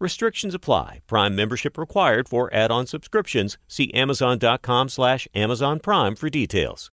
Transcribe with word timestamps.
Restrictions 0.00 0.54
apply. 0.54 1.02
Prime 1.06 1.36
membership 1.36 1.76
required 1.76 2.26
for 2.26 2.52
add-on 2.54 2.86
subscriptions. 2.86 3.58
See 3.68 3.92
Amazon.com 3.92 4.88
slash 4.88 5.28
Amazon 5.34 5.78
Prime 5.78 6.16
for 6.16 6.30
details. 6.30 6.90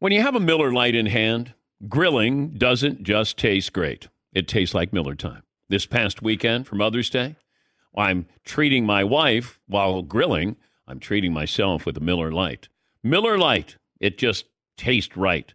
When 0.00 0.10
you 0.10 0.22
have 0.22 0.34
a 0.34 0.40
Miller 0.40 0.72
Lite 0.72 0.96
in 0.96 1.06
hand, 1.06 1.54
grilling 1.88 2.58
doesn't 2.58 3.04
just 3.04 3.36
taste 3.36 3.72
great. 3.72 4.08
It 4.32 4.48
tastes 4.48 4.74
like 4.74 4.92
Miller 4.92 5.14
time. 5.14 5.44
This 5.68 5.86
past 5.86 6.20
weekend 6.20 6.66
for 6.66 6.74
Mother's 6.74 7.10
Day, 7.10 7.36
I'm 7.96 8.26
treating 8.44 8.84
my 8.84 9.04
wife 9.04 9.60
while 9.68 10.02
grilling. 10.02 10.56
I'm 10.88 10.98
treating 10.98 11.32
myself 11.32 11.86
with 11.86 11.96
a 11.96 12.00
Miller 12.00 12.32
Lite. 12.32 12.68
Miller 13.04 13.38
Lite, 13.38 13.76
it 14.00 14.18
just 14.18 14.46
tastes 14.76 15.16
right 15.16 15.54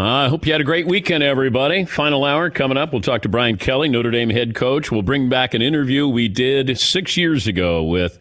I 0.00 0.28
hope 0.28 0.46
you 0.46 0.52
had 0.52 0.62
a 0.62 0.64
great 0.64 0.86
weekend, 0.86 1.22
everybody. 1.22 1.84
Final 1.84 2.24
hour 2.24 2.48
coming 2.48 2.78
up. 2.78 2.90
We'll 2.90 3.02
talk 3.02 3.20
to 3.22 3.28
Brian 3.28 3.58
Kelly, 3.58 3.86
Notre 3.86 4.10
Dame 4.10 4.30
head 4.30 4.54
coach. 4.54 4.90
We'll 4.90 5.02
bring 5.02 5.28
back 5.28 5.52
an 5.52 5.60
interview 5.60 6.08
we 6.08 6.26
did 6.26 6.78
six 6.78 7.18
years 7.18 7.46
ago 7.46 7.82
with 7.82 8.18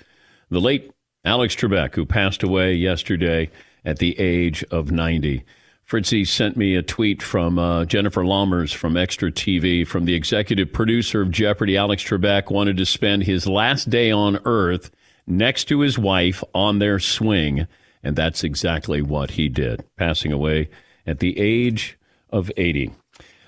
the 0.50 0.60
late 0.60 0.92
Alex 1.24 1.56
Trebek, 1.56 1.96
who 1.96 2.06
passed 2.06 2.44
away 2.44 2.74
yesterday 2.74 3.50
at 3.86 4.00
the 4.00 4.20
age 4.20 4.62
of 4.72 4.92
90. 4.92 5.46
Fritzy 5.86 6.26
sent 6.26 6.58
me 6.58 6.76
a 6.76 6.84
tweet 6.84 7.22
from 7.24 7.58
uh, 7.58 7.86
Jennifer 7.86 8.24
Lammers 8.24 8.76
from 8.76 8.98
Extra 8.98 9.32
TV, 9.32 9.88
from 9.88 10.04
the 10.04 10.16
executive 10.16 10.74
producer 10.74 11.22
of 11.22 11.32
Jeopardy. 11.32 11.78
Alex 11.78 12.04
Trebek 12.04 12.52
wanted 12.52 12.76
to 12.76 12.86
spend 12.86 13.24
his 13.24 13.48
last 13.48 13.90
day 13.90 14.12
on 14.12 14.38
Earth 14.44 14.92
next 15.26 15.70
to 15.70 15.80
his 15.80 15.98
wife 15.98 16.44
on 16.54 16.80
their 16.80 17.00
swing, 17.00 17.68
and 18.04 18.18
that's 18.18 18.44
exactly 18.44 19.02
what 19.02 19.32
he 19.32 19.48
did, 19.48 19.86
passing 19.96 20.34
away 20.34 20.68
at 21.10 21.20
the 21.20 21.38
age 21.40 21.98
of 22.30 22.52
80. 22.56 22.92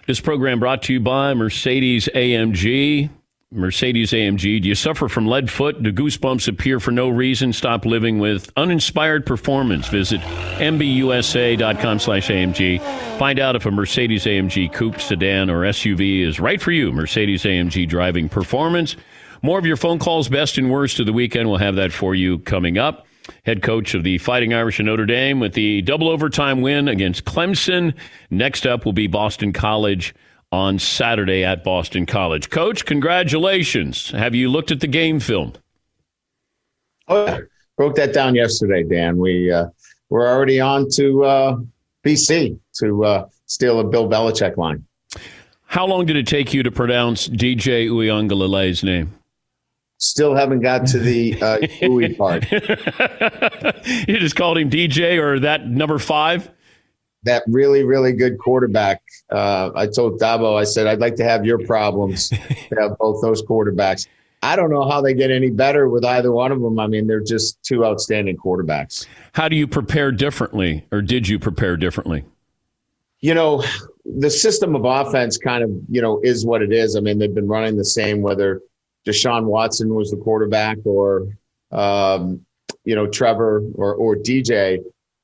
This 0.07 0.19
program 0.19 0.59
brought 0.59 0.81
to 0.83 0.93
you 0.93 0.99
by 0.99 1.33
Mercedes 1.33 2.09
AMG. 2.15 3.09
Mercedes 3.53 4.11
AMG. 4.11 4.61
Do 4.61 4.67
you 4.69 4.75
suffer 4.75 5.07
from 5.07 5.27
lead 5.27 5.51
foot? 5.51 5.83
Do 5.83 5.91
goosebumps 5.91 6.47
appear 6.47 6.79
for 6.79 6.91
no 6.91 7.09
reason? 7.09 7.53
Stop 7.53 7.85
living 7.85 8.17
with 8.17 8.51
uninspired 8.55 9.25
performance. 9.25 9.89
Visit 9.89 10.21
mbusa.com 10.21 11.99
slash 11.99 12.29
AMG. 12.29 12.81
Find 13.19 13.39
out 13.39 13.55
if 13.55 13.65
a 13.65 13.71
Mercedes 13.71 14.25
AMG 14.25 14.73
coupe, 14.73 14.99
sedan, 14.99 15.49
or 15.49 15.61
SUV 15.63 16.25
is 16.25 16.39
right 16.39 16.61
for 16.61 16.71
you. 16.71 16.91
Mercedes 16.91 17.43
AMG 17.43 17.87
driving 17.87 18.29
performance. 18.29 18.95
More 19.43 19.59
of 19.59 19.65
your 19.65 19.77
phone 19.77 19.99
calls, 19.99 20.29
best 20.29 20.57
and 20.57 20.71
worst 20.71 20.99
of 20.99 21.05
the 21.05 21.13
weekend. 21.13 21.49
We'll 21.49 21.57
have 21.57 21.75
that 21.75 21.91
for 21.91 22.15
you 22.15 22.39
coming 22.39 22.77
up 22.77 23.05
head 23.45 23.61
coach 23.61 23.93
of 23.93 24.03
the 24.03 24.17
Fighting 24.17 24.53
Irish 24.53 24.79
of 24.79 24.85
Notre 24.85 25.05
Dame, 25.05 25.39
with 25.39 25.53
the 25.53 25.81
double 25.81 26.09
overtime 26.09 26.61
win 26.61 26.87
against 26.87 27.25
Clemson. 27.25 27.93
Next 28.29 28.65
up 28.65 28.85
will 28.85 28.93
be 28.93 29.07
Boston 29.07 29.53
College 29.53 30.13
on 30.51 30.79
Saturday 30.79 31.43
at 31.43 31.63
Boston 31.63 32.05
College. 32.05 32.49
Coach, 32.49 32.85
congratulations. 32.85 34.11
Have 34.11 34.35
you 34.35 34.49
looked 34.49 34.71
at 34.71 34.79
the 34.79 34.87
game 34.87 35.19
film? 35.19 35.53
Oh, 37.07 37.25
yeah. 37.25 37.39
broke 37.77 37.95
that 37.95 38.13
down 38.13 38.35
yesterday, 38.35 38.83
Dan. 38.83 39.17
We 39.17 39.51
uh, 39.51 39.67
we're 40.09 40.27
already 40.27 40.59
on 40.59 40.87
to 40.93 41.23
uh, 41.23 41.57
BC 42.05 42.59
to 42.79 43.05
uh, 43.05 43.29
steal 43.45 43.79
a 43.79 43.83
Bill 43.83 44.09
Belichick 44.09 44.57
line. 44.57 44.85
How 45.65 45.85
long 45.85 46.05
did 46.05 46.17
it 46.17 46.27
take 46.27 46.53
you 46.53 46.63
to 46.63 46.71
pronounce 46.71 47.29
DJ 47.29 47.87
Uiagalelei's 47.87 48.83
name? 48.83 49.13
Still 50.03 50.33
haven't 50.33 50.61
got 50.61 50.87
to 50.87 50.97
the 50.97 51.39
uh, 51.39 51.59
part. 52.17 52.51
you 54.07 54.17
just 54.17 54.35
called 54.35 54.57
him 54.57 54.67
DJ 54.67 55.21
or 55.21 55.39
that 55.41 55.67
number 55.67 55.99
five? 55.99 56.49
That 57.21 57.43
really, 57.45 57.83
really 57.83 58.11
good 58.11 58.39
quarterback. 58.39 59.03
Uh, 59.29 59.69
I 59.75 59.85
told 59.85 60.19
Dabo, 60.19 60.59
I 60.59 60.63
said, 60.63 60.87
I'd 60.87 60.99
like 60.99 61.17
to 61.17 61.23
have 61.23 61.45
your 61.45 61.59
problems 61.67 62.29
to 62.29 62.35
have 62.79 62.97
both 62.97 63.21
those 63.21 63.43
quarterbacks. 63.43 64.07
I 64.41 64.55
don't 64.55 64.71
know 64.71 64.89
how 64.89 65.01
they 65.01 65.13
get 65.13 65.29
any 65.29 65.51
better 65.51 65.87
with 65.87 66.03
either 66.03 66.31
one 66.31 66.51
of 66.51 66.61
them. 66.61 66.79
I 66.79 66.87
mean, 66.87 67.05
they're 67.05 67.19
just 67.19 67.61
two 67.61 67.85
outstanding 67.85 68.37
quarterbacks. 68.37 69.05
How 69.33 69.49
do 69.49 69.55
you 69.55 69.67
prepare 69.67 70.11
differently, 70.11 70.83
or 70.91 71.03
did 71.03 71.27
you 71.27 71.37
prepare 71.37 71.77
differently? 71.77 72.25
You 73.19 73.35
know, 73.35 73.63
the 74.03 74.31
system 74.31 74.75
of 74.75 74.83
offense 74.83 75.37
kind 75.37 75.63
of, 75.63 75.69
you 75.89 76.01
know, 76.01 76.19
is 76.23 76.43
what 76.43 76.63
it 76.63 76.71
is. 76.71 76.95
I 76.95 77.01
mean, 77.01 77.19
they've 77.19 77.35
been 77.35 77.47
running 77.47 77.77
the 77.77 77.85
same, 77.85 78.23
whether 78.23 78.61
Deshaun 79.05 79.45
Watson 79.45 79.93
was 79.93 80.11
the 80.11 80.17
quarterback 80.17 80.77
or, 80.85 81.27
um, 81.71 82.45
you 82.83 82.95
know, 82.95 83.07
Trevor 83.07 83.63
or, 83.75 83.93
or 83.95 84.15
DJ, 84.15 84.79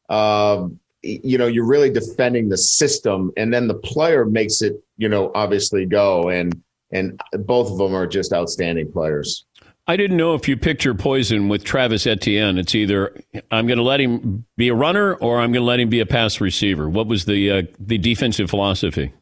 um, 0.10 0.80
you 1.04 1.38
know, 1.38 1.48
you're 1.48 1.66
really 1.66 1.90
defending 1.90 2.50
the 2.50 2.58
system 2.58 3.32
and 3.38 3.54
then 3.54 3.68
the 3.68 3.76
player 3.76 4.26
makes 4.26 4.62
it, 4.62 4.74
you 4.98 5.08
know, 5.08 5.32
obviously 5.36 5.86
go. 5.86 6.30
And, 6.30 6.62
and 6.92 7.20
both 7.32 7.72
of 7.72 7.78
them 7.78 7.94
are 7.94 8.08
just 8.08 8.34
outstanding 8.34 8.92
players. 8.92 9.46
I 9.90 9.96
didn't 9.96 10.18
know 10.18 10.34
if 10.36 10.50
you 10.50 10.58
picked 10.58 10.84
your 10.84 10.96
poison 10.96 11.48
with 11.48 11.64
Travis 11.64 12.06
Etienne. 12.06 12.58
It's 12.58 12.76
either 12.76 13.18
I'm 13.52 13.68
going 13.68 13.78
to 13.78 13.84
let 13.84 14.02
him 14.02 14.46
be 14.58 14.68
a 14.68 14.74
runner 14.74 15.14
or 15.14 15.40
I'm 15.40 15.54
going 15.54 15.62
to 15.62 15.68
let 15.68 15.80
him 15.80 15.88
be 15.88 16.02
a 16.02 16.06
pass 16.06 16.42
receiver. 16.42 16.90
What 16.90 17.08
was 17.08 17.24
the 17.24 17.52
uh, 17.52 17.62
the 17.80 17.98
defensive 17.98 18.50
philosophy? 18.50 19.14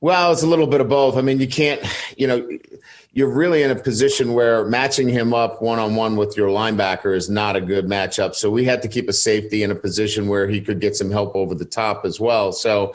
Well, 0.00 0.30
it's 0.32 0.42
a 0.42 0.46
little 0.46 0.66
bit 0.66 0.80
of 0.80 0.88
both. 0.88 1.16
I 1.16 1.22
mean, 1.22 1.40
you 1.40 1.48
can't, 1.48 1.80
you 2.16 2.26
know, 2.26 2.48
you're 3.12 3.30
really 3.30 3.62
in 3.62 3.70
a 3.70 3.76
position 3.76 4.34
where 4.34 4.66
matching 4.66 5.08
him 5.08 5.32
up 5.32 5.62
one 5.62 5.78
on 5.78 5.96
one 5.96 6.16
with 6.16 6.36
your 6.36 6.48
linebacker 6.48 7.16
is 7.16 7.30
not 7.30 7.56
a 7.56 7.62
good 7.62 7.86
matchup. 7.86 8.34
So 8.34 8.50
we 8.50 8.64
had 8.64 8.82
to 8.82 8.88
keep 8.88 9.08
a 9.08 9.14
safety 9.14 9.62
in 9.62 9.70
a 9.70 9.74
position 9.74 10.28
where 10.28 10.46
he 10.46 10.60
could 10.60 10.80
get 10.80 10.96
some 10.96 11.10
help 11.10 11.34
over 11.34 11.54
the 11.54 11.64
top 11.64 12.04
as 12.04 12.20
well. 12.20 12.52
So, 12.52 12.94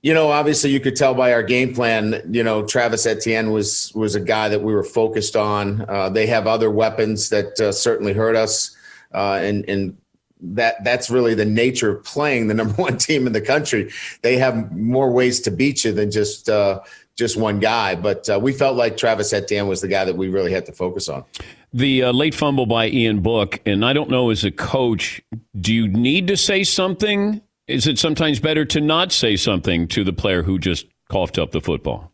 you 0.00 0.14
know, 0.14 0.30
obviously 0.30 0.70
you 0.70 0.80
could 0.80 0.96
tell 0.96 1.12
by 1.14 1.34
our 1.34 1.42
game 1.42 1.74
plan, 1.74 2.22
you 2.30 2.42
know, 2.42 2.64
Travis 2.64 3.04
Etienne 3.04 3.50
was 3.50 3.92
was 3.94 4.14
a 4.14 4.20
guy 4.20 4.48
that 4.48 4.62
we 4.62 4.72
were 4.74 4.82
focused 4.82 5.36
on. 5.36 5.84
Uh, 5.86 6.08
they 6.08 6.26
have 6.26 6.46
other 6.46 6.70
weapons 6.70 7.28
that 7.28 7.60
uh, 7.60 7.72
certainly 7.72 8.14
hurt 8.14 8.36
us. 8.36 8.74
Uh, 9.12 9.38
and, 9.42 9.68
and 9.68 9.98
that 10.42 10.82
that's 10.84 11.10
really 11.10 11.34
the 11.34 11.44
nature 11.44 11.90
of 11.96 12.04
playing 12.04 12.48
the 12.48 12.54
number 12.54 12.74
one 12.82 12.98
team 12.98 13.26
in 13.26 13.32
the 13.32 13.40
country. 13.40 13.90
They 14.22 14.36
have 14.38 14.72
more 14.72 15.10
ways 15.10 15.40
to 15.42 15.50
beat 15.50 15.84
you 15.84 15.92
than 15.92 16.10
just 16.10 16.48
uh, 16.48 16.80
just 17.16 17.36
one 17.36 17.60
guy. 17.60 17.94
But 17.94 18.28
uh, 18.28 18.38
we 18.40 18.52
felt 18.52 18.76
like 18.76 18.96
Travis 18.96 19.32
Etienne 19.32 19.68
was 19.68 19.80
the 19.80 19.88
guy 19.88 20.04
that 20.04 20.16
we 20.16 20.28
really 20.28 20.52
had 20.52 20.66
to 20.66 20.72
focus 20.72 21.08
on. 21.08 21.24
The 21.72 22.04
uh, 22.04 22.12
late 22.12 22.34
fumble 22.34 22.66
by 22.66 22.88
Ian 22.88 23.20
Book, 23.20 23.60
and 23.64 23.84
I 23.84 23.92
don't 23.94 24.10
know 24.10 24.30
as 24.30 24.44
a 24.44 24.50
coach, 24.50 25.22
do 25.58 25.72
you 25.72 25.88
need 25.88 26.26
to 26.28 26.36
say 26.36 26.64
something 26.64 27.40
is 27.68 27.86
it 27.86 27.98
sometimes 27.98 28.40
better 28.40 28.64
to 28.66 28.80
not 28.80 29.12
say 29.12 29.36
something 29.36 29.88
to 29.88 30.04
the 30.04 30.12
player 30.12 30.42
who 30.42 30.58
just 30.58 30.86
coughed 31.08 31.38
up 31.38 31.52
the 31.52 31.60
football? 31.60 32.11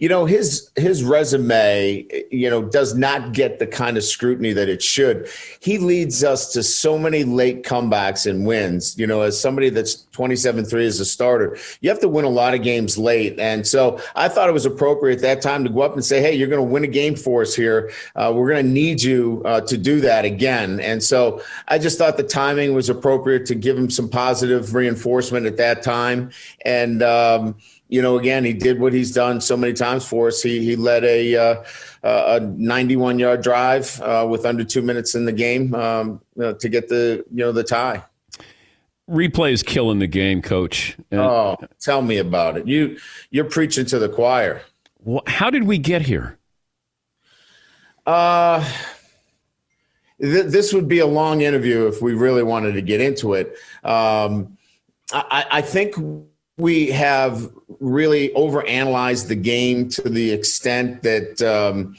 You 0.00 0.08
know 0.08 0.24
his 0.24 0.70
his 0.76 1.04
resume 1.04 2.06
you 2.32 2.50
know 2.50 2.62
does 2.62 2.94
not 2.94 3.32
get 3.32 3.58
the 3.58 3.66
kind 3.66 3.96
of 3.96 4.02
scrutiny 4.02 4.52
that 4.52 4.68
it 4.68 4.82
should. 4.82 5.28
He 5.60 5.78
leads 5.78 6.24
us 6.24 6.52
to 6.54 6.62
so 6.62 6.98
many 6.98 7.22
late 7.22 7.62
comebacks 7.62 8.28
and 8.28 8.46
wins. 8.46 8.98
You 8.98 9.06
know 9.06 9.20
as 9.20 9.38
somebody 9.38 9.68
that's 9.68 10.06
27-3 10.12 10.86
as 10.86 11.00
a 11.00 11.04
starter 11.04 11.56
you 11.80 11.88
have 11.88 12.00
to 12.00 12.08
win 12.08 12.24
a 12.24 12.30
lot 12.30 12.54
of 12.54 12.62
games 12.62 12.98
late. 12.98 13.38
And 13.38 13.66
so 13.66 14.00
i 14.16 14.28
thought 14.28 14.48
it 14.48 14.52
was 14.52 14.66
appropriate 14.66 15.16
at 15.16 15.22
that 15.22 15.42
time 15.42 15.64
to 15.64 15.70
go 15.70 15.82
up 15.82 15.92
and 15.92 16.04
say 16.04 16.20
hey 16.20 16.34
you're 16.34 16.48
going 16.48 16.66
to 16.66 16.72
win 16.72 16.82
a 16.82 16.88
game 16.88 17.14
for 17.14 17.42
us 17.42 17.54
here. 17.54 17.92
Uh, 18.16 18.32
we're 18.34 18.50
going 18.50 18.64
to 18.64 18.72
need 18.72 19.02
you 19.02 19.42
uh, 19.44 19.60
to 19.60 19.76
do 19.76 20.00
that 20.00 20.24
again. 20.24 20.80
And 20.80 21.02
so 21.02 21.42
i 21.68 21.78
just 21.78 21.98
thought 21.98 22.16
the 22.16 22.22
timing 22.22 22.74
was 22.74 22.88
appropriate 22.88 23.44
to 23.46 23.54
give 23.54 23.76
him 23.76 23.90
some 23.90 24.08
positive 24.08 24.74
reinforcement 24.74 25.44
at 25.44 25.58
that 25.58 25.82
time. 25.82 26.30
And 26.64 27.02
um, 27.02 27.56
you 27.90 28.00
know, 28.00 28.18
again, 28.18 28.44
he 28.44 28.52
did 28.52 28.78
what 28.78 28.92
he's 28.92 29.12
done 29.12 29.40
so 29.40 29.56
many 29.56 29.72
times 29.72 30.06
for 30.06 30.28
us. 30.28 30.40
He 30.40 30.64
he 30.64 30.76
led 30.76 31.04
a 31.04 31.36
uh, 31.36 31.64
a 32.04 32.40
91 32.40 33.18
yard 33.18 33.42
drive 33.42 34.00
uh, 34.00 34.26
with 34.30 34.46
under 34.46 34.62
two 34.62 34.80
minutes 34.80 35.16
in 35.16 35.24
the 35.24 35.32
game 35.32 35.74
um, 35.74 36.20
uh, 36.40 36.52
to 36.54 36.68
get 36.68 36.88
the 36.88 37.24
you 37.30 37.38
know 37.38 37.50
the 37.50 37.64
tie. 37.64 38.02
Replay 39.10 39.50
is 39.50 39.64
killing 39.64 39.98
the 39.98 40.06
game, 40.06 40.40
Coach. 40.40 40.96
oh, 41.10 41.56
tell 41.80 42.00
me 42.00 42.18
about 42.18 42.56
it. 42.56 42.68
You 42.68 42.96
you're 43.30 43.44
preaching 43.44 43.84
to 43.86 43.98
the 43.98 44.08
choir. 44.08 44.62
How 45.26 45.50
did 45.50 45.64
we 45.64 45.76
get 45.76 46.02
here? 46.02 46.38
Uh, 48.06 48.64
th- 50.20 50.46
this 50.46 50.72
would 50.72 50.86
be 50.86 51.00
a 51.00 51.06
long 51.06 51.40
interview 51.40 51.88
if 51.88 52.00
we 52.00 52.14
really 52.14 52.44
wanted 52.44 52.72
to 52.74 52.82
get 52.82 53.00
into 53.00 53.34
it. 53.34 53.56
Um, 53.82 54.56
I, 55.12 55.46
I 55.50 55.60
think 55.62 55.96
we 56.60 56.90
have 56.90 57.50
really 57.80 58.28
overanalyzed 58.30 59.28
the 59.28 59.36
game 59.36 59.88
to 59.88 60.02
the 60.02 60.30
extent 60.30 61.02
that 61.02 61.40
um, 61.42 61.96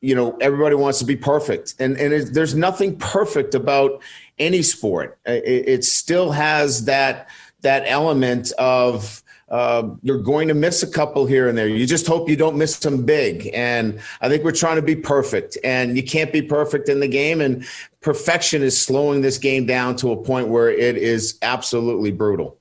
you 0.00 0.14
know 0.14 0.36
everybody 0.40 0.74
wants 0.74 0.98
to 1.00 1.04
be 1.04 1.16
perfect, 1.16 1.74
and 1.78 1.96
and 1.98 2.12
it, 2.12 2.34
there's 2.34 2.54
nothing 2.54 2.96
perfect 2.98 3.54
about 3.54 4.02
any 4.38 4.62
sport. 4.62 5.18
It, 5.26 5.68
it, 5.68 5.84
still 5.84 6.30
has 6.30 6.84
that 6.84 7.28
that 7.62 7.84
element 7.86 8.52
of 8.52 9.22
uh, 9.48 9.88
you're 10.02 10.18
going 10.18 10.48
to 10.48 10.54
miss 10.54 10.82
a 10.82 10.90
couple 10.90 11.26
here 11.26 11.48
and 11.48 11.56
there. 11.56 11.68
You 11.68 11.86
just 11.86 12.06
hope 12.06 12.28
you 12.28 12.36
don't 12.36 12.56
miss 12.56 12.78
them 12.78 13.04
big. 13.04 13.50
And 13.54 14.00
I 14.20 14.28
think 14.28 14.42
we're 14.42 14.52
trying 14.52 14.76
to 14.76 14.82
be 14.82 14.96
perfect, 14.96 15.58
and 15.64 15.96
you 15.96 16.02
can't 16.02 16.32
be 16.32 16.42
perfect 16.42 16.88
in 16.88 17.00
the 17.00 17.08
game. 17.08 17.40
And 17.40 17.66
perfection 18.00 18.62
is 18.62 18.80
slowing 18.80 19.20
this 19.20 19.38
game 19.38 19.66
down 19.66 19.96
to 19.96 20.12
a 20.12 20.16
point 20.16 20.48
where 20.48 20.70
it 20.70 20.96
is 20.96 21.38
absolutely 21.42 22.10
brutal. 22.10 22.58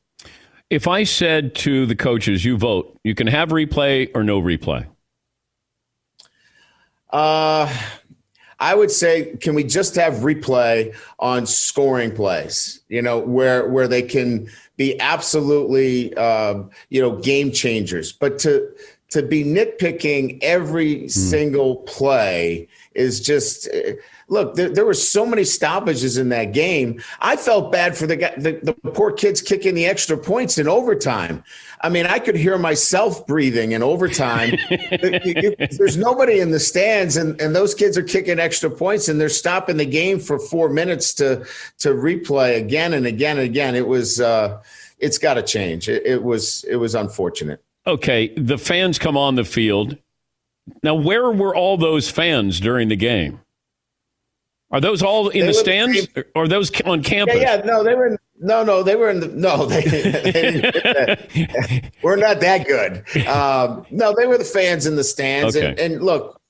If 0.74 0.88
I 0.88 1.04
said 1.04 1.54
to 1.58 1.86
the 1.86 1.96
coaches, 1.96 2.44
you 2.44 2.58
vote, 2.58 2.98
you 3.04 3.14
can 3.14 3.28
have 3.28 3.50
replay 3.50 4.10
or 4.16 4.24
no 4.24 4.42
replay. 4.42 4.88
Uh, 7.12 7.72
I 8.60 8.74
would 8.74 8.90
say, 8.90 9.36
can 9.40 9.54
we 9.54 9.66
just 9.66 9.94
have 9.94 10.14
replay 10.24 10.96
on 11.20 11.46
scoring 11.46 12.12
plays? 12.16 12.82
You 12.90 13.04
know, 13.04 13.20
where 13.20 13.70
where 13.70 13.88
they 13.88 14.02
can 14.02 14.50
be 14.76 15.00
absolutely, 15.00 16.12
uh, 16.16 16.64
you 16.90 17.00
know, 17.00 17.18
game 17.18 17.52
changers. 17.52 18.12
But 18.12 18.40
to 18.40 18.68
to 19.10 19.22
be 19.22 19.44
nitpicking 19.44 20.40
every 20.42 21.02
mm. 21.02 21.12
single 21.12 21.76
play 21.76 22.68
is 22.96 23.22
just 23.22 23.70
look, 24.28 24.56
there, 24.56 24.70
there, 24.70 24.86
were 24.86 24.94
so 24.94 25.26
many 25.26 25.44
stoppages 25.44 26.18
in 26.18 26.30
that 26.30 26.54
game. 26.54 27.02
I 27.20 27.36
felt 27.36 27.72
bad 27.72 27.98
for 27.98 28.08
the 28.08 28.16
guy, 28.16 28.34
the, 28.38 28.60
the 28.64 28.74
poor 28.74 29.12
kids 29.12 29.42
kicking 29.42 29.76
the 29.76 29.86
extra 29.86 30.18
points 30.18 30.58
in 30.58 30.68
overtime. 30.68 31.44
I 31.82 31.90
mean, 31.90 32.06
I 32.06 32.20
could 32.20 32.36
hear 32.36 32.58
myself 32.58 33.28
breathing 33.28 33.74
in 33.74 33.84
overtime. 33.84 34.58
There's 34.70 35.98
nobody 35.98 36.40
in 36.40 36.52
the 36.52 36.60
stands, 36.60 37.18
and, 37.18 37.40
and 37.42 37.54
those 37.56 37.76
kids 37.76 37.98
are 37.98 38.04
kicking 38.04 38.40
extra 38.40 38.70
points, 38.70 39.10
and 39.10 39.20
they're 39.20 39.30
stopping 39.30 39.78
the 39.78 39.86
game 39.86 40.20
for 40.20 40.40
four 40.40 40.70
minutes 40.70 41.14
to 41.16 41.46
to 41.80 41.90
replay 41.90 42.58
again 42.58 42.94
and 42.94 43.06
again 43.06 43.38
and 43.38 43.46
again. 43.46 43.76
It 43.76 43.88
was, 43.88 44.22
uh, 44.22 44.62
it's 45.00 45.18
got 45.18 45.34
to 45.34 45.44
change. 45.44 45.90
It, 45.90 46.06
it 46.06 46.24
was, 46.24 46.64
it 46.70 46.78
was 46.78 46.96
unfortunate. 46.96 47.62
Okay, 47.86 48.34
the 48.36 48.58
fans 48.58 48.98
come 48.98 49.18
on 49.18 49.36
the 49.36 49.44
field. 49.44 49.98
Now, 50.82 50.96
where 50.96 51.30
were 51.30 51.54
all 51.54 51.78
those 51.78 52.10
fans 52.10 52.62
during 52.62 52.88
the 52.88 52.96
game? 52.96 53.42
Are 54.74 54.82
those 54.82 55.04
all 55.04 55.30
in 55.30 55.42
they 55.42 55.48
the 55.48 55.54
stands, 55.54 56.08
or 56.34 56.48
those 56.48 56.72
on 56.82 57.04
campus? 57.04 57.36
Yeah, 57.36 57.58
yeah, 57.58 57.62
no, 57.64 57.84
they 57.84 57.94
were. 57.94 58.08
In, 58.08 58.18
no, 58.40 58.64
no, 58.64 58.82
they 58.82 58.96
were 58.96 59.12
in 59.12 59.20
the. 59.20 59.28
No, 59.28 59.68
they. 59.68 59.84
they 61.32 61.92
we're 62.02 62.16
not 62.16 62.40
that 62.40 62.66
good. 62.66 63.06
Um, 63.28 63.86
no, 63.92 64.16
they 64.18 64.26
were 64.26 64.40
the 64.40 64.44
fans 64.44 64.88
in 64.88 64.96
the 64.96 65.04
stands, 65.04 65.56
okay. 65.56 65.68
and, 65.68 65.80
and 65.80 66.04
look, 66.04 66.42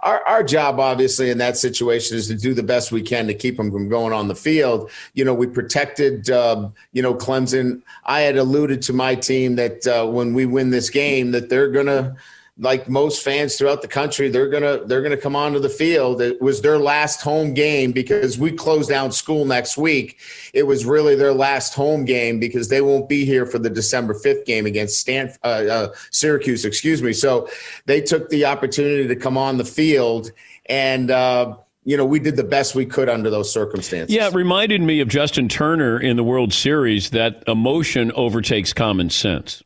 our, 0.00 0.26
our 0.26 0.42
job 0.42 0.80
obviously 0.80 1.30
in 1.30 1.38
that 1.38 1.56
situation 1.56 2.16
is 2.16 2.26
to 2.26 2.34
do 2.34 2.54
the 2.54 2.62
best 2.62 2.90
we 2.90 3.02
can 3.02 3.28
to 3.28 3.34
keep 3.34 3.56
them 3.56 3.70
from 3.70 3.88
going 3.88 4.12
on 4.12 4.28
the 4.28 4.34
field 4.34 4.90
you 5.14 5.24
know 5.24 5.32
we 5.32 5.46
protected 5.46 6.28
uh, 6.28 6.68
you 6.92 7.00
know 7.00 7.14
clemson 7.14 7.80
i 8.04 8.20
had 8.20 8.36
alluded 8.36 8.82
to 8.82 8.92
my 8.92 9.14
team 9.14 9.56
that 9.56 9.86
uh, 9.86 10.04
when 10.06 10.34
we 10.34 10.44
win 10.44 10.70
this 10.70 10.90
game 10.90 11.30
that 11.30 11.48
they're 11.48 11.70
gonna 11.70 12.14
like 12.60 12.88
most 12.88 13.22
fans 13.22 13.56
throughout 13.56 13.82
the 13.82 13.88
country, 13.88 14.28
they're 14.28 14.48
gonna 14.48 14.84
they're 14.84 15.02
gonna 15.02 15.16
come 15.16 15.36
onto 15.36 15.60
the 15.60 15.68
field. 15.68 16.20
It 16.20 16.40
was 16.40 16.60
their 16.60 16.78
last 16.78 17.22
home 17.22 17.54
game 17.54 17.92
because 17.92 18.36
we 18.36 18.50
close 18.50 18.88
down 18.88 19.12
school 19.12 19.44
next 19.44 19.76
week. 19.76 20.18
It 20.52 20.64
was 20.64 20.84
really 20.84 21.14
their 21.14 21.32
last 21.32 21.74
home 21.74 22.04
game 22.04 22.40
because 22.40 22.68
they 22.68 22.80
won't 22.80 23.08
be 23.08 23.24
here 23.24 23.46
for 23.46 23.58
the 23.58 23.70
December 23.70 24.14
fifth 24.14 24.44
game 24.44 24.66
against 24.66 24.98
Stanford, 24.98 25.38
uh, 25.44 25.46
uh, 25.46 25.88
Syracuse. 26.10 26.64
Excuse 26.64 27.02
me. 27.02 27.12
So 27.12 27.48
they 27.86 28.00
took 28.00 28.28
the 28.28 28.44
opportunity 28.44 29.06
to 29.06 29.16
come 29.16 29.38
on 29.38 29.58
the 29.58 29.64
field 29.64 30.32
and. 30.66 31.10
Uh, 31.10 31.56
you 31.84 31.96
know, 31.96 32.04
we 32.04 32.18
did 32.18 32.36
the 32.36 32.44
best 32.44 32.74
we 32.74 32.84
could 32.84 33.08
under 33.08 33.30
those 33.30 33.50
circumstances. 33.50 34.14
Yeah, 34.14 34.26
it 34.26 34.34
reminded 34.34 34.82
me 34.82 35.00
of 35.00 35.08
Justin 35.08 35.48
Turner 35.48 35.98
in 35.98 36.18
the 36.18 36.24
World 36.24 36.52
Series 36.52 37.10
that 37.10 37.42
emotion 37.46 38.12
overtakes 38.12 38.74
common 38.74 39.08
sense. 39.08 39.62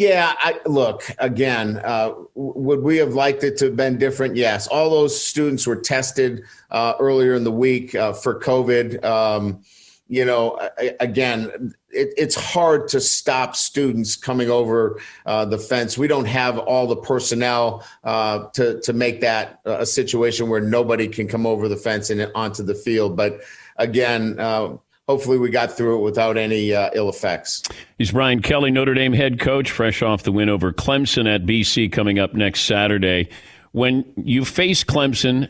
Yeah, 0.00 0.32
I, 0.38 0.58
look 0.64 1.02
again. 1.18 1.76
Uh, 1.84 2.14
would 2.34 2.80
we 2.80 2.96
have 2.96 3.12
liked 3.12 3.44
it 3.44 3.58
to 3.58 3.66
have 3.66 3.76
been 3.76 3.98
different? 3.98 4.34
Yes. 4.34 4.66
All 4.66 4.88
those 4.88 5.22
students 5.22 5.66
were 5.66 5.76
tested 5.76 6.44
uh, 6.70 6.94
earlier 6.98 7.34
in 7.34 7.44
the 7.44 7.52
week 7.52 7.94
uh, 7.94 8.14
for 8.14 8.40
COVID. 8.40 9.04
Um, 9.04 9.62
you 10.08 10.24
know, 10.24 10.58
again, 11.00 11.74
it, 11.90 12.14
it's 12.16 12.34
hard 12.34 12.88
to 12.88 13.00
stop 13.02 13.54
students 13.54 14.16
coming 14.16 14.48
over 14.48 14.98
uh, 15.26 15.44
the 15.44 15.58
fence. 15.58 15.98
We 15.98 16.08
don't 16.08 16.24
have 16.24 16.56
all 16.56 16.86
the 16.86 16.96
personnel 16.96 17.86
uh, 18.02 18.46
to 18.54 18.80
to 18.80 18.94
make 18.94 19.20
that 19.20 19.60
a 19.66 19.84
situation 19.84 20.48
where 20.48 20.62
nobody 20.62 21.08
can 21.08 21.28
come 21.28 21.44
over 21.44 21.68
the 21.68 21.76
fence 21.76 22.08
and 22.08 22.32
onto 22.34 22.62
the 22.62 22.74
field. 22.74 23.18
But 23.18 23.40
again 23.76 24.36
uh, 24.38 24.78
hopefully 25.10 25.38
we 25.38 25.50
got 25.50 25.76
through 25.76 25.98
it 25.98 26.02
without 26.02 26.36
any 26.36 26.72
uh, 26.72 26.88
ill 26.94 27.08
effects. 27.08 27.64
He's 27.98 28.12
Brian 28.12 28.40
Kelly, 28.40 28.70
Notre 28.70 28.94
Dame 28.94 29.12
head 29.12 29.40
coach, 29.40 29.68
fresh 29.68 30.02
off 30.02 30.22
the 30.22 30.30
win 30.30 30.48
over 30.48 30.72
Clemson 30.72 31.32
at 31.32 31.44
BC 31.44 31.90
coming 31.90 32.20
up 32.20 32.32
next 32.32 32.60
Saturday. 32.60 33.28
When 33.72 34.04
you 34.16 34.44
face 34.44 34.84
Clemson, 34.84 35.48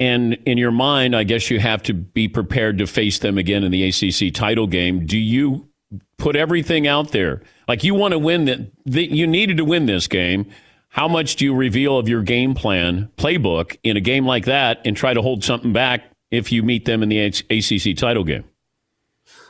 and 0.00 0.34
in 0.46 0.58
your 0.58 0.70
mind, 0.70 1.14
I 1.14 1.24
guess 1.24 1.50
you 1.50 1.60
have 1.60 1.82
to 1.84 1.92
be 1.92 2.26
prepared 2.28 2.78
to 2.78 2.86
face 2.86 3.18
them 3.18 3.36
again 3.36 3.64
in 3.64 3.70
the 3.72 3.84
ACC 3.88 4.32
title 4.32 4.66
game. 4.66 5.04
Do 5.04 5.18
you 5.18 5.68
put 6.16 6.36
everything 6.36 6.86
out 6.86 7.10
there? 7.10 7.42
Like 7.68 7.84
you 7.84 7.94
want 7.94 8.12
to 8.12 8.18
win 8.18 8.44
that, 8.46 8.70
you 8.86 9.26
needed 9.26 9.58
to 9.58 9.64
win 9.64 9.86
this 9.86 10.06
game. 10.06 10.46
How 10.88 11.08
much 11.08 11.36
do 11.36 11.44
you 11.44 11.54
reveal 11.54 11.98
of 11.98 12.08
your 12.08 12.22
game 12.22 12.54
plan, 12.54 13.10
playbook 13.16 13.76
in 13.82 13.96
a 13.96 14.00
game 14.00 14.24
like 14.24 14.44
that 14.44 14.80
and 14.84 14.96
try 14.96 15.12
to 15.12 15.20
hold 15.20 15.42
something 15.42 15.72
back 15.72 16.04
if 16.30 16.52
you 16.52 16.62
meet 16.62 16.84
them 16.84 17.02
in 17.02 17.08
the 17.08 17.18
ACC 17.18 17.96
title 17.96 18.24
game? 18.24 18.44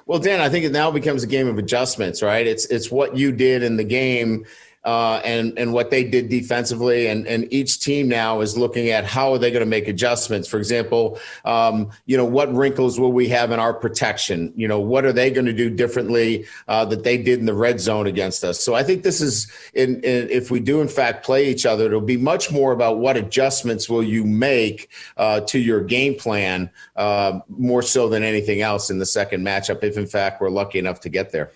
Well, 0.06 0.18
Dan, 0.18 0.40
I 0.40 0.48
think 0.48 0.64
it 0.64 0.72
now 0.72 0.90
becomes 0.90 1.22
a 1.22 1.26
game 1.26 1.46
of 1.48 1.58
adjustments, 1.58 2.22
right? 2.22 2.46
It's 2.46 2.66
it's 2.66 2.90
what 2.90 3.16
you 3.16 3.32
did 3.32 3.62
in 3.62 3.76
the 3.76 3.84
game 3.84 4.44
uh, 4.84 5.20
and 5.24 5.56
and 5.58 5.72
what 5.72 5.90
they 5.90 6.02
did 6.02 6.28
defensively, 6.28 7.06
and 7.06 7.26
and 7.26 7.52
each 7.52 7.78
team 7.78 8.08
now 8.08 8.40
is 8.40 8.58
looking 8.58 8.88
at 8.88 9.04
how 9.04 9.32
are 9.32 9.38
they 9.38 9.50
going 9.50 9.60
to 9.60 9.66
make 9.66 9.86
adjustments. 9.86 10.48
For 10.48 10.58
example, 10.58 11.20
um, 11.44 11.90
you 12.06 12.16
know 12.16 12.24
what 12.24 12.52
wrinkles 12.52 12.98
will 12.98 13.12
we 13.12 13.28
have 13.28 13.52
in 13.52 13.60
our 13.60 13.72
protection? 13.72 14.52
You 14.56 14.66
know 14.66 14.80
what 14.80 15.04
are 15.04 15.12
they 15.12 15.30
going 15.30 15.46
to 15.46 15.52
do 15.52 15.70
differently 15.70 16.46
uh, 16.66 16.84
that 16.86 17.04
they 17.04 17.16
did 17.16 17.38
in 17.38 17.46
the 17.46 17.54
red 17.54 17.80
zone 17.80 18.06
against 18.06 18.42
us? 18.42 18.58
So 18.58 18.74
I 18.74 18.82
think 18.82 19.04
this 19.04 19.20
is 19.20 19.50
in, 19.74 20.00
in, 20.02 20.28
if 20.30 20.50
we 20.50 20.58
do 20.58 20.80
in 20.80 20.88
fact 20.88 21.24
play 21.24 21.48
each 21.48 21.64
other, 21.64 21.86
it'll 21.86 22.00
be 22.00 22.16
much 22.16 22.50
more 22.50 22.72
about 22.72 22.98
what 22.98 23.16
adjustments 23.16 23.88
will 23.88 24.02
you 24.02 24.24
make 24.24 24.90
uh, 25.16 25.40
to 25.42 25.58
your 25.58 25.80
game 25.80 26.16
plan 26.16 26.70
uh, 26.96 27.38
more 27.48 27.82
so 27.82 28.08
than 28.08 28.24
anything 28.24 28.62
else 28.62 28.90
in 28.90 28.98
the 28.98 29.06
second 29.06 29.44
matchup. 29.44 29.84
If 29.84 29.96
in 29.96 30.06
fact 30.06 30.40
we're 30.40 30.50
lucky 30.50 30.78
enough 30.80 31.00
to 31.00 31.08
get 31.08 31.30
there. 31.30 31.52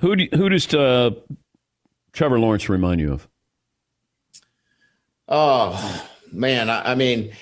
Who 0.00 0.16
do, 0.16 0.28
who 0.34 0.48
does 0.48 0.74
uh, 0.74 1.12
Trevor 2.12 2.38
Lawrence 2.38 2.68
remind 2.68 3.00
you 3.00 3.12
of? 3.12 3.28
Oh 5.28 6.08
man, 6.30 6.68
I, 6.68 6.92
I 6.92 6.94
mean, 6.94 7.32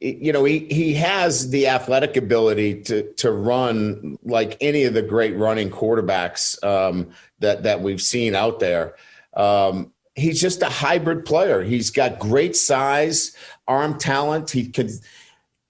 you 0.00 0.32
know, 0.32 0.44
he 0.44 0.60
he 0.70 0.94
has 0.94 1.50
the 1.50 1.68
athletic 1.68 2.16
ability 2.16 2.82
to 2.82 3.12
to 3.14 3.32
run 3.32 4.18
like 4.22 4.56
any 4.60 4.84
of 4.84 4.94
the 4.94 5.02
great 5.02 5.36
running 5.36 5.70
quarterbacks 5.70 6.62
um, 6.64 7.10
that 7.40 7.64
that 7.64 7.80
we've 7.82 8.00
seen 8.00 8.34
out 8.34 8.60
there. 8.60 8.94
Um, 9.34 9.92
he's 10.14 10.40
just 10.40 10.62
a 10.62 10.68
hybrid 10.68 11.24
player. 11.24 11.62
He's 11.62 11.90
got 11.90 12.18
great 12.18 12.56
size, 12.56 13.36
arm 13.68 13.98
talent. 13.98 14.50
He 14.50 14.68
could 14.68 14.90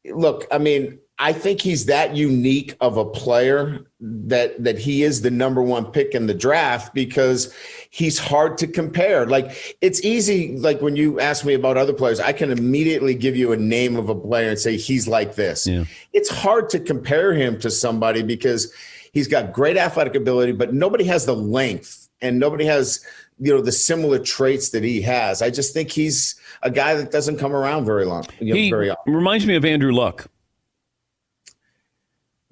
look. 0.04 0.46
I 0.52 0.58
mean, 0.58 0.98
I 1.22 1.34
think 1.34 1.60
he's 1.60 1.84
that 1.84 2.16
unique 2.16 2.74
of 2.80 2.96
a 2.96 3.04
player 3.04 3.80
that 4.00 4.64
that 4.64 4.78
he 4.78 5.02
is 5.02 5.20
the 5.20 5.30
number 5.30 5.62
one 5.62 5.92
pick 5.92 6.14
in 6.14 6.26
the 6.26 6.32
draft 6.32 6.94
because 6.94 7.54
he's 7.90 8.18
hard 8.18 8.56
to 8.58 8.66
compare. 8.66 9.26
Like 9.26 9.76
it's 9.82 10.02
easy. 10.02 10.56
Like 10.56 10.80
when 10.80 10.96
you 10.96 11.20
ask 11.20 11.44
me 11.44 11.52
about 11.52 11.76
other 11.76 11.92
players, 11.92 12.20
I 12.20 12.32
can 12.32 12.50
immediately 12.50 13.14
give 13.14 13.36
you 13.36 13.52
a 13.52 13.56
name 13.58 13.96
of 13.96 14.08
a 14.08 14.14
player 14.14 14.48
and 14.48 14.58
say 14.58 14.78
he's 14.78 15.06
like 15.06 15.34
this. 15.34 15.66
Yeah. 15.66 15.84
It's 16.14 16.30
hard 16.30 16.70
to 16.70 16.80
compare 16.80 17.34
him 17.34 17.60
to 17.60 17.70
somebody 17.70 18.22
because 18.22 18.72
he's 19.12 19.28
got 19.28 19.52
great 19.52 19.76
athletic 19.76 20.14
ability, 20.14 20.52
but 20.52 20.72
nobody 20.72 21.04
has 21.04 21.26
the 21.26 21.36
length 21.36 22.08
and 22.22 22.38
nobody 22.38 22.64
has 22.64 23.04
you 23.38 23.54
know 23.54 23.60
the 23.60 23.72
similar 23.72 24.18
traits 24.18 24.70
that 24.70 24.82
he 24.82 25.02
has. 25.02 25.42
I 25.42 25.50
just 25.50 25.74
think 25.74 25.90
he's 25.90 26.40
a 26.62 26.70
guy 26.70 26.94
that 26.94 27.10
doesn't 27.10 27.36
come 27.36 27.54
around 27.54 27.84
very 27.84 28.06
long. 28.06 28.24
You 28.38 28.54
know, 28.54 28.58
he 28.58 28.70
very 28.70 28.88
often. 28.88 29.12
reminds 29.12 29.46
me 29.46 29.54
of 29.54 29.66
Andrew 29.66 29.92
Luck. 29.92 30.26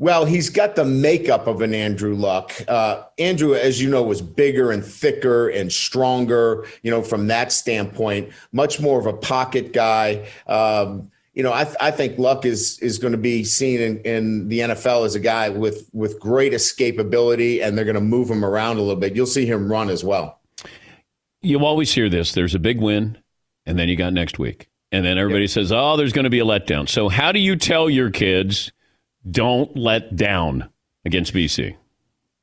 Well, 0.00 0.24
he's 0.24 0.48
got 0.48 0.76
the 0.76 0.84
makeup 0.84 1.48
of 1.48 1.60
an 1.60 1.74
Andrew 1.74 2.14
Luck. 2.14 2.54
Uh, 2.68 3.02
Andrew, 3.18 3.54
as 3.54 3.82
you 3.82 3.90
know, 3.90 4.02
was 4.02 4.22
bigger 4.22 4.70
and 4.70 4.84
thicker 4.84 5.48
and 5.48 5.72
stronger. 5.72 6.66
You 6.82 6.92
know, 6.92 7.02
from 7.02 7.26
that 7.26 7.50
standpoint, 7.50 8.30
much 8.52 8.80
more 8.80 9.00
of 9.00 9.06
a 9.06 9.12
pocket 9.12 9.72
guy. 9.72 10.28
Um, 10.46 11.10
you 11.34 11.42
know, 11.42 11.52
I, 11.52 11.64
th- 11.64 11.76
I, 11.80 11.90
think 11.90 12.18
Luck 12.18 12.44
is 12.44 12.78
is 12.80 12.98
going 12.98 13.12
to 13.12 13.18
be 13.18 13.44
seen 13.44 13.80
in, 13.80 13.98
in, 13.98 14.48
the 14.48 14.60
NFL 14.60 15.04
as 15.04 15.14
a 15.14 15.20
guy 15.20 15.48
with 15.48 15.88
with 15.92 16.18
great 16.20 16.52
escapability, 16.52 17.62
and 17.62 17.76
they're 17.76 17.84
going 17.84 17.94
to 17.94 18.00
move 18.00 18.28
him 18.28 18.44
around 18.44 18.76
a 18.76 18.80
little 18.80 18.96
bit. 18.96 19.16
You'll 19.16 19.26
see 19.26 19.46
him 19.46 19.70
run 19.70 19.88
as 19.88 20.04
well. 20.04 20.40
You 21.42 21.64
always 21.64 21.92
hear 21.92 22.08
this: 22.08 22.32
there's 22.32 22.54
a 22.54 22.58
big 22.60 22.80
win, 22.80 23.18
and 23.66 23.78
then 23.78 23.88
you 23.88 23.96
got 23.96 24.12
next 24.12 24.38
week, 24.38 24.68
and 24.92 25.04
then 25.04 25.18
everybody 25.18 25.44
yep. 25.44 25.50
says, 25.50 25.72
"Oh, 25.72 25.96
there's 25.96 26.12
going 26.12 26.24
to 26.24 26.30
be 26.30 26.40
a 26.40 26.44
letdown." 26.44 26.88
So, 26.88 27.08
how 27.08 27.32
do 27.32 27.40
you 27.40 27.56
tell 27.56 27.90
your 27.90 28.10
kids? 28.10 28.72
Don't 29.30 29.76
let 29.76 30.16
down 30.16 30.70
against 31.04 31.32
BC. 31.32 31.76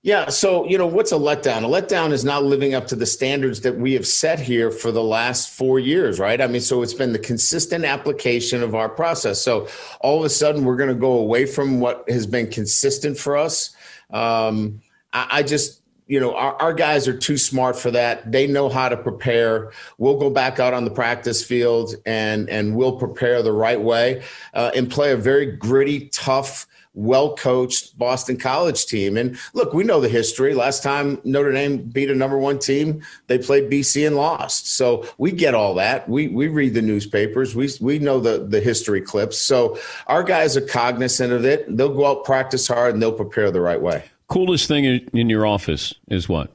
Yeah. 0.05 0.29
So, 0.29 0.67
you 0.67 0.77
know, 0.77 0.85
what's 0.85 1.11
a 1.11 1.15
letdown? 1.15 1.63
A 1.63 1.81
letdown 1.81 2.11
is 2.11 2.23
not 2.23 2.43
living 2.43 2.75
up 2.75 2.85
to 2.89 2.95
the 2.95 3.07
standards 3.07 3.61
that 3.61 3.75
we 3.75 3.93
have 3.93 4.05
set 4.05 4.39
here 4.39 4.69
for 4.69 4.91
the 4.91 5.01
last 5.01 5.49
four 5.49 5.79
years, 5.79 6.19
right? 6.19 6.39
I 6.39 6.45
mean, 6.45 6.61
so 6.61 6.83
it's 6.83 6.93
been 6.93 7.11
the 7.11 7.17
consistent 7.17 7.85
application 7.85 8.61
of 8.61 8.75
our 8.75 8.87
process. 8.87 9.41
So 9.41 9.67
all 10.01 10.19
of 10.19 10.25
a 10.25 10.29
sudden, 10.29 10.63
we're 10.63 10.75
going 10.75 10.89
to 10.89 10.95
go 10.95 11.13
away 11.13 11.47
from 11.47 11.79
what 11.79 12.07
has 12.07 12.27
been 12.27 12.51
consistent 12.51 13.17
for 13.17 13.35
us. 13.35 13.75
Um, 14.11 14.79
I, 15.11 15.27
I 15.31 15.43
just, 15.43 15.81
you 16.07 16.19
know, 16.19 16.35
our, 16.35 16.55
our 16.61 16.73
guys 16.73 17.07
are 17.07 17.17
too 17.17 17.37
smart 17.37 17.75
for 17.75 17.91
that. 17.91 18.31
They 18.31 18.45
know 18.47 18.69
how 18.69 18.89
to 18.89 18.97
prepare. 18.97 19.71
We'll 19.97 20.19
go 20.19 20.29
back 20.29 20.59
out 20.59 20.73
on 20.73 20.85
the 20.85 20.91
practice 20.91 21.43
field 21.43 21.95
and 22.05 22.49
and 22.49 22.75
we'll 22.75 22.97
prepare 22.97 23.41
the 23.41 23.53
right 23.53 23.81
way 23.81 24.23
uh, 24.53 24.71
and 24.75 24.89
play 24.89 25.11
a 25.11 25.17
very 25.17 25.47
gritty, 25.47 26.09
tough 26.09 26.67
well 26.95 27.35
coached 27.35 27.97
Boston 27.97 28.37
College 28.37 28.85
team. 28.85 29.17
And 29.17 29.37
look, 29.53 29.73
we 29.73 29.83
know 29.83 29.99
the 29.99 30.09
history. 30.09 30.53
Last 30.53 30.81
time 30.81 31.19
Notre 31.23 31.51
Dame 31.51 31.77
beat 31.77 32.09
a 32.09 32.15
number 32.15 32.37
one 32.37 32.57
team, 32.57 33.03
they 33.27 33.37
played 33.37 33.69
BC 33.69 34.07
and 34.07 34.15
lost. 34.15 34.67
So 34.67 35.05
we 35.17 35.31
get 35.31 35.53
all 35.53 35.75
that. 35.75 36.07
We 36.07 36.29
we 36.29 36.47
read 36.47 36.73
the 36.73 36.81
newspapers. 36.81 37.53
We 37.55 37.69
we 37.81 37.99
know 37.99 38.19
the 38.19 38.45
the 38.47 38.61
history 38.61 39.01
clips. 39.01 39.37
So 39.37 39.77
our 40.07 40.23
guys 40.23 40.55
are 40.55 40.61
cognizant 40.61 41.33
of 41.33 41.45
it. 41.45 41.65
They'll 41.75 41.93
go 41.93 42.05
out, 42.05 42.23
practice 42.23 42.67
hard, 42.67 42.93
and 42.93 43.01
they'll 43.01 43.11
prepare 43.11 43.51
the 43.51 43.61
right 43.61 43.81
way. 43.81 44.05
Coolest 44.27 44.67
thing 44.67 44.85
in 44.85 45.29
your 45.29 45.45
office 45.45 45.93
is 46.07 46.27
what? 46.27 46.51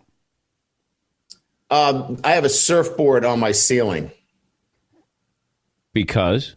Um, 1.71 2.19
I 2.25 2.33
have 2.33 2.45
a 2.45 2.49
surfboard 2.49 3.25
on 3.25 3.39
my 3.39 3.53
ceiling. 3.53 4.11
Because? 5.93 6.57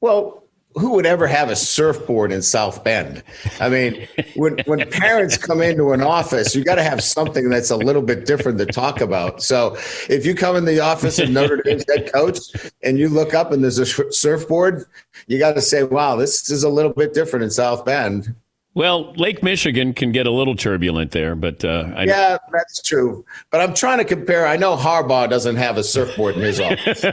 Well, 0.00 0.44
who 0.76 0.90
would 0.94 1.06
ever 1.06 1.26
have 1.26 1.50
a 1.50 1.56
surfboard 1.56 2.32
in 2.32 2.42
South 2.42 2.82
Bend? 2.82 3.22
I 3.60 3.68
mean, 3.68 4.08
when 4.34 4.58
when 4.66 4.88
parents 4.90 5.36
come 5.36 5.62
into 5.62 5.92
an 5.92 6.02
office, 6.02 6.54
you 6.54 6.64
got 6.64 6.74
to 6.76 6.82
have 6.82 7.02
something 7.02 7.48
that's 7.48 7.70
a 7.70 7.76
little 7.76 8.02
bit 8.02 8.26
different 8.26 8.58
to 8.58 8.66
talk 8.66 9.00
about. 9.00 9.42
So, 9.42 9.76
if 10.08 10.26
you 10.26 10.34
come 10.34 10.56
in 10.56 10.64
the 10.64 10.80
office 10.80 11.18
of 11.20 11.30
Notre 11.30 11.62
Dame's 11.62 11.84
head 11.88 12.12
coach 12.12 12.38
and 12.82 12.98
you 12.98 13.08
look 13.08 13.34
up 13.34 13.52
and 13.52 13.62
there's 13.62 13.78
a 13.78 13.86
surfboard, 13.86 14.86
you 15.28 15.38
got 15.38 15.54
to 15.54 15.60
say, 15.60 15.84
"Wow, 15.84 16.16
this 16.16 16.50
is 16.50 16.64
a 16.64 16.68
little 16.68 16.92
bit 16.92 17.14
different 17.14 17.44
in 17.44 17.50
South 17.50 17.84
Bend." 17.84 18.34
Well, 18.74 19.12
Lake 19.12 19.40
Michigan 19.40 19.94
can 19.94 20.10
get 20.10 20.26
a 20.26 20.32
little 20.32 20.56
turbulent 20.56 21.12
there, 21.12 21.36
but 21.36 21.64
uh, 21.64 21.92
I... 21.94 22.04
yeah, 22.04 22.38
that's 22.52 22.82
true. 22.82 23.24
But 23.50 23.60
I'm 23.60 23.72
trying 23.72 23.98
to 23.98 24.04
compare. 24.04 24.48
I 24.48 24.56
know 24.56 24.76
Harbaugh 24.76 25.30
doesn't 25.30 25.54
have 25.56 25.78
a 25.78 25.84
surfboard 25.84 26.34
in 26.34 26.42
his 26.42 26.58
office. 26.58 27.04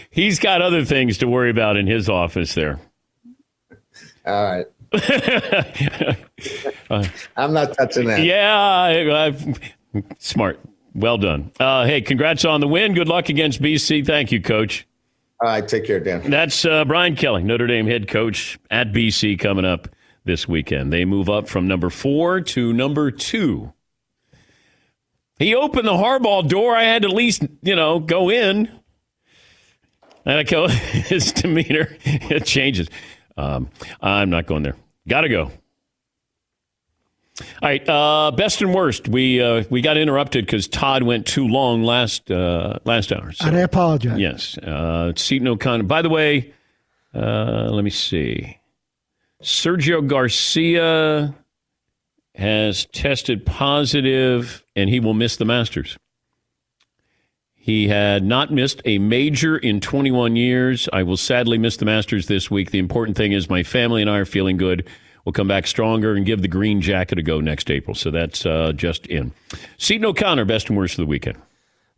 He's 0.10 0.38
got 0.38 0.60
other 0.60 0.84
things 0.84 1.16
to 1.18 1.26
worry 1.26 1.48
about 1.48 1.78
in 1.78 1.86
his 1.86 2.10
office 2.10 2.54
there. 2.54 2.80
All 4.26 4.44
right. 4.44 4.66
I'm 7.36 7.54
not 7.54 7.74
touching 7.74 8.08
that. 8.08 8.22
Yeah, 8.22 8.54
I, 8.54 9.28
I, 9.28 9.54
smart. 10.18 10.60
Well 10.94 11.16
done. 11.16 11.50
Uh, 11.58 11.86
hey, 11.86 12.02
congrats 12.02 12.44
on 12.44 12.60
the 12.60 12.68
win. 12.68 12.92
Good 12.92 13.08
luck 13.08 13.30
against 13.30 13.62
BC. 13.62 14.04
Thank 14.04 14.30
you, 14.30 14.42
Coach. 14.42 14.86
All 15.40 15.48
right, 15.48 15.66
take 15.66 15.86
care, 15.86 15.98
Dan. 15.98 16.30
That's 16.30 16.66
uh, 16.66 16.84
Brian 16.84 17.16
Kelly, 17.16 17.42
Notre 17.42 17.66
Dame 17.66 17.86
head 17.86 18.06
coach 18.06 18.58
at 18.70 18.92
BC, 18.92 19.38
coming 19.38 19.64
up 19.64 19.88
this 20.24 20.48
weekend. 20.48 20.92
They 20.92 21.04
move 21.04 21.28
up 21.28 21.48
from 21.48 21.66
number 21.66 21.90
four 21.90 22.40
to 22.40 22.72
number 22.72 23.10
two. 23.10 23.72
He 25.38 25.54
opened 25.54 25.86
the 25.86 25.92
Harbaugh 25.92 26.48
door. 26.48 26.76
I 26.76 26.84
had 26.84 27.02
to 27.02 27.08
at 27.08 27.14
least, 27.14 27.44
you 27.62 27.74
know, 27.74 27.98
go 27.98 28.30
in. 28.30 28.70
And 30.24 30.38
I 30.38 30.42
go, 30.44 30.68
his 30.68 31.32
demeanor, 31.32 31.96
it 32.04 32.44
changes. 32.46 32.88
Um, 33.36 33.70
I'm 34.00 34.30
not 34.30 34.46
going 34.46 34.62
there. 34.62 34.76
Got 35.08 35.22
to 35.22 35.28
go. 35.28 35.50
All 37.40 37.68
right, 37.68 37.88
uh, 37.88 38.30
best 38.36 38.60
and 38.60 38.74
worst. 38.74 39.08
We 39.08 39.40
uh, 39.40 39.64
we 39.70 39.80
got 39.80 39.96
interrupted 39.96 40.44
because 40.44 40.68
Todd 40.68 41.02
went 41.02 41.26
too 41.26 41.48
long 41.48 41.82
last 41.82 42.30
uh, 42.30 42.78
last 42.84 43.10
hour. 43.10 43.32
So, 43.32 43.46
and 43.46 43.56
I 43.56 43.60
apologize. 43.60 44.18
Yes, 44.18 44.58
uh, 44.58 45.12
Seton 45.16 45.48
O'Connor. 45.48 45.84
By 45.84 46.02
the 46.02 46.10
way, 46.10 46.52
uh, 47.14 47.70
let 47.70 47.84
me 47.84 47.90
see. 47.90 48.58
Sergio 49.42 50.06
Garcia 50.06 51.34
has 52.34 52.86
tested 52.86 53.44
positive 53.44 54.64
and 54.74 54.88
he 54.88 55.00
will 55.00 55.14
miss 55.14 55.36
the 55.36 55.44
Masters. 55.44 55.98
He 57.54 57.88
had 57.88 58.24
not 58.24 58.52
missed 58.52 58.82
a 58.84 58.98
major 58.98 59.56
in 59.56 59.80
21 59.80 60.34
years. 60.34 60.88
I 60.92 61.02
will 61.02 61.16
sadly 61.16 61.58
miss 61.58 61.76
the 61.76 61.84
Masters 61.84 62.26
this 62.26 62.50
week. 62.50 62.70
The 62.70 62.78
important 62.78 63.16
thing 63.16 63.32
is 63.32 63.48
my 63.48 63.62
family 63.62 64.00
and 64.00 64.10
I 64.10 64.18
are 64.18 64.24
feeling 64.24 64.56
good. 64.56 64.88
We'll 65.24 65.32
come 65.32 65.46
back 65.46 65.66
stronger 65.66 66.14
and 66.14 66.26
give 66.26 66.42
the 66.42 66.48
green 66.48 66.80
jacket 66.80 67.18
a 67.18 67.22
go 67.22 67.40
next 67.40 67.70
April. 67.70 67.94
So 67.94 68.10
that's 68.10 68.44
uh, 68.44 68.72
just 68.72 69.06
in. 69.06 69.32
Seton 69.78 70.04
O'Connor, 70.04 70.44
best 70.44 70.68
and 70.68 70.76
worst 70.76 70.94
of 70.94 71.04
the 71.04 71.06
weekend. 71.06 71.38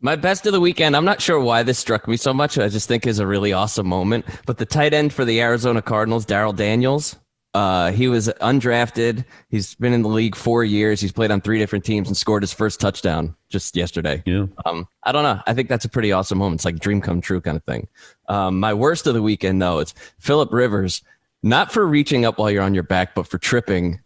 My 0.00 0.16
best 0.16 0.44
of 0.44 0.52
the 0.52 0.60
weekend, 0.60 0.94
I'm 0.94 1.06
not 1.06 1.22
sure 1.22 1.40
why 1.40 1.62
this 1.62 1.78
struck 1.78 2.06
me 2.06 2.18
so 2.18 2.34
much. 2.34 2.58
I 2.58 2.68
just 2.68 2.86
think 2.86 3.06
is 3.06 3.18
a 3.18 3.26
really 3.26 3.54
awesome 3.54 3.86
moment. 3.86 4.26
But 4.44 4.58
the 4.58 4.66
tight 4.66 4.92
end 4.92 5.14
for 5.14 5.24
the 5.24 5.40
Arizona 5.40 5.80
Cardinals, 5.80 6.26
Darrell 6.26 6.52
Daniels, 6.52 7.16
uh, 7.54 7.92
he 7.92 8.08
was 8.08 8.28
undrafted. 8.40 9.25
He's 9.49 9.76
been 9.76 9.92
in 9.92 10.02
the 10.02 10.08
league 10.08 10.34
four 10.34 10.64
years. 10.64 11.00
He's 11.00 11.12
played 11.12 11.30
on 11.30 11.40
three 11.40 11.58
different 11.58 11.84
teams 11.84 12.08
and 12.08 12.16
scored 12.16 12.42
his 12.42 12.52
first 12.52 12.80
touchdown 12.80 13.34
just 13.49 13.76
yesterday. 13.76 14.23
Yeah. 14.26 14.46
Um, 14.66 14.88
I 15.04 15.12
don't 15.12 15.23
know. 15.23 15.40
I 15.46 15.54
think 15.54 15.68
that's 15.68 15.84
a 15.84 15.88
pretty 15.88 16.11
awesome 16.11 16.38
moment. 16.38 16.58
It's 16.58 16.64
like 16.64 16.80
dream 16.80 17.00
come 17.00 17.20
true 17.20 17.40
kind 17.40 17.56
of 17.56 17.62
thing. 17.64 17.87
Um, 18.28 18.58
my 18.58 18.75
worst 18.75 19.06
of 19.06 19.14
the 19.14 19.23
weekend 19.23 19.62
though, 19.62 19.78
it's 19.78 19.94
Philip 20.18 20.52
Rivers, 20.52 21.02
not 21.44 21.70
for 21.70 21.87
reaching 21.87 22.25
up 22.25 22.38
while 22.38 22.50
you're 22.50 22.62
on 22.62 22.75
your 22.75 22.82
back, 22.82 23.14
but 23.14 23.28
for 23.28 23.38
tripping 23.38 24.00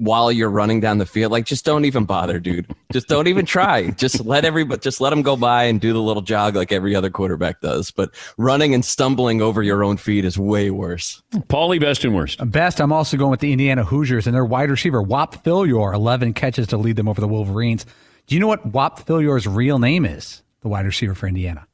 while 0.00 0.32
you're 0.32 0.50
running 0.50 0.80
down 0.80 0.98
the 0.98 1.06
field. 1.06 1.30
Like, 1.30 1.44
just 1.44 1.64
don't 1.64 1.84
even 1.84 2.06
bother, 2.06 2.40
dude. 2.40 2.66
Just 2.90 3.06
don't 3.06 3.28
even 3.28 3.44
try. 3.44 3.90
just 3.96 4.24
let 4.24 4.44
everybody, 4.44 4.80
just 4.80 5.00
let 5.00 5.10
them 5.10 5.22
go 5.22 5.36
by 5.36 5.64
and 5.64 5.80
do 5.80 5.92
the 5.92 6.00
little 6.00 6.22
jog 6.22 6.56
like 6.56 6.72
every 6.72 6.96
other 6.96 7.10
quarterback 7.10 7.60
does. 7.60 7.90
But 7.90 8.10
running 8.38 8.74
and 8.74 8.84
stumbling 8.84 9.42
over 9.42 9.62
your 9.62 9.84
own 9.84 9.98
feet 9.98 10.24
is 10.24 10.38
way 10.38 10.70
worse. 10.70 11.22
Paulie, 11.48 11.80
best 11.80 12.04
and 12.04 12.14
worst. 12.14 12.38
Best, 12.50 12.80
I'm 12.80 12.92
also 12.92 13.16
going 13.16 13.30
with 13.30 13.40
the 13.40 13.52
Indiana 13.52 13.84
Hoosiers 13.84 14.26
and 14.26 14.34
their 14.34 14.44
wide 14.44 14.70
receiver, 14.70 15.02
Whop 15.02 15.44
Philyor, 15.44 15.94
11 15.94 16.32
catches 16.32 16.66
to 16.68 16.78
lead 16.78 16.96
them 16.96 17.08
over 17.08 17.20
the 17.20 17.28
Wolverines. 17.28 17.84
Do 18.26 18.34
you 18.34 18.40
know 18.40 18.46
what 18.46 18.64
Whop 18.64 19.06
Philyor's 19.06 19.46
real 19.46 19.78
name 19.78 20.06
is, 20.06 20.42
the 20.62 20.68
wide 20.68 20.86
receiver 20.86 21.14
for 21.14 21.26
Indiana? 21.26 21.66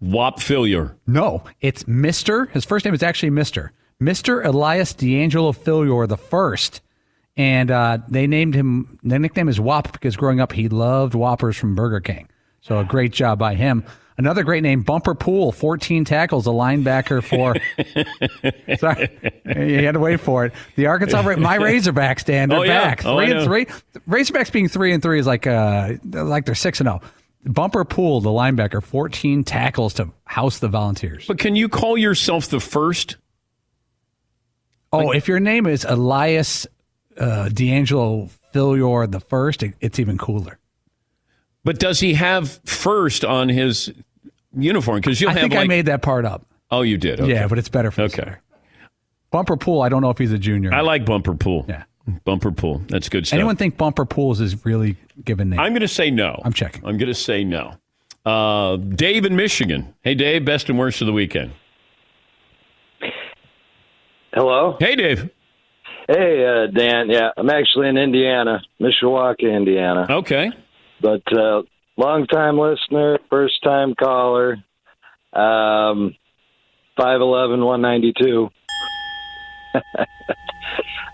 Whop 0.00 0.38
Philyor. 0.38 0.96
No, 1.06 1.44
it's 1.60 1.84
Mr. 1.84 2.50
His 2.50 2.64
first 2.64 2.84
name 2.84 2.94
is 2.94 3.02
actually 3.02 3.30
Mr. 3.30 3.70
Mr. 4.02 4.44
Elias 4.44 4.94
D'Angelo 4.94 5.52
Philyor 5.52 6.08
the 6.08 6.16
first 6.16 6.80
and 7.40 7.70
uh, 7.70 7.98
they 8.08 8.26
named 8.26 8.54
him. 8.54 8.98
The 9.02 9.18
nickname 9.18 9.48
is 9.48 9.58
Whop 9.58 9.90
because 9.92 10.14
growing 10.14 10.40
up 10.40 10.52
he 10.52 10.68
loved 10.68 11.14
Whoppers 11.14 11.56
from 11.56 11.74
Burger 11.74 12.00
King. 12.00 12.28
So 12.60 12.78
a 12.78 12.84
great 12.84 13.12
job 13.12 13.38
by 13.38 13.54
him. 13.54 13.82
Another 14.18 14.42
great 14.42 14.62
name, 14.62 14.82
Bumper 14.82 15.14
Pool, 15.14 15.50
14 15.50 16.04
tackles, 16.04 16.46
a 16.46 16.50
linebacker 16.50 17.24
for. 17.24 17.54
sorry, 18.78 19.08
you 19.56 19.86
had 19.86 19.92
to 19.92 20.00
wait 20.00 20.20
for 20.20 20.44
it. 20.44 20.52
The 20.76 20.84
Arkansas, 20.88 21.22
my 21.38 21.56
Razorbacks, 21.56 22.26
Dan, 22.26 22.50
they're 22.50 22.58
Oh, 22.58 22.62
yeah. 22.62 22.78
back, 22.90 23.06
Oh, 23.06 23.16
three 23.16 23.32
and 23.32 23.44
three. 23.44 23.64
Razorbacks 24.06 24.52
being 24.52 24.68
three 24.68 24.92
and 24.92 25.02
three 25.02 25.18
is 25.18 25.26
like 25.26 25.46
uh 25.46 25.94
like 26.04 26.44
they're 26.44 26.54
six 26.54 26.80
and 26.80 26.88
zero. 26.88 27.00
Bumper 27.46 27.86
Pool, 27.86 28.20
the 28.20 28.28
linebacker, 28.28 28.82
14 28.82 29.44
tackles 29.44 29.94
to 29.94 30.10
house 30.24 30.58
the 30.58 30.68
Volunteers. 30.68 31.24
But 31.26 31.38
can 31.38 31.56
you 31.56 31.70
call 31.70 31.96
yourself 31.96 32.48
the 32.48 32.60
first? 32.60 33.16
Oh, 34.92 35.12
if 35.12 35.28
your 35.28 35.40
name 35.40 35.66
is 35.66 35.86
Elias 35.88 36.66
uh, 37.18 37.48
D'Angelo 37.48 38.28
Philyor 38.54 39.10
the 39.10 39.20
first, 39.20 39.62
it, 39.62 39.74
it's 39.80 39.98
even 39.98 40.18
cooler. 40.18 40.58
But 41.64 41.78
does 41.78 42.00
he 42.00 42.14
have 42.14 42.60
first 42.64 43.24
on 43.24 43.48
his 43.48 43.92
uniform? 44.56 44.96
Because 45.00 45.20
you'll 45.20 45.30
I 45.30 45.34
have 45.34 45.42
think 45.42 45.54
like. 45.54 45.64
I 45.64 45.66
made 45.68 45.86
that 45.86 46.02
part 46.02 46.24
up. 46.24 46.46
oh, 46.70 46.82
you 46.82 46.96
did. 46.96 47.20
Okay. 47.20 47.32
Yeah, 47.32 47.46
but 47.48 47.58
it's 47.58 47.68
better 47.68 47.90
for 47.90 48.02
the 48.02 48.04
Okay. 48.06 48.16
center. 48.16 48.42
Bumper 49.30 49.56
Pool, 49.56 49.82
I 49.82 49.88
don't 49.88 50.02
know 50.02 50.10
if 50.10 50.18
he's 50.18 50.32
a 50.32 50.38
junior. 50.38 50.72
I 50.74 50.80
like 50.80 51.04
Bumper 51.04 51.34
Pool. 51.34 51.64
Yeah. 51.68 51.84
Bumper 52.24 52.50
Pool. 52.50 52.82
That's 52.88 53.08
good 53.08 53.26
stuff. 53.26 53.36
Anyone 53.36 53.54
think 53.56 53.76
Bumper 53.76 54.04
Pools 54.04 54.40
is 54.40 54.64
really 54.64 54.96
given 55.24 55.50
name? 55.50 55.60
I'm 55.60 55.72
going 55.72 55.82
to 55.82 55.86
say 55.88 56.10
no. 56.10 56.40
I'm 56.44 56.52
checking. 56.52 56.84
I'm 56.84 56.96
going 56.98 57.06
to 57.08 57.14
say 57.14 57.44
no. 57.44 57.74
Uh, 58.26 58.76
Dave 58.76 59.24
in 59.24 59.36
Michigan. 59.36 59.94
Hey, 60.02 60.14
Dave. 60.16 60.44
Best 60.44 60.68
and 60.68 60.78
worst 60.78 61.00
of 61.00 61.06
the 61.06 61.12
weekend. 61.12 61.52
Hello. 64.32 64.76
Hey, 64.80 64.96
Dave. 64.96 65.30
Hey, 66.12 66.44
uh, 66.44 66.66
Dan. 66.66 67.08
Yeah, 67.08 67.28
I'm 67.36 67.48
actually 67.50 67.88
in 67.88 67.96
Indiana, 67.96 68.60
Mishawaka, 68.80 69.42
Indiana. 69.44 70.06
Okay. 70.10 70.50
But 71.00 71.22
uh, 71.32 71.62
long 71.96 72.26
time 72.26 72.58
listener, 72.58 73.20
first 73.30 73.62
time 73.62 73.94
caller. 73.94 74.56
Um, 75.32 76.16
five 76.96 77.20
eleven 77.20 77.64
one 77.64 77.80
ninety 77.80 78.12
two. 78.20 78.48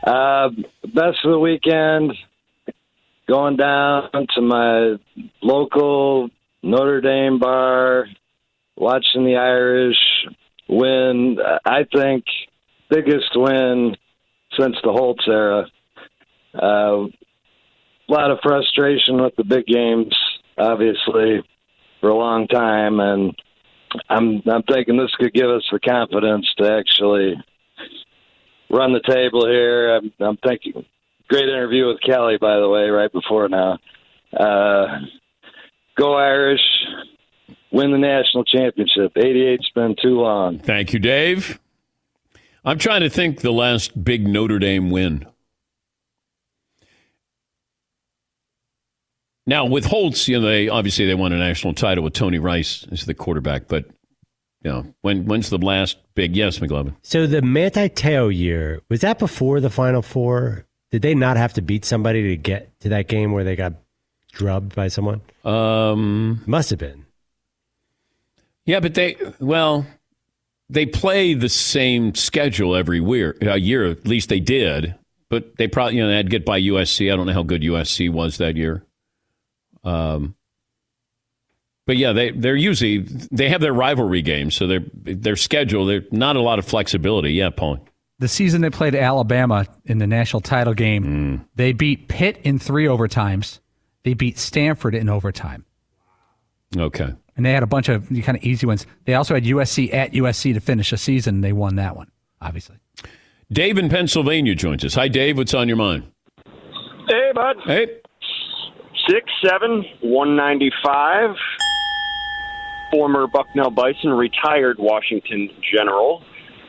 Uh, 0.06 0.50
best 0.94 1.18
of 1.24 1.32
the 1.32 1.38
weekend. 1.38 2.12
Going 3.26 3.56
down 3.56 4.08
to 4.36 4.40
my 4.40 4.94
local 5.42 6.28
Notre 6.62 7.00
Dame 7.00 7.40
bar, 7.40 8.06
watching 8.76 9.24
the 9.24 9.34
Irish 9.34 9.96
win. 10.68 11.38
uh, 11.44 11.58
I 11.64 11.86
think 11.92 12.24
biggest 12.88 13.32
win 13.34 13.96
since 14.58 14.76
the 14.82 14.92
Holtz 14.92 15.24
era. 15.26 15.66
Uh, 16.54 17.06
a 18.08 18.12
lot 18.12 18.30
of 18.30 18.38
frustration 18.42 19.22
with 19.22 19.34
the 19.36 19.44
big 19.44 19.66
games, 19.66 20.14
obviously, 20.56 21.42
for 22.00 22.10
a 22.10 22.16
long 22.16 22.46
time, 22.46 23.00
and 23.00 23.34
I'm 24.08 24.42
I'm 24.46 24.62
thinking 24.62 24.96
this 24.96 25.14
could 25.18 25.32
give 25.32 25.50
us 25.50 25.64
the 25.70 25.80
confidence 25.80 26.46
to 26.58 26.72
actually 26.72 27.34
run 28.70 28.92
the 28.92 29.00
table 29.06 29.46
here. 29.46 29.96
I'm, 29.96 30.12
I'm 30.20 30.36
thinking 30.36 30.84
great 31.28 31.48
interview 31.48 31.88
with 31.88 32.00
Kelly, 32.00 32.38
by 32.40 32.58
the 32.58 32.68
way, 32.68 32.88
right 32.88 33.12
before 33.12 33.48
now. 33.48 33.78
Uh, 34.32 34.86
go 35.96 36.14
Irish, 36.14 36.60
win 37.72 37.92
the 37.92 37.98
national 37.98 38.44
championship. 38.44 39.14
88's 39.14 39.70
been 39.74 39.96
too 40.00 40.20
long. 40.20 40.58
Thank 40.58 40.92
you, 40.92 40.98
Dave. 40.98 41.58
I'm 42.66 42.78
trying 42.78 43.02
to 43.02 43.08
think 43.08 43.40
the 43.40 43.52
last 43.52 44.02
big 44.04 44.26
Notre 44.26 44.58
Dame 44.58 44.90
win. 44.90 45.24
Now 49.46 49.64
with 49.64 49.84
Holtz, 49.84 50.26
you 50.26 50.40
know, 50.40 50.46
they 50.46 50.68
obviously 50.68 51.06
they 51.06 51.14
won 51.14 51.32
a 51.32 51.38
national 51.38 51.74
title 51.74 52.02
with 52.02 52.12
Tony 52.12 52.40
Rice 52.40 52.84
as 52.90 53.06
the 53.06 53.14
quarterback, 53.14 53.68
but 53.68 53.84
you 54.64 54.72
know, 54.72 54.94
when 55.02 55.26
when's 55.26 55.48
the 55.48 55.58
last 55.58 55.98
big 56.16 56.34
yes, 56.34 56.58
McLovin? 56.58 56.96
So 57.02 57.28
the 57.28 57.40
Manti 57.40 57.88
Te'o 57.88 58.34
year 58.34 58.80
was 58.88 59.00
that 59.02 59.20
before 59.20 59.60
the 59.60 59.70
Final 59.70 60.02
Four? 60.02 60.66
Did 60.90 61.02
they 61.02 61.14
not 61.14 61.36
have 61.36 61.52
to 61.54 61.62
beat 61.62 61.84
somebody 61.84 62.30
to 62.30 62.36
get 62.36 62.78
to 62.80 62.88
that 62.88 63.06
game 63.06 63.30
where 63.30 63.44
they 63.44 63.54
got 63.54 63.74
drubbed 64.32 64.74
by 64.74 64.88
someone? 64.88 65.20
Um, 65.44 66.42
Must 66.46 66.70
have 66.70 66.80
been. 66.80 67.06
yeah, 68.64 68.80
but 68.80 68.94
they 68.94 69.16
well, 69.38 69.86
they 70.68 70.86
play 70.86 71.34
the 71.34 71.48
same 71.48 72.14
schedule 72.14 72.74
every 72.74 73.00
year. 73.00 73.36
A 73.40 73.56
year, 73.58 73.86
at 73.86 74.06
least 74.06 74.28
they 74.28 74.40
did. 74.40 74.94
But 75.28 75.56
they 75.56 75.66
probably 75.68 75.96
you 75.96 76.02
know 76.02 76.08
they 76.08 76.16
had 76.16 76.26
to 76.26 76.30
get 76.30 76.44
by 76.44 76.60
USC. 76.60 77.12
I 77.12 77.16
don't 77.16 77.26
know 77.26 77.32
how 77.32 77.42
good 77.42 77.62
USC 77.62 78.10
was 78.10 78.38
that 78.38 78.56
year. 78.56 78.84
Um, 79.84 80.34
but 81.86 81.96
yeah, 81.96 82.12
they 82.12 82.30
they're 82.30 82.56
usually 82.56 82.98
they 82.98 83.48
have 83.48 83.60
their 83.60 83.72
rivalry 83.72 84.22
games, 84.22 84.54
so 84.54 84.66
their 84.66 84.84
their 84.94 85.36
schedule 85.36 85.86
they're 85.86 86.04
not 86.10 86.36
a 86.36 86.40
lot 86.40 86.58
of 86.58 86.64
flexibility. 86.64 87.32
Yeah, 87.32 87.50
Paul. 87.50 87.78
the 88.18 88.28
season 88.28 88.60
they 88.62 88.70
played 88.70 88.94
Alabama 88.94 89.66
in 89.84 89.98
the 89.98 90.06
national 90.06 90.40
title 90.40 90.74
game, 90.74 91.04
Mm. 91.04 91.44
they 91.54 91.72
beat 91.72 92.08
Pitt 92.08 92.38
in 92.44 92.58
three 92.58 92.86
overtimes. 92.86 93.58
They 94.04 94.14
beat 94.14 94.38
Stanford 94.38 94.94
in 94.94 95.08
overtime. 95.08 95.64
Okay. 96.76 97.12
And 97.36 97.44
they 97.44 97.52
had 97.52 97.62
a 97.62 97.66
bunch 97.66 97.88
of 97.88 98.08
kind 98.08 98.36
of 98.36 98.42
easy 98.42 98.66
ones. 98.66 98.86
They 99.04 99.14
also 99.14 99.34
had 99.34 99.44
USC 99.44 99.92
at 99.92 100.12
USC 100.12 100.54
to 100.54 100.60
finish 100.60 100.90
the 100.90 100.96
season. 100.96 101.36
And 101.36 101.44
they 101.44 101.52
won 101.52 101.76
that 101.76 101.96
one, 101.96 102.10
obviously. 102.40 102.76
Dave 103.52 103.78
in 103.78 103.88
Pennsylvania 103.88 104.54
joins 104.54 104.84
us. 104.84 104.94
Hi, 104.94 105.08
Dave. 105.08 105.36
What's 105.36 105.54
on 105.54 105.68
your 105.68 105.76
mind? 105.76 106.10
Hey, 107.08 107.30
bud. 107.34 107.56
Hey. 107.64 108.00
Six 109.08 109.30
seven 109.46 109.84
one 110.00 110.34
ninety 110.34 110.70
five. 110.84 111.30
Former 112.90 113.26
Bucknell 113.28 113.70
Bison, 113.70 114.10
retired 114.10 114.78
Washington 114.78 115.50
General. 115.72 116.22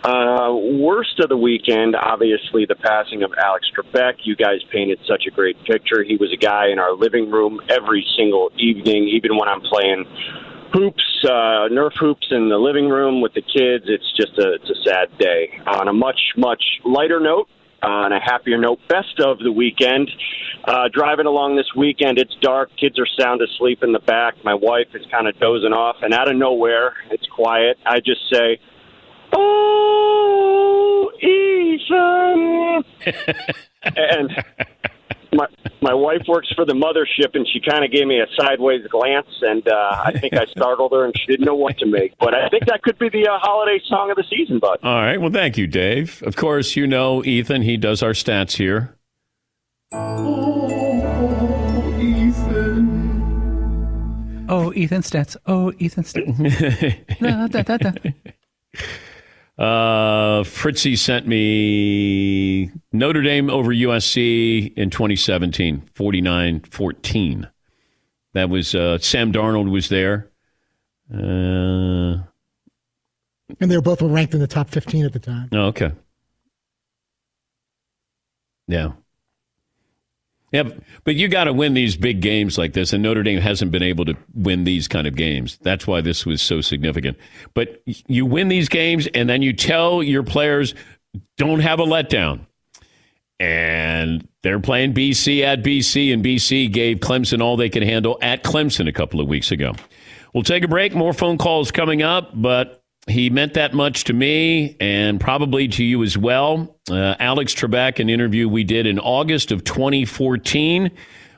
Uh, 0.04 0.54
worst 0.54 1.20
of 1.20 1.30
the 1.30 1.38
weekend, 1.38 1.96
obviously, 1.96 2.66
the 2.66 2.76
passing 2.76 3.24
of 3.24 3.32
Alex 3.44 3.68
Trebek. 3.76 4.14
You 4.24 4.36
guys 4.36 4.60
painted 4.72 5.00
such 5.08 5.26
a 5.28 5.32
great 5.32 5.58
picture. 5.66 6.04
He 6.04 6.18
was 6.18 6.32
a 6.32 6.38
guy 6.38 6.70
in 6.70 6.78
our 6.78 6.94
living 6.94 7.32
room 7.32 7.60
every 7.70 8.06
single 8.16 8.52
evening, 8.58 9.08
even 9.08 9.36
when 9.38 9.48
I'm 9.50 9.62
playing 9.62 10.06
hoops, 10.74 11.04
uh, 11.26 11.70
Nerf 11.70 11.94
hoops 11.98 12.28
in 12.32 12.50
the 12.50 12.58
living 12.58 12.90
room 12.90 13.22
with 13.22 13.34
the 13.34 13.42
kids. 13.42 13.86
It's 13.88 14.12
just 14.16 14.38
a 14.38 14.54
it's 14.54 14.70
a 14.70 14.84
sad 14.84 15.18
day. 15.18 15.60
On 15.66 15.88
a 15.88 15.94
much 15.94 16.20
much 16.36 16.64
lighter 16.86 17.20
note, 17.20 17.48
uh, 17.84 17.88
on 17.88 18.12
a 18.12 18.20
happier 18.20 18.58
note, 18.58 18.80
best 18.88 19.20
of 19.20 19.40
the 19.40 19.52
weekend. 19.52 20.10
Uh, 20.64 20.90
driving 20.92 21.26
along 21.26 21.56
this 21.56 21.74
weekend, 21.76 22.18
it's 22.18 22.36
dark. 22.42 22.70
Kids 22.80 23.00
are 23.00 23.08
sound 23.20 23.42
asleep 23.42 23.84
in 23.84 23.92
the 23.92 24.00
back. 24.00 24.36
My 24.44 24.54
wife 24.54 24.88
is 24.94 25.06
kind 25.12 25.28
of 25.28 25.40
dozing 25.40 25.74
off, 25.74 25.98
and 26.02 26.14
out 26.14 26.30
of 26.30 26.36
nowhere, 26.36 26.94
it's 27.12 27.28
quiet. 27.28 27.78
I 27.86 28.00
just 28.00 28.22
say, 28.32 28.60
"Oh, 29.34 31.12
Ethan," 31.22 32.84
and 33.96 34.44
my 35.38 35.48
my 35.82 35.94
wife 35.94 36.24
works 36.28 36.52
for 36.56 36.66
the 36.66 36.74
mothership, 36.74 37.36
and 37.36 37.48
she 37.48 37.62
kind 37.62 37.86
of 37.86 37.92
gave 37.92 38.08
me 38.08 38.20
a 38.20 38.26
sideways 38.38 38.86
glance, 38.88 39.28
and 39.42 39.66
uh, 39.68 40.02
I 40.06 40.12
think 40.20 40.34
I 40.34 40.46
startled 40.58 40.92
her, 40.92 41.06
and 41.06 41.14
she 41.18 41.26
didn't 41.28 41.46
know 41.46 41.56
what 41.56 41.78
to 41.78 41.86
make. 41.86 42.18
But 42.20 42.34
I 42.34 42.50
think 42.50 42.66
that 42.66 42.82
could 42.82 42.98
be 43.00 43.10
the 43.10 43.28
uh, 43.30 43.38
holiday 43.40 43.80
song 43.88 44.10
of 44.12 44.18
the 44.18 44.26
season, 44.30 44.60
bud. 44.60 44.80
All 44.84 45.02
right. 45.02 45.22
Well, 45.22 45.32
thank 45.32 45.58
you, 45.58 45.68
Dave. 45.68 46.22
Of 46.24 46.36
course, 46.36 46.76
you 46.76 46.88
know 46.88 47.24
Ethan. 47.24 47.62
He 47.62 47.78
does 47.78 48.04
our 48.04 48.12
stats 48.12 48.58
here. 48.58 48.96
Oh, 49.94 50.68
Ethan 52.00 53.08
Oh, 54.50 54.74
Ethan 54.74 55.02
Stats. 55.02 55.38
Oh, 55.46 55.72
Ethan 55.80 56.04
Stats. 56.04 57.20
Da, 57.20 57.48
da, 57.48 57.62
da, 57.62 57.78
da. 57.78 57.92
Uh, 59.58 60.44
Fritzy 60.44 60.96
sent 60.96 61.26
me 61.28 62.70
Notre 62.92 63.24
Dame 63.24 63.50
over 63.50 63.72
USC 63.74 64.72
in 64.78 64.90
2017, 64.92 65.90
49 65.96 66.60
14. 66.70 67.48
That 68.34 68.50
was 68.50 68.76
uh, 68.76 69.00
Sam 69.00 69.32
Darnold 69.34 69.72
was 69.72 69.90
there. 69.90 70.30
Uh, 71.12 72.22
And 73.60 73.72
they 73.72 73.76
were 73.76 73.82
both 73.82 74.02
ranked 74.02 74.36
in 74.36 74.40
the 74.42 74.48
top 74.48 74.70
15 74.70 75.06
at 75.06 75.14
the 75.14 75.20
time. 75.20 75.50
oh, 75.54 75.68
okay. 75.68 75.92
Yeah. 78.68 78.92
Yeah, 80.52 80.64
but 81.04 81.16
you 81.16 81.28
got 81.28 81.44
to 81.44 81.54
win 81.54 81.74
these 81.74 81.98
big 81.98 82.22
games 82.22 82.58
like 82.58 82.72
this, 82.72 82.94
and 82.94 83.04
Notre 83.04 83.22
Dame 83.22 83.42
hasn't 83.42 83.70
been 83.70 83.84
able 83.84 84.06
to 84.06 84.16
win 84.34 84.64
these 84.64 84.88
kind 84.88 85.06
of 85.06 85.16
games. 85.16 85.60
That's 85.62 85.86
why 85.86 86.00
this 86.00 86.26
was 86.26 86.42
so 86.42 86.62
significant. 86.62 87.18
But 87.54 87.82
you 87.86 88.26
win 88.26 88.48
these 88.48 88.70
games, 88.70 89.08
and 89.14 89.30
then 89.30 89.42
you 89.42 89.52
tell 89.52 90.02
your 90.02 90.24
players, 90.24 90.74
don't 91.36 91.60
have 91.60 91.82
a 91.82 91.86
letdown. 91.86 92.46
And 93.42 94.26
they're 94.42 94.62
playing 94.62 94.94
BC 94.94 95.44
at 95.44 95.64
BC, 95.64 96.14
and 96.14 96.24
BC 96.24 96.72
gave 96.72 97.00
Clemson 97.00 97.42
all 97.42 97.58
they 97.58 97.70
could 97.70 97.84
handle 97.84 98.18
at 98.22 98.44
Clemson 98.44 98.88
a 98.88 98.94
couple 98.94 99.20
of 99.20 99.28
weeks 99.28 99.52
ago. 99.52 99.74
We'll 100.34 100.44
take 100.44 100.64
a 100.64 100.68
break. 100.70 100.96
More 100.96 101.14
phone 101.14 101.38
calls 101.38 101.72
coming 101.72 102.02
up, 102.04 102.32
but 102.34 102.84
he 103.08 103.30
meant 103.30 103.54
that 103.54 103.74
much 103.74 104.06
to 104.06 104.14
me 104.14 104.76
and 104.80 105.20
probably 105.20 105.68
to 105.70 105.84
you 105.84 106.04
as 106.04 106.18
well. 106.18 106.78
Uh, 106.90 107.16
Alex 107.20 107.54
Trebek, 107.54 108.00
an 108.00 108.10
interview 108.10 108.50
we 108.50 108.64
did 108.64 108.86
in 108.86 109.00
August 109.00 109.52
of 109.52 109.64
2014, 109.64 110.92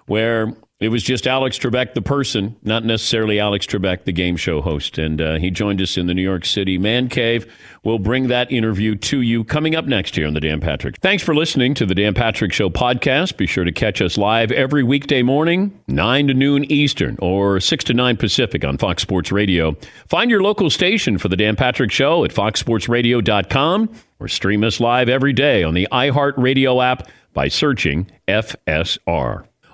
where 0.08 0.56
It 0.80 0.88
was 0.88 1.04
just 1.04 1.28
Alex 1.28 1.60
Trebek, 1.60 1.94
the 1.94 2.02
person, 2.02 2.56
not 2.64 2.86
necessarily 2.86 3.38
Alex 3.38 3.66
Trebek, 3.66 4.06
the 4.06 4.14
game 4.14 4.38
show 4.38 4.62
host. 4.62 4.98
And 4.98 5.20
uh, 5.20 5.36
he 5.36 5.52
joined 5.52 5.82
us 5.82 5.98
in 5.98 6.08
the 6.08 6.14
New 6.14 6.22
York 6.22 6.46
City 6.46 6.78
Man 6.78 7.10
Cave. 7.10 7.54
We'll 7.84 8.00
bring 8.00 8.30
that 8.30 8.50
interview 8.50 8.96
to 8.96 9.20
you 9.20 9.44
coming 9.44 9.76
up 9.76 9.84
next 9.84 10.16
here 10.16 10.26
on 10.26 10.34
The 10.34 10.40
Dan 10.40 10.62
Patrick. 10.62 11.02
Thanks 11.02 11.22
for 11.22 11.36
listening 11.36 11.74
to 11.74 11.86
the 11.86 11.94
Dan 11.94 12.14
Patrick 12.14 12.54
Show 12.54 12.70
podcast. 12.70 13.36
Be 13.36 13.46
sure 13.46 13.66
to 13.66 13.74
catch 13.74 14.02
us 14.02 14.18
live 14.18 14.54
every 14.54 14.82
weekday 14.84 15.22
morning, 15.22 15.78
9 15.90 16.28
to 16.28 16.34
noon 16.34 16.64
Eastern 16.72 17.18
or 17.22 17.60
6 17.60 17.84
to 17.84 17.94
9 17.94 18.16
Pacific 18.16 18.64
on 18.64 18.78
Fox 18.78 19.02
Sports 19.02 19.34
Radio. 19.34 19.76
Find 20.08 20.32
your 20.32 20.42
local 20.42 20.70
station 20.70 21.18
for 21.18 21.28
The 21.28 21.36
Dan 21.36 21.58
Patrick 21.58 21.92
Show 21.92 22.24
at 22.24 22.32
foxsportsradio.com 22.32 23.90
or 24.22 24.28
stream 24.30 24.64
us 24.64 24.80
live 24.80 25.10
every 25.10 25.34
day 25.34 25.62
on 25.62 25.74
the 25.74 25.90
iHeartRadio 25.92 26.82
app 26.82 27.10
by 27.34 27.50
searching 27.50 28.10
FSR 28.30 29.49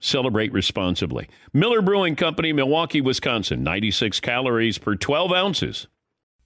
Celebrate 0.00 0.52
responsibly. 0.52 1.28
Miller 1.52 1.82
Brewing 1.82 2.16
Company, 2.16 2.52
Milwaukee, 2.54 3.02
Wisconsin. 3.02 3.62
96 3.62 4.18
calories 4.20 4.78
per 4.78 4.96
12 4.96 5.30
ounces. 5.32 5.88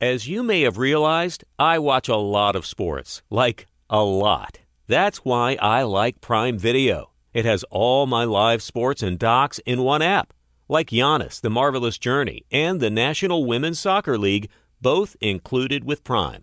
As 0.00 0.28
you 0.28 0.42
may 0.42 0.62
have 0.62 0.76
realized, 0.76 1.44
I 1.56 1.78
watch 1.78 2.08
a 2.08 2.16
lot 2.16 2.56
of 2.56 2.66
sports. 2.66 3.22
Like, 3.30 3.66
a 3.88 4.02
lot. 4.02 4.58
That's 4.88 5.18
why 5.18 5.56
I 5.60 5.84
like 5.84 6.20
Prime 6.20 6.58
Video. 6.58 7.12
It 7.32 7.44
has 7.44 7.64
all 7.70 8.06
my 8.06 8.24
live 8.24 8.60
sports 8.60 9.02
and 9.02 9.18
docs 9.18 9.60
in 9.60 9.82
one 9.82 10.02
app. 10.02 10.34
Like 10.68 10.90
Giannis, 10.90 11.40
The 11.40 11.50
Marvelous 11.50 11.96
Journey, 11.96 12.44
and 12.50 12.80
the 12.80 12.90
National 12.90 13.44
Women's 13.44 13.78
Soccer 13.78 14.18
League, 14.18 14.50
both 14.80 15.16
included 15.20 15.84
with 15.84 16.02
Prime. 16.02 16.42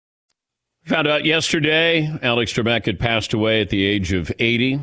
Found 0.85 1.07
out 1.07 1.25
yesterday 1.25 2.11
Alex 2.23 2.53
Trebek 2.53 2.85
had 2.85 2.99
passed 2.99 3.33
away 3.33 3.61
at 3.61 3.69
the 3.69 3.85
age 3.85 4.13
of 4.13 4.31
80. 4.39 4.79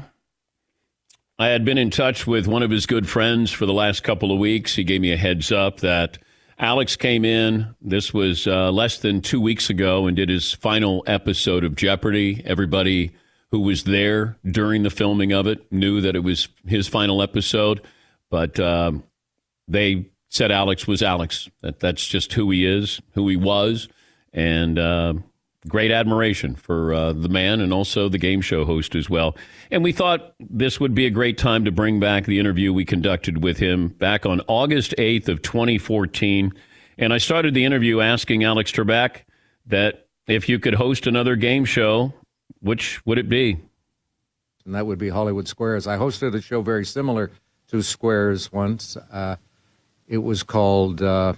I 1.40 1.48
had 1.48 1.64
been 1.64 1.78
in 1.78 1.90
touch 1.90 2.26
with 2.26 2.46
one 2.46 2.62
of 2.62 2.70
his 2.70 2.86
good 2.86 3.08
friends 3.08 3.50
for 3.50 3.66
the 3.66 3.72
last 3.72 4.04
couple 4.04 4.32
of 4.32 4.38
weeks. 4.38 4.76
He 4.76 4.84
gave 4.84 5.00
me 5.00 5.12
a 5.12 5.16
heads 5.16 5.50
up 5.50 5.80
that 5.80 6.18
Alex 6.58 6.96
came 6.96 7.24
in. 7.24 7.74
This 7.80 8.14
was 8.14 8.46
uh, 8.46 8.70
less 8.70 8.98
than 8.98 9.22
two 9.22 9.40
weeks 9.40 9.70
ago 9.70 10.06
and 10.06 10.16
did 10.16 10.28
his 10.28 10.52
final 10.52 11.02
episode 11.06 11.64
of 11.64 11.74
Jeopardy. 11.74 12.42
Everybody 12.44 13.12
who 13.50 13.60
was 13.60 13.84
there 13.84 14.38
during 14.48 14.84
the 14.84 14.90
filming 14.90 15.32
of 15.32 15.46
it 15.46 15.70
knew 15.72 16.00
that 16.00 16.14
it 16.14 16.20
was 16.20 16.48
his 16.64 16.86
final 16.86 17.22
episode, 17.22 17.80
but 18.30 18.58
um, 18.60 19.02
they 19.66 20.06
said 20.28 20.52
Alex 20.52 20.86
was 20.86 21.02
Alex. 21.02 21.48
That 21.62 21.80
that's 21.80 22.06
just 22.06 22.32
who 22.34 22.50
he 22.50 22.66
is, 22.66 23.00
who 23.14 23.28
he 23.28 23.36
was, 23.36 23.88
and 24.32 24.78
uh, 24.78 25.14
great 25.66 25.90
admiration 25.90 26.54
for 26.54 26.94
uh, 26.94 27.12
the 27.12 27.28
man 27.28 27.60
and 27.60 27.72
also 27.72 28.08
the 28.08 28.18
game 28.18 28.40
show 28.40 28.64
host 28.64 28.94
as 28.94 29.10
well. 29.10 29.36
And 29.70 29.82
we 29.82 29.92
thought 29.92 30.34
this 30.38 30.78
would 30.78 30.94
be 30.94 31.06
a 31.06 31.10
great 31.10 31.36
time 31.36 31.64
to 31.64 31.72
bring 31.72 31.98
back 31.98 32.26
the 32.26 32.38
interview 32.38 32.72
we 32.72 32.84
conducted 32.84 33.42
with 33.42 33.58
him 33.58 33.88
back 33.88 34.24
on 34.24 34.40
August 34.46 34.94
8th 34.98 35.28
of 35.28 35.42
2014. 35.42 36.52
And 36.98 37.12
I 37.12 37.18
started 37.18 37.54
the 37.54 37.64
interview 37.64 38.00
asking 38.00 38.44
Alex 38.44 38.70
Trebek 38.70 39.22
that 39.66 40.06
if 40.26 40.48
you 40.48 40.58
could 40.58 40.74
host 40.74 41.06
another 41.06 41.36
game 41.36 41.64
show, 41.64 42.12
which 42.60 43.04
would 43.06 43.18
it 43.18 43.28
be? 43.28 43.58
And 44.64 44.74
that 44.74 44.86
would 44.86 44.98
be 44.98 45.08
Hollywood 45.08 45.48
Squares. 45.48 45.86
I 45.86 45.96
hosted 45.96 46.34
a 46.34 46.40
show 46.40 46.60
very 46.60 46.84
similar 46.84 47.30
to 47.68 47.82
Squares 47.82 48.52
once. 48.52 48.96
Uh, 48.96 49.36
it 50.06 50.18
was 50.18 50.42
called 50.42 51.02
uh, 51.02 51.34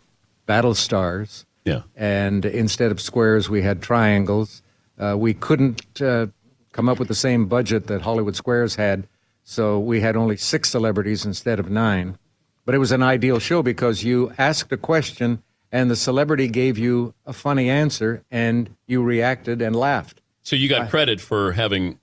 Battlestars. 0.49 1.45
Yeah. 1.65 1.83
And 1.95 2.45
instead 2.45 2.91
of 2.91 3.01
squares, 3.01 3.51
we 3.51 3.63
had 3.63 3.83
triangles. 3.83 4.63
Uh, 4.99 5.17
we 5.19 5.35
couldn't 5.35 6.01
uh, 6.01 6.27
come 6.73 6.89
up 6.89 6.99
with 6.99 7.09
the 7.09 7.15
same 7.15 7.47
budget 7.47 7.87
that 7.87 8.03
Hollywood 8.03 8.37
Squares 8.37 8.77
had, 8.77 9.07
so 9.45 9.79
we 9.79 10.01
had 10.01 10.17
only 10.17 10.37
six 10.37 10.71
celebrities 10.71 11.25
instead 11.25 11.59
of 11.59 11.71
nine. 11.71 12.19
But 12.65 12.75
it 12.75 12.79
was 12.79 12.93
an 12.93 13.03
ideal 13.03 13.39
show 13.39 13.63
because 13.63 14.05
you 14.05 14.33
asked 14.39 14.73
a 14.73 14.77
question 14.77 15.43
and 15.73 15.91
the 15.91 15.97
celebrity 15.97 16.49
gave 16.49 16.79
you 16.79 17.15
a 17.27 17.33
funny 17.33 17.71
answer 17.71 18.25
and 18.31 18.75
you 18.87 19.03
reacted 19.03 19.63
and 19.63 19.75
laughed. 19.75 20.21
So 20.43 20.57
you 20.57 20.69
got 20.69 20.91
credit 20.91 21.21
for 21.21 21.53
having 21.53 22.00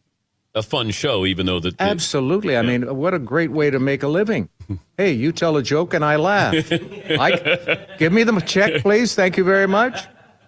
a 0.57 0.63
fun 0.63 0.91
show, 0.91 1.25
even 1.25 1.45
though 1.45 1.59
the, 1.59 1.75
Absolutely. 1.79 2.57
I 2.57 2.61
mean, 2.61 2.95
what 2.95 3.13
a 3.13 3.19
great 3.19 3.51
way 3.51 3.69
to 3.69 3.79
make 3.79 4.03
a 4.03 4.07
living. 4.07 4.49
hey, 4.97 5.11
you 5.11 5.31
tell 5.31 5.55
a 5.57 5.63
joke 5.63 5.93
and 5.93 6.03
I 6.03 6.15
laugh. 6.15 6.55
I, 6.71 7.85
give 7.97 8.11
me 8.11 8.23
the 8.23 8.39
check, 8.41 8.81
please. 8.81 9.15
Thank 9.15 9.37
you 9.37 9.43
very 9.43 9.67
much. 9.67 9.99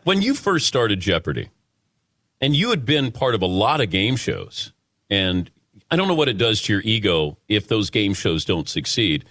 when 0.04 0.22
you 0.22 0.34
first 0.34 0.68
started 0.68 1.00
Jeopardy, 1.00 1.50
and 2.42 2.56
you 2.56 2.70
had 2.70 2.86
been 2.86 3.12
part 3.12 3.36
of 3.36 3.42
a 3.42 3.46
lot 3.46 3.82
of 3.82 3.90
game 3.90 4.16
shows, 4.16 4.74
and 5.10 5.52
I 5.92 5.96
don't 5.96 6.08
know 6.08 6.16
what 6.16 6.30
it 6.30 6.38
does 6.38 6.62
to 6.64 6.74
your 6.74 6.82
ego 6.84 7.38
if 7.48 7.68
those 7.68 7.90
game 7.90 8.14
shows 8.14 8.46
don't 8.46 8.68
succeed, 8.68 9.26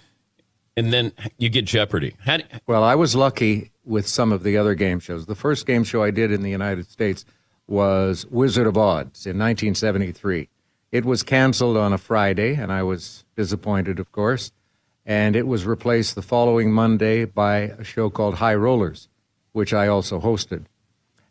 and 0.77 0.93
then 0.93 1.11
you 1.37 1.49
get 1.49 1.65
Jeopardy. 1.65 2.15
How, 2.19 2.37
Well, 2.67 2.83
I 2.83 2.95
was 2.95 3.15
lucky 3.15 3.71
with 3.83 4.07
some 4.07 4.31
of 4.31 4.43
the 4.43 4.57
other 4.57 4.75
game 4.75 4.99
shows. 4.99 5.25
The 5.25 5.35
first 5.35 5.65
game 5.65 5.83
show 5.83 6.03
I 6.03 6.11
did 6.11 6.31
in 6.31 6.43
the 6.43 6.51
United 6.51 6.89
States 6.89 7.25
was 7.67 8.25
Wizard 8.27 8.67
of 8.67 8.77
Odds 8.77 9.25
in 9.25 9.37
1973. 9.37 10.49
It 10.91 11.05
was 11.05 11.21
canceled 11.21 11.77
on 11.77 11.93
a 11.93 11.99
Friday, 11.99 12.55
and 12.55 12.71
I 12.71 12.81
was 12.81 13.23
disappointed, 13.35 13.99
of 13.99 14.11
course. 14.11 14.51
And 15.05 15.35
it 15.35 15.47
was 15.47 15.65
replaced 15.65 16.15
the 16.15 16.21
following 16.21 16.71
Monday 16.71 17.25
by 17.25 17.57
a 17.57 17.83
show 17.83 18.09
called 18.09 18.35
High 18.35 18.55
Rollers, 18.55 19.07
which 19.51 19.73
I 19.73 19.87
also 19.87 20.19
hosted. 20.19 20.65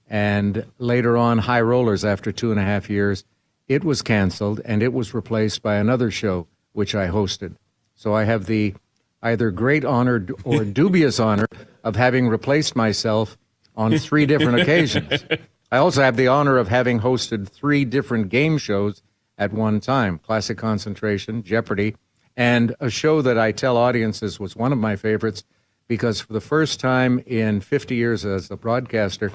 And 0.08 0.64
later 0.78 1.16
on, 1.16 1.38
High 1.38 1.60
Rollers, 1.60 2.04
after 2.04 2.32
two 2.32 2.50
and 2.50 2.60
a 2.60 2.64
half 2.64 2.88
years, 2.88 3.24
it 3.66 3.84
was 3.84 4.00
canceled 4.00 4.60
and 4.64 4.82
it 4.82 4.92
was 4.92 5.12
replaced 5.12 5.62
by 5.62 5.74
another 5.74 6.10
show, 6.10 6.46
which 6.72 6.94
I 6.94 7.08
hosted. 7.08 7.56
So 7.94 8.14
I 8.14 8.24
have 8.24 8.46
the 8.46 8.74
either 9.22 9.50
great 9.50 9.84
honor 9.84 10.26
or 10.44 10.64
dubious 10.80 11.20
honor 11.20 11.46
of 11.84 11.96
having 11.96 12.28
replaced 12.28 12.74
myself 12.74 13.36
on 13.76 13.98
three 13.98 14.24
different 14.24 14.60
occasions. 14.60 15.24
I 15.72 15.76
also 15.76 16.02
have 16.02 16.16
the 16.16 16.28
honor 16.28 16.56
of 16.56 16.68
having 16.68 17.00
hosted 17.00 17.48
three 17.48 17.84
different 17.84 18.30
game 18.30 18.56
shows 18.56 19.02
at 19.38 19.52
one 19.52 19.80
time 19.80 20.18
Classic 20.18 20.58
Concentration, 20.58 21.42
Jeopardy, 21.42 21.96
and 22.36 22.74
a 22.80 22.90
show 22.90 23.22
that 23.22 23.38
I 23.38 23.52
tell 23.52 23.76
audiences 23.76 24.38
was 24.38 24.56
one 24.56 24.72
of 24.72 24.78
my 24.78 24.96
favorites 24.96 25.44
because 25.86 26.20
for 26.20 26.32
the 26.32 26.40
first 26.40 26.80
time 26.80 27.22
in 27.26 27.60
50 27.60 27.94
years 27.94 28.24
as 28.24 28.50
a 28.50 28.56
broadcaster, 28.56 29.32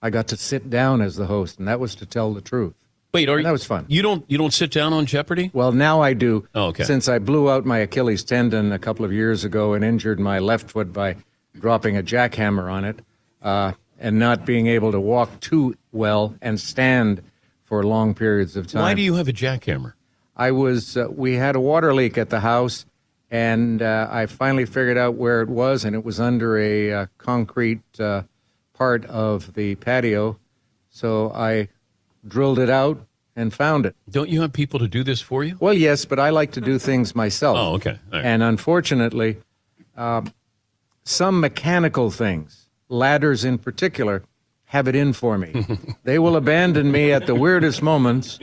I 0.00 0.10
got 0.10 0.28
to 0.28 0.36
sit 0.36 0.70
down 0.70 1.02
as 1.02 1.16
the 1.16 1.26
host, 1.26 1.58
and 1.58 1.66
that 1.66 1.80
was 1.80 1.94
to 1.96 2.06
tell 2.06 2.32
the 2.32 2.40
truth. 2.40 2.74
Wait, 3.12 3.28
are 3.28 3.38
And 3.38 3.46
that 3.46 3.52
was 3.52 3.64
fun. 3.64 3.86
You 3.88 4.02
don't 4.02 4.24
you 4.28 4.36
don't 4.36 4.52
sit 4.52 4.70
down 4.70 4.92
on 4.92 5.06
Jeopardy? 5.06 5.50
Well, 5.54 5.72
now 5.72 6.02
I 6.02 6.12
do. 6.12 6.46
Oh, 6.54 6.66
okay. 6.66 6.84
Since 6.84 7.08
I 7.08 7.18
blew 7.18 7.50
out 7.50 7.64
my 7.64 7.78
Achilles 7.78 8.22
tendon 8.22 8.72
a 8.72 8.78
couple 8.78 9.04
of 9.04 9.12
years 9.12 9.42
ago 9.42 9.72
and 9.72 9.82
injured 9.82 10.20
my 10.20 10.38
left 10.38 10.70
foot 10.70 10.92
by 10.92 11.16
dropping 11.58 11.96
a 11.96 12.02
jackhammer 12.02 12.70
on 12.70 12.84
it, 12.84 13.00
uh, 13.40 13.72
and 13.98 14.18
not 14.18 14.44
being 14.44 14.66
able 14.66 14.92
to 14.92 15.00
walk 15.00 15.40
too 15.40 15.74
well 15.92 16.34
and 16.42 16.60
stand 16.60 17.22
for 17.66 17.82
long 17.82 18.14
periods 18.14 18.56
of 18.56 18.66
time. 18.66 18.82
Why 18.82 18.94
do 18.94 19.02
you 19.02 19.14
have 19.14 19.28
a 19.28 19.32
jackhammer? 19.32 19.92
I 20.36 20.52
was. 20.52 20.96
Uh, 20.96 21.08
we 21.10 21.34
had 21.34 21.56
a 21.56 21.60
water 21.60 21.92
leak 21.94 22.16
at 22.16 22.30
the 22.30 22.40
house, 22.40 22.86
and 23.30 23.82
uh, 23.82 24.08
I 24.10 24.26
finally 24.26 24.64
figured 24.64 24.96
out 24.96 25.14
where 25.14 25.42
it 25.42 25.48
was, 25.48 25.84
and 25.84 25.94
it 25.94 26.04
was 26.04 26.18
under 26.18 26.58
a 26.58 26.92
uh, 26.92 27.06
concrete 27.18 27.82
uh, 28.00 28.22
part 28.72 29.04
of 29.06 29.54
the 29.54 29.74
patio. 29.74 30.38
So 30.90 31.30
I 31.32 31.68
drilled 32.26 32.58
it 32.58 32.70
out 32.70 33.06
and 33.34 33.52
found 33.52 33.84
it. 33.84 33.94
Don't 34.08 34.30
you 34.30 34.40
have 34.40 34.52
people 34.52 34.78
to 34.80 34.88
do 34.88 35.04
this 35.04 35.20
for 35.20 35.44
you? 35.44 35.56
Well, 35.60 35.74
yes, 35.74 36.04
but 36.04 36.18
I 36.18 36.30
like 36.30 36.52
to 36.52 36.60
do 36.60 36.78
things 36.78 37.14
myself. 37.14 37.58
Oh, 37.58 37.74
okay. 37.74 37.98
Right. 38.10 38.24
And 38.24 38.42
unfortunately, 38.42 39.38
um, 39.96 40.32
some 41.04 41.40
mechanical 41.40 42.10
things, 42.10 42.68
ladders 42.88 43.44
in 43.44 43.58
particular, 43.58 44.22
have 44.66 44.88
it 44.88 44.96
in 44.96 45.12
for 45.12 45.38
me. 45.38 45.66
they 46.04 46.18
will 46.18 46.36
abandon 46.36 46.90
me 46.90 47.12
at 47.12 47.26
the 47.26 47.34
weirdest 47.34 47.82
moments. 47.82 48.38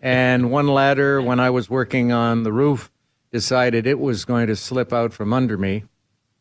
And 0.00 0.50
one 0.50 0.68
ladder, 0.68 1.20
when 1.20 1.40
I 1.40 1.50
was 1.50 1.70
working 1.70 2.12
on 2.12 2.42
the 2.42 2.52
roof, 2.52 2.90
decided 3.32 3.86
it 3.86 3.98
was 3.98 4.24
going 4.24 4.46
to 4.46 4.56
slip 4.56 4.92
out 4.92 5.12
from 5.12 5.32
under 5.32 5.56
me. 5.56 5.84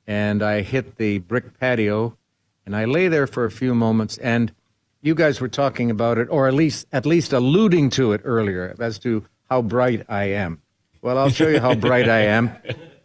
And 0.06 0.42
I 0.42 0.62
hit 0.62 0.98
the 0.98 1.20
brick 1.20 1.60
patio, 1.60 2.18
and 2.66 2.76
I 2.76 2.86
lay 2.86 3.08
there 3.08 3.28
for 3.28 3.46
a 3.46 3.52
few 3.52 3.76
moments. 3.76 4.18
And 4.20 4.54
you 5.02 5.16
guys 5.16 5.42
were 5.42 5.50
talking 5.50 5.92
about 5.92 6.18
it, 6.18 6.28
or 6.30 6.48
at 6.48 6.54
least 6.54 6.88
at 6.92 7.06
least 7.06 7.34
alluding 7.34 7.90
to 7.92 8.14
it 8.14 8.22
earlier, 8.24 8.76
as 8.80 9.00
to 9.00 9.26
how 9.50 9.62
bright 9.62 10.06
I 10.10 10.26
am. 10.26 10.62
Well, 11.02 11.18
I'll 11.18 11.30
show 11.30 11.48
you 11.48 11.60
how 11.60 11.76
bright 11.76 12.10
I 12.10 12.22
am. 12.22 12.52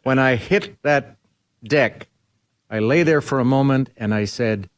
When 0.02 0.18
I 0.18 0.36
hit 0.36 0.80
that 0.82 1.16
deck, 1.62 2.08
I 2.70 2.78
lay 2.78 3.02
there 3.02 3.20
for 3.20 3.38
a 3.40 3.44
moment 3.44 3.90
and 3.96 4.14
I 4.14 4.24
said, 4.24 4.70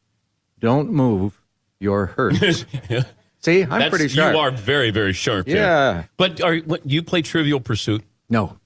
"Don't 0.59 0.91
move, 0.91 1.41
you're 1.79 2.07
hurt." 2.07 2.35
See, 3.39 3.61
I'm 3.61 3.69
That's- 3.69 3.89
pretty 3.89 4.07
sharp. 4.07 4.33
You 4.33 4.39
are 4.39 4.51
very 4.51 4.91
very 4.91 5.13
sharp. 5.13 5.45
there. 5.45 5.57
Yeah. 5.57 6.03
But 6.17 6.41
are 6.41 6.57
what, 6.57 6.89
you 6.89 7.03
play 7.03 7.21
Trivial 7.21 7.59
Pursuit? 7.59 8.03
No, 8.29 8.57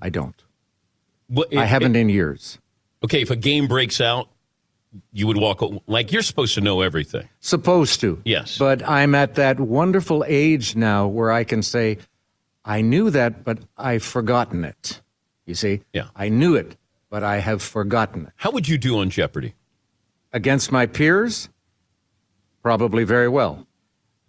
I 0.00 0.08
don't. 0.10 0.34
What, 1.28 1.54
I 1.56 1.64
haven't 1.64 1.96
in 1.96 2.08
years. 2.08 2.58
Okay, 3.02 3.20
if 3.22 3.30
a 3.30 3.36
game 3.36 3.66
breaks 3.66 4.00
out, 4.00 4.28
you 5.12 5.26
would 5.26 5.36
walk 5.36 5.62
like 5.86 6.12
you're 6.12 6.22
supposed 6.22 6.54
to 6.54 6.60
know 6.60 6.80
everything. 6.80 7.28
Supposed 7.40 8.00
to. 8.00 8.20
Yes. 8.24 8.58
But 8.58 8.86
I'm 8.88 9.14
at 9.14 9.34
that 9.34 9.60
wonderful 9.60 10.24
age 10.26 10.76
now 10.76 11.06
where 11.06 11.30
I 11.30 11.44
can 11.44 11.62
say, 11.62 11.98
I 12.64 12.80
knew 12.80 13.10
that, 13.10 13.44
but 13.44 13.58
I've 13.76 14.02
forgotten 14.02 14.64
it. 14.64 15.00
You 15.46 15.54
see? 15.54 15.82
Yeah. 15.92 16.08
I 16.16 16.28
knew 16.28 16.54
it, 16.54 16.76
but 17.10 17.22
I 17.22 17.38
have 17.38 17.62
forgotten 17.62 18.26
it. 18.26 18.32
How 18.36 18.50
would 18.50 18.68
you 18.68 18.78
do 18.78 18.98
on 18.98 19.10
Jeopardy? 19.10 19.54
Against 20.32 20.72
my 20.72 20.86
peers? 20.86 21.48
Probably 22.64 23.04
very 23.04 23.28
well. 23.28 23.66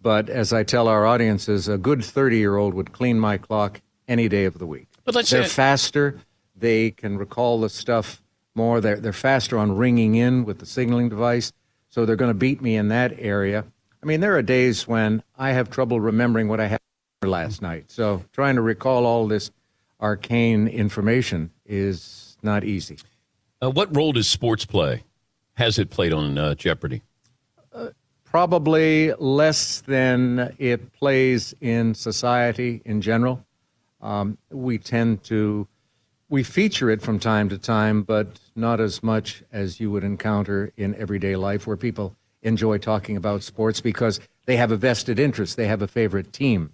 But 0.02 0.28
as 0.28 0.52
I 0.52 0.62
tell 0.62 0.88
our 0.88 1.06
audiences, 1.06 1.68
a 1.68 1.78
good 1.78 2.04
30 2.04 2.36
year 2.36 2.58
old 2.58 2.74
would 2.74 2.92
clean 2.92 3.18
my 3.18 3.38
clock 3.38 3.80
any 4.06 4.28
day 4.28 4.44
of 4.44 4.58
the 4.58 4.66
week. 4.66 4.88
But 5.04 5.14
let's 5.14 5.30
they're 5.30 5.44
say- 5.44 5.48
faster. 5.48 6.20
They 6.54 6.90
can 6.90 7.16
recall 7.16 7.60
the 7.60 7.70
stuff 7.70 8.22
more. 8.54 8.80
They're, 8.80 9.00
they're 9.00 9.12
faster 9.14 9.58
on 9.58 9.76
ringing 9.76 10.14
in 10.14 10.44
with 10.44 10.58
the 10.58 10.66
signaling 10.66 11.08
device. 11.08 11.52
So 11.88 12.04
they're 12.04 12.16
going 12.16 12.30
to 12.30 12.34
beat 12.34 12.60
me 12.60 12.76
in 12.76 12.88
that 12.88 13.14
area. 13.18 13.64
I 14.02 14.06
mean, 14.06 14.20
there 14.20 14.36
are 14.36 14.42
days 14.42 14.86
when 14.86 15.22
I 15.36 15.52
have 15.52 15.70
trouble 15.70 15.98
remembering 15.98 16.48
what 16.48 16.60
I 16.60 16.66
had 16.66 16.80
last 17.22 17.62
night. 17.62 17.90
So 17.90 18.22
trying 18.32 18.56
to 18.56 18.62
recall 18.62 19.06
all 19.06 19.26
this 19.26 19.50
arcane 19.98 20.68
information 20.68 21.50
is 21.64 22.36
not 22.42 22.64
easy. 22.64 22.98
Uh, 23.62 23.70
what 23.70 23.96
role 23.96 24.12
does 24.12 24.28
sports 24.28 24.66
play? 24.66 25.04
Has 25.54 25.78
it 25.78 25.88
played 25.88 26.12
on 26.12 26.36
uh, 26.36 26.54
Jeopardy? 26.54 27.02
Probably 28.36 29.14
less 29.14 29.80
than 29.80 30.54
it 30.58 30.92
plays 30.92 31.54
in 31.62 31.94
society 31.94 32.82
in 32.84 33.00
general. 33.00 33.42
Um, 34.02 34.36
we 34.50 34.76
tend 34.76 35.24
to 35.24 35.66
we 36.28 36.42
feature 36.42 36.90
it 36.90 37.00
from 37.00 37.18
time 37.18 37.48
to 37.48 37.56
time, 37.56 38.02
but 38.02 38.38
not 38.54 38.78
as 38.78 39.02
much 39.02 39.42
as 39.52 39.80
you 39.80 39.90
would 39.90 40.04
encounter 40.04 40.70
in 40.76 40.94
everyday 40.96 41.34
life, 41.34 41.66
where 41.66 41.78
people 41.78 42.14
enjoy 42.42 42.76
talking 42.76 43.16
about 43.16 43.42
sports 43.42 43.80
because 43.80 44.20
they 44.44 44.58
have 44.58 44.70
a 44.70 44.76
vested 44.76 45.18
interest, 45.18 45.56
they 45.56 45.66
have 45.66 45.80
a 45.80 45.88
favorite 45.88 46.30
team. 46.34 46.72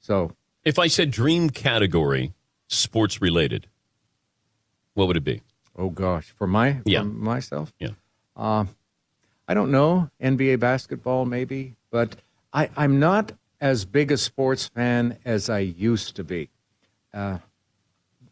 So, 0.00 0.32
If 0.64 0.76
I 0.76 0.88
said 0.88 1.12
dream 1.12 1.50
category, 1.50 2.32
sports 2.66 3.22
related, 3.22 3.68
what 4.94 5.06
would 5.06 5.16
it 5.16 5.22
be? 5.22 5.42
oh 5.76 5.90
gosh, 5.90 6.34
for 6.36 6.48
my 6.48 6.80
Yeah. 6.84 7.02
for 7.02 7.04
myself, 7.06 7.72
Yeah. 7.78 7.90
Uh, 8.34 8.64
I 9.48 9.54
don't 9.54 9.70
know. 9.70 10.10
NBA 10.22 10.60
basketball, 10.60 11.24
maybe. 11.24 11.74
But 11.90 12.16
I, 12.52 12.70
I'm 12.76 12.98
not 12.98 13.32
as 13.60 13.84
big 13.84 14.10
a 14.12 14.16
sports 14.16 14.66
fan 14.66 15.18
as 15.24 15.48
I 15.48 15.60
used 15.60 16.16
to 16.16 16.24
be. 16.24 16.50
Uh, 17.14 17.38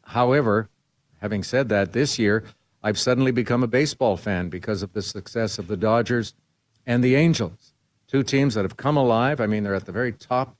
however, 0.02 0.68
having 1.20 1.42
said 1.42 1.68
that, 1.70 1.92
this 1.92 2.18
year 2.18 2.44
I've 2.82 2.98
suddenly 2.98 3.32
become 3.32 3.62
a 3.62 3.66
baseball 3.66 4.18
fan 4.18 4.50
because 4.50 4.82
of 4.82 4.92
the 4.92 5.00
success 5.00 5.58
of 5.58 5.68
the 5.68 5.76
Dodgers 5.76 6.34
and 6.86 7.02
the 7.02 7.14
Angels. 7.14 7.72
Two 8.06 8.22
teams 8.22 8.54
that 8.54 8.62
have 8.62 8.76
come 8.76 8.98
alive. 8.98 9.40
I 9.40 9.46
mean, 9.46 9.64
they're 9.64 9.74
at 9.74 9.86
the 9.86 9.92
very 9.92 10.12
top 10.12 10.54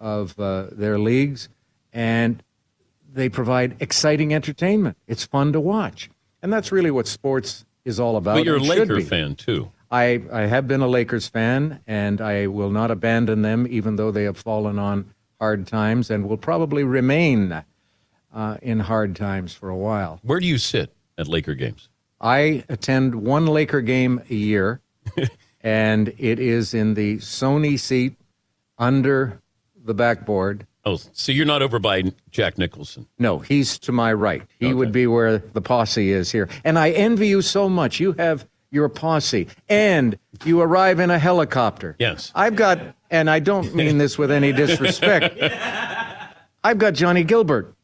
of 0.00 0.38
uh, 0.40 0.68
their 0.72 0.98
leagues, 0.98 1.50
and 1.92 2.42
they 3.12 3.28
provide 3.28 3.76
exciting 3.80 4.32
entertainment. 4.32 4.96
It's 5.06 5.24
fun 5.24 5.52
to 5.52 5.60
watch. 5.60 6.10
And 6.42 6.50
that's 6.50 6.72
really 6.72 6.90
what 6.90 7.06
sports 7.06 7.66
is 7.84 8.00
all 8.00 8.16
about. 8.16 8.36
But 8.36 8.44
you're 8.46 8.56
a 8.56 8.60
Laker 8.60 9.00
fan 9.02 9.34
too. 9.34 9.70
I, 9.90 10.22
I 10.32 10.42
have 10.42 10.66
been 10.66 10.80
a 10.80 10.88
Lakers 10.88 11.28
fan, 11.28 11.80
and 11.86 12.20
I 12.20 12.48
will 12.48 12.70
not 12.70 12.90
abandon 12.90 13.42
them, 13.42 13.66
even 13.68 13.96
though 13.96 14.10
they 14.10 14.24
have 14.24 14.36
fallen 14.36 14.78
on 14.78 15.14
hard 15.40 15.66
times 15.66 16.10
and 16.10 16.28
will 16.28 16.36
probably 16.36 16.82
remain 16.84 17.62
uh, 18.34 18.56
in 18.62 18.80
hard 18.80 19.14
times 19.16 19.54
for 19.54 19.68
a 19.68 19.76
while. 19.76 20.18
Where 20.22 20.40
do 20.40 20.46
you 20.46 20.58
sit 20.58 20.92
at 21.16 21.28
Laker 21.28 21.54
games? 21.54 21.88
I 22.20 22.64
attend 22.68 23.14
one 23.14 23.46
Laker 23.46 23.80
game 23.80 24.22
a 24.30 24.34
year, 24.34 24.80
and 25.60 26.08
it 26.18 26.38
is 26.38 26.74
in 26.74 26.94
the 26.94 27.18
Sony 27.18 27.78
seat 27.78 28.16
under 28.78 29.40
the 29.84 29.94
backboard. 29.94 30.66
Oh, 30.84 30.98
so 31.12 31.32
you're 31.32 31.46
not 31.46 31.62
over 31.62 31.78
by 31.78 32.12
Jack 32.30 32.58
Nicholson. 32.58 33.08
No, 33.18 33.40
he's 33.40 33.78
to 33.80 33.92
my 33.92 34.12
right. 34.12 34.42
He 34.60 34.72
would 34.72 34.92
be 34.92 35.08
where 35.08 35.38
the 35.38 35.60
posse 35.60 36.12
is 36.12 36.30
here. 36.30 36.48
And 36.64 36.78
I 36.78 36.90
envy 36.90 37.26
you 37.26 37.42
so 37.42 37.68
much. 37.68 37.98
You 37.98 38.12
have 38.12 38.46
your 38.76 38.88
posse, 38.88 39.48
and 39.68 40.16
you 40.44 40.60
arrive 40.60 41.00
in 41.00 41.10
a 41.10 41.18
helicopter. 41.18 41.96
Yes. 41.98 42.30
I've 42.34 42.54
got, 42.54 42.78
and 43.10 43.28
I 43.28 43.40
don't 43.40 43.74
mean 43.74 43.98
this 43.98 44.16
with 44.16 44.30
any 44.30 44.52
disrespect, 44.52 45.36
I've 46.64 46.78
got 46.78 46.94
Johnny 46.94 47.24
Gilbert. 47.24 47.74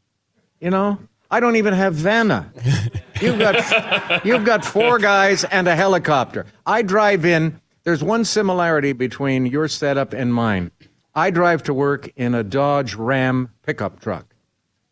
You 0.61 0.71
know, 0.71 0.99
I 1.31 1.41
don't 1.41 1.57
even 1.57 1.75
have 1.75 1.95
Vanna. 1.95 2.53
You've 3.21 3.39
got, 3.39 4.25
you've 4.25 4.45
got 4.45 4.65
four 4.65 4.99
guys 4.99 5.45
and 5.45 5.67
a 5.67 5.75
helicopter. 5.75 6.47
I 6.67 6.83
drive 6.83 7.25
in. 7.25 7.61
There's 7.85 8.05
one 8.05 8.25
similarity 8.25 8.93
between 8.93 9.47
your 9.47 9.67
setup 9.67 10.13
and 10.13 10.33
mine. 10.33 10.71
I 11.15 11.31
drive 11.31 11.63
to 11.65 11.75
work 11.75 12.11
in 12.17 12.35
a 12.35 12.45
Dodge 12.45 12.95
Ram 12.95 13.51
pickup 13.63 14.01
truck. 14.01 14.32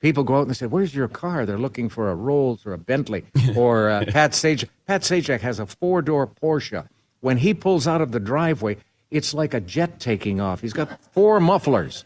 People 0.01 0.25
go 0.25 0.37
out 0.37 0.43
and 0.43 0.51
they 0.51 0.55
say, 0.55 0.67
"Where's 0.67 0.95
your 0.95 1.09
car?" 1.09 1.45
They're 1.45 1.59
looking 1.59 1.89
for 1.89 2.11
a 2.11 2.15
Rolls 2.15 2.65
or 2.65 2.73
a 2.73 2.79
Bentley 2.79 3.25
or 3.57 3.91
uh, 3.91 4.05
Pat 4.09 4.33
Sajak. 4.33 4.69
Pat 4.87 5.03
Sajak 5.03 5.41
has 5.41 5.59
a 5.59 5.67
four-door 5.67 6.27
Porsche. 6.27 6.89
When 7.21 7.37
he 7.39 7.53
pulls 7.53 7.87
out 7.87 8.01
of 8.01 8.13
the 8.13 8.21
driveway, 8.21 8.79
it's 9.11 9.35
like 9.35 9.53
a 9.53 9.61
jet 9.61 10.01
taking 10.01 10.41
off. 10.41 10.61
He's 10.63 10.73
got 10.73 11.03
four 11.13 11.39
mufflers. 11.39 12.05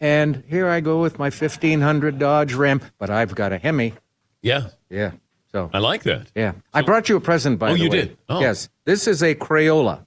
And 0.00 0.42
here 0.48 0.68
I 0.68 0.80
go 0.80 1.00
with 1.00 1.18
my 1.18 1.26
1500 1.26 2.18
Dodge 2.18 2.54
Ram, 2.54 2.80
but 2.98 3.10
I've 3.10 3.34
got 3.34 3.52
a 3.52 3.58
Hemi. 3.58 3.94
Yeah. 4.42 4.68
Yeah. 4.90 5.12
So 5.52 5.70
I 5.72 5.78
like 5.78 6.02
that. 6.02 6.26
Yeah. 6.34 6.52
I 6.72 6.82
brought 6.82 7.08
you 7.08 7.16
a 7.16 7.20
present, 7.20 7.58
by 7.58 7.68
the 7.68 7.74
way. 7.74 7.80
Oh, 7.80 7.82
you 7.84 7.90
way. 7.90 7.96
did? 7.96 8.16
Oh. 8.28 8.40
Yes. 8.40 8.68
This 8.84 9.06
is 9.06 9.22
a 9.22 9.34
Crayola. 9.34 10.04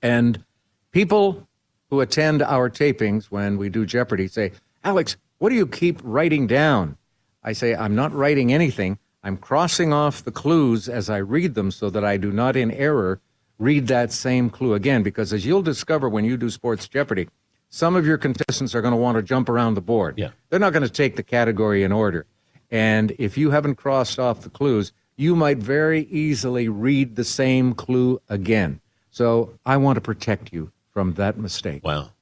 And 0.00 0.44
people 0.92 1.46
who 1.90 2.00
attend 2.00 2.42
our 2.42 2.70
tapings 2.70 3.26
when 3.26 3.58
we 3.58 3.68
do 3.68 3.84
Jeopardy 3.84 4.28
say, 4.28 4.52
Alex, 4.84 5.16
what 5.44 5.50
do 5.50 5.56
you 5.56 5.66
keep 5.66 6.00
writing 6.02 6.46
down? 6.46 6.96
I 7.42 7.52
say, 7.52 7.74
I'm 7.74 7.94
not 7.94 8.14
writing 8.14 8.50
anything. 8.50 8.98
I'm 9.22 9.36
crossing 9.36 9.92
off 9.92 10.24
the 10.24 10.32
clues 10.32 10.88
as 10.88 11.10
I 11.10 11.18
read 11.18 11.54
them 11.54 11.70
so 11.70 11.90
that 11.90 12.02
I 12.02 12.16
do 12.16 12.32
not 12.32 12.56
in 12.56 12.70
error 12.70 13.20
read 13.58 13.88
that 13.88 14.10
same 14.10 14.48
clue 14.48 14.72
again. 14.72 15.02
Because 15.02 15.34
as 15.34 15.44
you'll 15.44 15.60
discover 15.60 16.08
when 16.08 16.24
you 16.24 16.38
do 16.38 16.48
Sports 16.48 16.88
Jeopardy, 16.88 17.28
some 17.68 17.94
of 17.94 18.06
your 18.06 18.16
contestants 18.16 18.74
are 18.74 18.80
going 18.80 18.92
to 18.92 18.96
want 18.96 19.18
to 19.18 19.22
jump 19.22 19.50
around 19.50 19.74
the 19.74 19.82
board. 19.82 20.14
Yeah. 20.16 20.30
They're 20.48 20.58
not 20.58 20.72
going 20.72 20.82
to 20.82 20.88
take 20.88 21.16
the 21.16 21.22
category 21.22 21.82
in 21.82 21.92
order. 21.92 22.24
And 22.70 23.14
if 23.18 23.36
you 23.36 23.50
haven't 23.50 23.74
crossed 23.74 24.18
off 24.18 24.40
the 24.40 24.48
clues, 24.48 24.94
you 25.14 25.36
might 25.36 25.58
very 25.58 26.04
easily 26.04 26.70
read 26.70 27.16
the 27.16 27.24
same 27.24 27.74
clue 27.74 28.18
again. 28.30 28.80
So 29.10 29.58
I 29.66 29.76
want 29.76 29.96
to 29.96 30.00
protect 30.00 30.54
you 30.54 30.72
from 30.90 31.12
that 31.16 31.36
mistake. 31.36 31.84
Wow. 31.84 32.12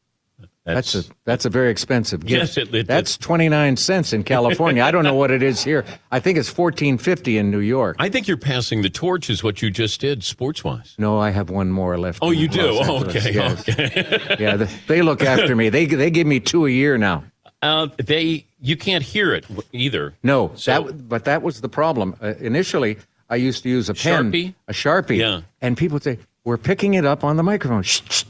That's, 0.65 0.95
a 0.95 1.03
that's 1.25 1.45
a 1.45 1.51
very 1.51 1.71
expensive 1.73 2.21
gift. 2.25 2.57
Yes, 2.57 2.57
it- 2.57 2.73
it- 2.73 2.87
that's 2.87 3.17
twenty 3.17 3.49
nine 3.49 3.77
cents 3.77 4.13
in 4.13 4.23
California. 4.23 4.85
I 4.85 4.93
don't 4.93 5.03
know 5.03 5.15
what 5.15 5.33
it 5.33 5.43
is 5.43 5.65
here. 5.65 5.85
I 6.13 6.21
think 6.21 6.39
it's 6.39 6.49
fourteen 6.49 6.99
fifty 6.99 7.37
in 7.37 7.51
New 7.51 7.59
York. 7.59 7.97
I 7.99 8.09
think 8.09 8.29
you're 8.29 8.37
passing 8.37 8.83
the 8.83 8.89
torch, 8.91 9.29
is 9.29 9.43
what 9.43 9.61
you 9.61 9.71
just 9.73 10.01
did, 10.01 10.23
sports 10.23 10.63
wise. 10.63 10.95
No, 10.99 11.19
I 11.19 11.31
have 11.31 11.51
one 11.51 11.73
more 11.73 11.99
left. 11.99 12.21
Oh, 12.23 12.31
you 12.31 12.47
do? 12.47 12.61
Oh, 12.81 13.05
okay. 13.05 13.33
yes. 13.33 13.69
okay. 13.69 14.37
yeah, 14.39 14.57
they, 14.57 14.69
they 14.87 15.03
look 15.03 15.23
after 15.25 15.57
me. 15.57 15.69
They 15.69 15.87
they 15.87 16.11
give 16.11 16.29
me 16.29 16.39
two 16.39 16.67
a 16.67 16.71
year 16.71 16.97
now. 16.97 17.25
Uh, 17.61 17.89
they 17.97 18.47
you 18.61 18.77
can't 18.77 19.03
hear 19.03 19.35
it 19.35 19.45
either. 19.73 20.15
No, 20.23 20.53
So- 20.55 20.85
that 20.85 21.09
but 21.09 21.25
that 21.25 21.43
was 21.43 21.61
the 21.61 21.69
problem. 21.69 22.15
Uh, 22.23 22.35
initially, 22.39 22.99
I 23.29 23.35
used 23.37 23.65
to 23.65 23.69
use 23.69 23.89
a 23.89 23.95
pen, 23.95 24.31
Sharpie? 24.31 24.55
a 24.69 24.73
sharpie, 24.73 25.17
Yeah. 25.19 25.41
and 25.61 25.77
people 25.77 25.97
would 25.97 26.05
say, 26.05 26.19
"We're 26.45 26.57
picking 26.57 26.95
it 26.95 27.05
up 27.05 27.25
on 27.25 27.37
the 27.37 27.43
microphone." 27.43 27.83
Shh, 27.83 28.01
shh, 28.09 28.25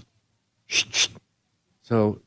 shh, 0.66 0.84
shh. 0.90 1.08
So 1.82 2.20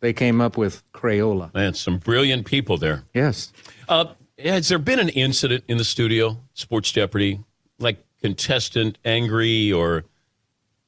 they 0.00 0.12
came 0.12 0.40
up 0.40 0.56
with 0.56 0.82
Crayola. 0.92 1.52
Man, 1.54 1.74
some 1.74 1.98
brilliant 1.98 2.46
people 2.46 2.76
there. 2.76 3.04
Yes. 3.14 3.52
Uh, 3.88 4.06
has 4.38 4.68
there 4.68 4.78
been 4.78 4.98
an 4.98 5.08
incident 5.10 5.64
in 5.68 5.78
the 5.78 5.84
studio, 5.84 6.38
Sports 6.54 6.92
Jeopardy, 6.92 7.40
like 7.78 8.04
contestant 8.20 8.98
angry 9.04 9.72
or 9.72 10.04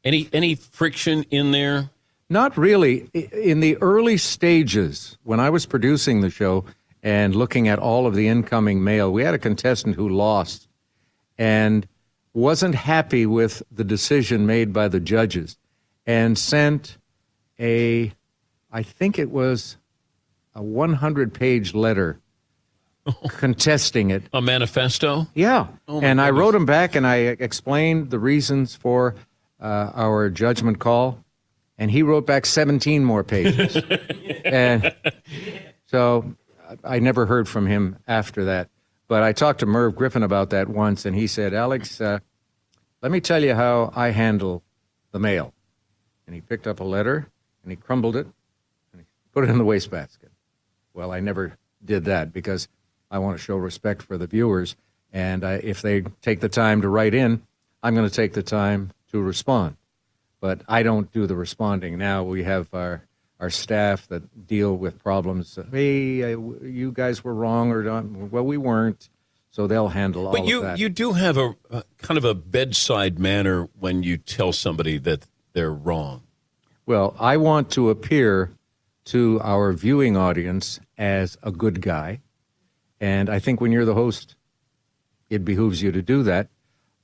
any 0.04 0.28
any 0.32 0.54
friction 0.54 1.24
in 1.30 1.52
there? 1.52 1.90
Not 2.28 2.56
really. 2.56 3.08
In 3.12 3.60
the 3.60 3.76
early 3.78 4.16
stages, 4.16 5.18
when 5.24 5.40
I 5.40 5.50
was 5.50 5.66
producing 5.66 6.20
the 6.20 6.30
show 6.30 6.64
and 7.02 7.34
looking 7.34 7.66
at 7.66 7.80
all 7.80 8.06
of 8.06 8.14
the 8.14 8.28
incoming 8.28 8.84
mail, 8.84 9.12
we 9.12 9.24
had 9.24 9.34
a 9.34 9.38
contestant 9.38 9.96
who 9.96 10.08
lost 10.08 10.68
and 11.36 11.88
wasn't 12.32 12.76
happy 12.76 13.26
with 13.26 13.64
the 13.72 13.82
decision 13.82 14.46
made 14.46 14.72
by 14.72 14.86
the 14.86 15.00
judges 15.00 15.56
and 16.06 16.38
sent 16.38 16.98
a, 17.60 18.12
I 18.72 18.82
think 18.82 19.18
it 19.18 19.30
was 19.30 19.76
a 20.54 20.62
100 20.62 21.34
page 21.34 21.74
letter 21.74 22.20
contesting 23.28 24.10
it. 24.10 24.24
A 24.32 24.40
manifesto? 24.40 25.26
Yeah. 25.34 25.68
Oh, 25.86 26.00
and 26.00 26.20
I 26.20 26.28
goodness. 26.28 26.40
wrote 26.40 26.54
him 26.54 26.66
back 26.66 26.94
and 26.94 27.06
I 27.06 27.16
explained 27.16 28.10
the 28.10 28.18
reasons 28.18 28.74
for 28.74 29.14
uh, 29.60 29.90
our 29.94 30.30
judgment 30.30 30.78
call. 30.78 31.22
And 31.78 31.90
he 31.90 32.02
wrote 32.02 32.26
back 32.26 32.44
17 32.44 33.04
more 33.04 33.24
pages. 33.24 33.76
and 34.44 34.94
so 35.86 36.34
I 36.84 36.98
never 36.98 37.24
heard 37.26 37.48
from 37.48 37.66
him 37.66 37.96
after 38.06 38.44
that. 38.46 38.68
But 39.08 39.22
I 39.22 39.32
talked 39.32 39.60
to 39.60 39.66
Merv 39.66 39.96
Griffin 39.96 40.22
about 40.22 40.50
that 40.50 40.68
once, 40.68 41.04
and 41.04 41.16
he 41.16 41.26
said, 41.26 41.52
Alex, 41.52 42.00
uh, 42.00 42.20
let 43.02 43.10
me 43.10 43.20
tell 43.20 43.42
you 43.42 43.54
how 43.54 43.92
I 43.96 44.10
handle 44.10 44.62
the 45.10 45.18
mail. 45.18 45.52
And 46.26 46.34
he 46.34 46.40
picked 46.40 46.66
up 46.66 46.78
a 46.78 46.84
letter 46.84 47.28
and 47.62 47.70
he 47.70 47.76
crumbled 47.76 48.16
it 48.16 48.26
and 48.92 49.00
he 49.00 49.06
put 49.32 49.44
it 49.44 49.50
in 49.50 49.58
the 49.58 49.64
wastebasket. 49.64 50.30
Well, 50.94 51.12
I 51.12 51.20
never 51.20 51.56
did 51.84 52.04
that 52.06 52.32
because 52.32 52.68
I 53.10 53.18
want 53.18 53.36
to 53.38 53.42
show 53.42 53.56
respect 53.56 54.02
for 54.02 54.18
the 54.18 54.26
viewers. 54.26 54.76
And 55.12 55.44
I, 55.44 55.54
if 55.54 55.82
they 55.82 56.02
take 56.22 56.40
the 56.40 56.48
time 56.48 56.82
to 56.82 56.88
write 56.88 57.14
in, 57.14 57.42
I'm 57.82 57.94
going 57.94 58.08
to 58.08 58.14
take 58.14 58.34
the 58.34 58.42
time 58.42 58.92
to 59.10 59.20
respond. 59.20 59.76
But 60.40 60.62
I 60.68 60.82
don't 60.82 61.12
do 61.12 61.26
the 61.26 61.36
responding 61.36 61.98
now. 61.98 62.22
We 62.22 62.44
have 62.44 62.72
our 62.72 63.04
our 63.40 63.50
staff 63.50 64.06
that 64.08 64.46
deal 64.46 64.76
with 64.76 65.02
problems. 65.02 65.58
Hey, 65.72 66.22
uh, 66.22 66.36
w- 66.36 66.60
you 66.62 66.92
guys 66.92 67.24
were 67.24 67.32
wrong, 67.32 67.72
or 67.72 67.82
not. 67.82 68.04
well, 68.04 68.44
we 68.44 68.58
weren't. 68.58 69.08
So 69.50 69.66
they'll 69.66 69.88
handle 69.88 70.26
all 70.26 70.32
that. 70.32 70.40
But 70.40 70.48
you 70.48 70.74
you 70.76 70.88
do 70.88 71.12
have 71.12 71.36
a, 71.36 71.56
a 71.70 71.84
kind 71.98 72.18
of 72.18 72.24
a 72.24 72.34
bedside 72.34 73.18
manner 73.18 73.68
when 73.78 74.02
you 74.02 74.16
tell 74.16 74.52
somebody 74.52 74.98
that 74.98 75.26
they're 75.54 75.72
wrong. 75.72 76.22
Well, 76.86 77.14
I 77.20 77.36
want 77.36 77.70
to 77.72 77.90
appear 77.90 78.50
to 79.06 79.40
our 79.42 79.72
viewing 79.72 80.16
audience 80.16 80.80
as 80.98 81.36
a 81.42 81.50
good 81.50 81.80
guy. 81.80 82.20
And 83.00 83.30
I 83.30 83.38
think 83.38 83.60
when 83.60 83.72
you're 83.72 83.84
the 83.84 83.94
host, 83.94 84.34
it 85.30 85.44
behooves 85.44 85.82
you 85.82 85.92
to 85.92 86.02
do 86.02 86.22
that. 86.24 86.48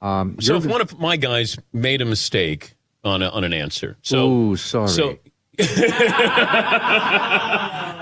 Um, 0.03 0.37
So 0.41 0.57
if 0.57 0.67
one 0.67 0.81
of 0.81 0.99
my 0.99 1.17
guys 1.17 1.57
made 1.73 2.03
a 2.03 2.05
mistake 2.05 2.75
on 3.03 3.23
a, 3.23 3.29
on 3.31 3.45
an 3.45 3.53
answer, 3.53 3.97
so 4.03 4.29
Ooh, 4.29 4.57
sorry. 4.57 4.89
So 4.89 5.19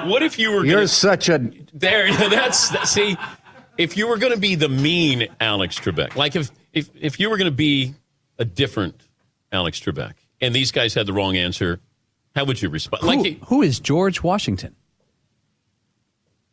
what 0.08 0.22
if 0.22 0.38
you 0.38 0.50
were 0.50 0.64
you're 0.64 0.76
gonna, 0.78 0.88
such 0.88 1.28
a 1.28 1.38
there? 1.72 2.12
That's 2.28 2.70
that- 2.70 2.88
see, 2.88 3.16
if 3.78 3.96
you 3.96 4.08
were 4.08 4.18
going 4.18 4.32
to 4.32 4.38
be 4.40 4.54
the 4.56 4.68
mean 4.68 5.28
Alex 5.40 5.78
Trebek, 5.78 6.16
like 6.16 6.34
if 6.36 6.50
if 6.72 6.90
if 7.00 7.20
you 7.20 7.30
were 7.30 7.36
going 7.36 7.50
to 7.50 7.56
be 7.56 7.94
a 8.38 8.44
different 8.44 9.00
Alex 9.52 9.78
Trebek, 9.80 10.14
and 10.44 10.54
these 10.54 10.72
guys 10.72 10.94
had 10.94 11.06
the 11.06 11.12
wrong 11.12 11.36
answer, 11.36 11.80
how 12.34 12.44
would 12.44 12.60
you 12.60 12.68
respond? 12.68 13.02
Who, 13.02 13.08
Like 13.08 13.42
who 13.44 13.62
is 13.62 13.80
George 13.80 14.22
Washington? 14.22 14.74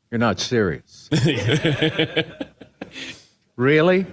You're 0.10 0.20
not 0.20 0.40
serious. 0.40 1.10
really? 3.56 4.06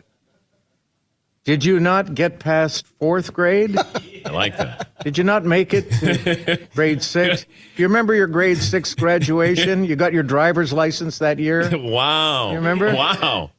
Did 1.44 1.64
you 1.64 1.80
not 1.80 2.14
get 2.14 2.40
past 2.40 2.86
fourth 2.98 3.32
grade? 3.32 3.76
I 4.26 4.30
like 4.30 4.56
that. 4.58 4.88
Did 5.02 5.16
you 5.16 5.24
not 5.24 5.44
make 5.44 5.72
it 5.72 5.90
to 5.92 6.60
grade 6.74 7.02
six? 7.02 7.44
Do 7.44 7.82
you 7.82 7.88
remember 7.88 8.14
your 8.14 8.26
grade 8.26 8.58
six 8.58 8.94
graduation? 8.94 9.84
You 9.84 9.96
got 9.96 10.12
your 10.12 10.22
driver's 10.22 10.72
license 10.72 11.18
that 11.18 11.38
year? 11.38 11.70
Wow. 11.76 12.50
You 12.50 12.56
remember? 12.56 12.94
Wow. 12.94 13.52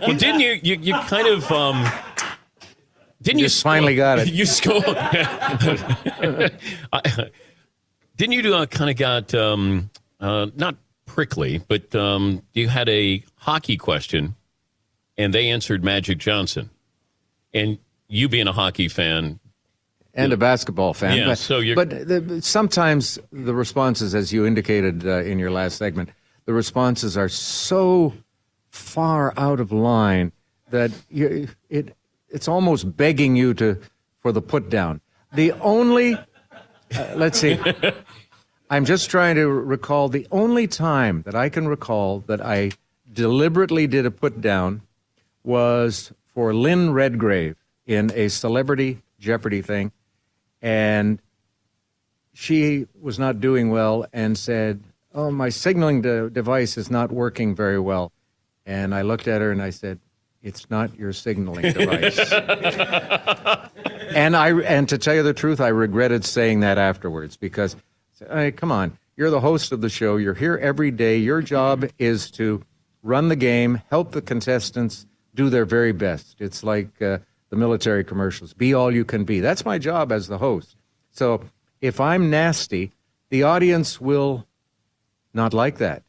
Well, 0.00 0.16
didn't 0.16 0.40
you? 0.40 0.60
You, 0.62 0.76
you 0.80 0.94
kind 0.94 1.26
of 1.26 1.50
um, 1.50 1.84
didn't 3.24 3.38
you, 3.40 3.46
Just 3.46 3.62
finally 3.62 3.96
got 3.96 4.18
it. 4.20 4.28
You 4.32 4.44
score. 4.46 4.80
Didn't 8.16 8.32
you 8.32 8.42
do 8.42 8.54
uh, 8.54 8.66
kind 8.66 8.90
of 8.90 8.96
got 8.96 9.34
um, 9.34 9.90
uh, 10.20 10.46
not 10.54 10.76
prickly, 11.06 11.60
but 11.66 11.92
um, 11.94 12.42
you 12.52 12.68
had 12.68 12.88
a 12.88 13.24
hockey 13.36 13.76
question, 13.76 14.36
and 15.18 15.34
they 15.34 15.48
answered 15.50 15.82
Magic 15.82 16.18
Johnson, 16.18 16.70
and 17.52 17.78
you 18.08 18.28
being 18.28 18.46
a 18.46 18.52
hockey 18.52 18.88
fan, 18.88 19.40
and 20.12 20.32
a 20.32 20.36
basketball 20.36 20.94
fan. 20.94 21.16
Yeah, 21.18 21.26
but, 21.26 21.38
so 21.38 21.58
you're- 21.58 21.74
but 21.74 21.90
the, 22.06 22.40
sometimes 22.40 23.18
the 23.32 23.54
responses, 23.54 24.14
as 24.14 24.32
you 24.32 24.46
indicated 24.46 25.04
uh, 25.04 25.22
in 25.22 25.40
your 25.40 25.50
last 25.50 25.76
segment, 25.76 26.10
the 26.44 26.52
responses 26.52 27.16
are 27.16 27.28
so 27.28 28.12
far 28.70 29.34
out 29.36 29.58
of 29.58 29.72
line 29.72 30.30
that 30.70 30.92
you, 31.10 31.48
it 31.68 31.96
it's 32.34 32.48
almost 32.48 32.96
begging 32.96 33.36
you 33.36 33.54
to 33.54 33.80
for 34.20 34.32
the 34.32 34.42
put 34.42 34.68
down. 34.68 35.00
The 35.32 35.52
only 35.52 36.14
uh, 36.14 37.14
let's 37.16 37.38
see. 37.38 37.58
I'm 38.70 38.84
just 38.84 39.10
trying 39.10 39.36
to 39.36 39.48
recall 39.48 40.08
the 40.08 40.26
only 40.30 40.66
time 40.66 41.22
that 41.22 41.34
I 41.34 41.48
can 41.48 41.68
recall 41.68 42.20
that 42.26 42.44
I 42.44 42.72
deliberately 43.12 43.86
did 43.86 44.04
a 44.04 44.10
put 44.10 44.40
down 44.40 44.82
was 45.44 46.12
for 46.34 46.54
Lynn 46.54 46.92
Redgrave 46.92 47.56
in 47.86 48.10
a 48.14 48.28
celebrity 48.28 49.02
Jeopardy 49.20 49.62
thing. 49.62 49.92
And 50.60 51.20
she 52.32 52.86
was 53.00 53.18
not 53.18 53.40
doing 53.40 53.70
well 53.70 54.06
and 54.12 54.36
said, 54.36 54.82
Oh, 55.14 55.30
my 55.30 55.50
signaling 55.50 56.02
de- 56.02 56.30
device 56.30 56.76
is 56.76 56.90
not 56.90 57.12
working 57.12 57.54
very 57.54 57.78
well. 57.78 58.10
And 58.66 58.94
I 58.94 59.02
looked 59.02 59.28
at 59.28 59.40
her 59.40 59.52
and 59.52 59.62
I 59.62 59.70
said, 59.70 60.00
It's 60.44 60.68
not 60.68 60.96
your 60.98 61.14
signaling 61.14 61.72
device. 61.72 62.18
and 64.14 64.36
I 64.36 64.50
and 64.60 64.86
to 64.90 64.98
tell 64.98 65.14
you 65.14 65.22
the 65.22 65.32
truth, 65.32 65.58
I 65.58 65.68
regretted 65.68 66.22
saying 66.26 66.60
that 66.60 66.76
afterwards 66.76 67.38
because, 67.38 67.76
hey, 68.30 68.52
come 68.52 68.70
on, 68.70 68.98
you're 69.16 69.30
the 69.30 69.40
host 69.40 69.72
of 69.72 69.80
the 69.80 69.88
show. 69.88 70.18
You're 70.18 70.34
here 70.34 70.58
every 70.58 70.90
day. 70.90 71.16
Your 71.16 71.40
job 71.40 71.86
is 71.98 72.30
to 72.32 72.62
run 73.02 73.28
the 73.28 73.36
game, 73.36 73.80
help 73.88 74.12
the 74.12 74.20
contestants 74.20 75.06
do 75.34 75.48
their 75.48 75.64
very 75.64 75.92
best. 75.92 76.36
It's 76.40 76.62
like 76.62 77.00
uh, 77.00 77.18
the 77.48 77.56
military 77.56 78.04
commercials: 78.04 78.52
"Be 78.52 78.74
all 78.74 78.92
you 78.92 79.06
can 79.06 79.24
be." 79.24 79.40
That's 79.40 79.64
my 79.64 79.78
job 79.78 80.12
as 80.12 80.28
the 80.28 80.38
host. 80.38 80.76
So 81.10 81.42
if 81.80 82.02
I'm 82.02 82.28
nasty, 82.28 82.92
the 83.30 83.44
audience 83.44 83.98
will 83.98 84.46
not 85.32 85.54
like 85.54 85.78
that. 85.78 86.03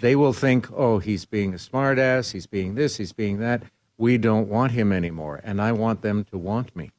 They 0.00 0.16
will 0.16 0.32
think, 0.32 0.68
oh, 0.72 0.98
he's 0.98 1.24
being 1.24 1.54
a 1.54 1.56
smartass, 1.58 2.32
he's 2.32 2.46
being 2.46 2.74
this, 2.74 2.96
he's 2.96 3.12
being 3.12 3.38
that. 3.38 3.62
We 3.96 4.18
don't 4.18 4.48
want 4.48 4.72
him 4.72 4.92
anymore, 4.92 5.40
and 5.42 5.60
I 5.60 5.72
want 5.72 6.02
them 6.02 6.24
to 6.24 6.38
want 6.38 6.74
me. 6.74 6.90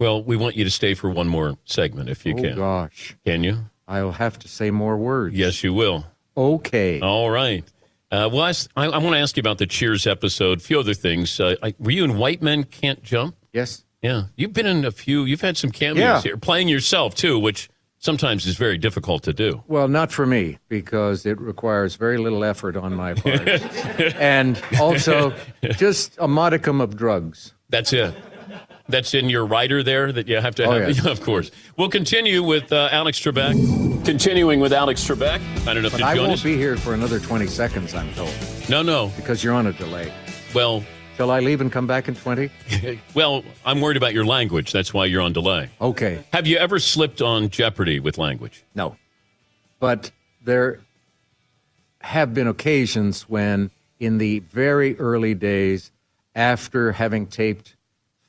Well, 0.00 0.22
we 0.22 0.36
want 0.36 0.56
you 0.56 0.64
to 0.64 0.70
stay 0.70 0.94
for 0.94 1.10
one 1.10 1.28
more 1.28 1.58
segment 1.64 2.08
if 2.08 2.24
you 2.24 2.34
oh, 2.38 2.42
can. 2.42 2.56
gosh. 2.56 3.16
Can 3.24 3.42
you? 3.42 3.58
I'll 3.86 4.12
have 4.12 4.38
to 4.40 4.48
say 4.48 4.70
more 4.70 4.96
words. 4.96 5.34
Yes, 5.34 5.64
you 5.64 5.72
will. 5.72 6.06
Okay. 6.36 7.00
All 7.00 7.30
right. 7.30 7.64
Uh, 8.10 8.28
well, 8.32 8.42
I, 8.42 8.52
I, 8.76 8.86
I 8.86 8.98
want 8.98 9.14
to 9.14 9.18
ask 9.18 9.36
you 9.36 9.40
about 9.40 9.58
the 9.58 9.66
Cheers 9.66 10.06
episode. 10.06 10.58
A 10.58 10.60
few 10.62 10.78
other 10.78 10.94
things. 10.94 11.38
Uh, 11.40 11.56
I, 11.62 11.74
were 11.78 11.90
you 11.90 12.04
in 12.04 12.16
White 12.16 12.42
Men 12.42 12.64
Can't 12.64 13.02
Jump? 13.02 13.36
Yes. 13.52 13.84
Yeah. 14.02 14.24
You've 14.36 14.52
been 14.52 14.66
in 14.66 14.84
a 14.84 14.92
few. 14.92 15.24
You've 15.24 15.40
had 15.40 15.56
some 15.56 15.70
cameos 15.70 15.98
Yeah. 15.98 16.20
here, 16.22 16.36
playing 16.36 16.68
yourself 16.68 17.14
too, 17.14 17.38
which 17.38 17.68
sometimes 17.98 18.46
is 18.46 18.56
very 18.56 18.78
difficult 18.78 19.22
to 19.24 19.32
do. 19.32 19.62
Well, 19.66 19.88
not 19.88 20.10
for 20.12 20.26
me 20.26 20.58
because 20.68 21.26
it 21.26 21.40
requires 21.40 21.96
very 21.96 22.18
little 22.18 22.44
effort 22.44 22.76
on 22.76 22.94
my 22.94 23.14
part, 23.14 23.48
and 24.16 24.60
also 24.80 25.34
just 25.76 26.16
a 26.18 26.28
modicum 26.28 26.80
of 26.80 26.96
drugs. 26.96 27.52
That's 27.70 27.92
it. 27.92 28.14
That's 28.88 29.12
in 29.12 29.28
your 29.28 29.44
writer 29.44 29.82
there 29.82 30.10
that 30.12 30.28
you 30.28 30.36
have 30.40 30.54
to 30.54 30.64
Oh, 30.64 30.70
have. 30.80 30.96
yes. 30.96 31.04
of 31.14 31.20
course. 31.20 31.50
We'll 31.76 31.90
continue 31.90 32.42
with 32.42 32.72
uh, 32.72 32.88
Alex 32.90 33.20
Trebek. 33.20 34.04
Continuing 34.06 34.60
with 34.60 34.72
Alex 34.72 35.04
Trebek. 35.06 35.40
I 35.66 35.74
don't 35.74 35.82
know 35.82 35.88
if 35.88 35.92
But 35.92 36.02
I 36.02 36.14
won't 36.16 36.32
us. 36.32 36.42
be 36.42 36.56
here 36.56 36.76
for 36.78 36.94
another 36.94 37.20
20 37.20 37.46
seconds, 37.48 37.94
I'm 37.94 38.10
told. 38.14 38.32
No, 38.70 38.80
no. 38.80 39.12
Because 39.16 39.44
you're 39.44 39.52
on 39.52 39.66
a 39.66 39.72
delay. 39.74 40.10
Well, 40.54 40.82
shall 41.18 41.32
I 41.32 41.40
leave 41.40 41.60
and 41.60 41.72
come 41.72 41.88
back 41.88 42.06
in 42.06 42.14
20? 42.14 42.48
well, 43.14 43.42
I'm 43.66 43.80
worried 43.80 43.96
about 43.96 44.14
your 44.14 44.24
language. 44.24 44.70
That's 44.70 44.94
why 44.94 45.06
you're 45.06 45.20
on 45.20 45.32
delay. 45.32 45.68
Okay. 45.80 46.24
Have 46.32 46.46
you 46.46 46.56
ever 46.58 46.78
slipped 46.78 47.20
on 47.20 47.50
Jeopardy 47.50 47.98
with 47.98 48.18
language? 48.18 48.62
No. 48.72 48.96
But 49.80 50.12
there 50.44 50.78
have 52.02 52.34
been 52.34 52.46
occasions 52.46 53.22
when, 53.22 53.72
in 53.98 54.18
the 54.18 54.38
very 54.38 54.96
early 55.00 55.34
days, 55.34 55.90
after 56.36 56.92
having 56.92 57.26
taped 57.26 57.74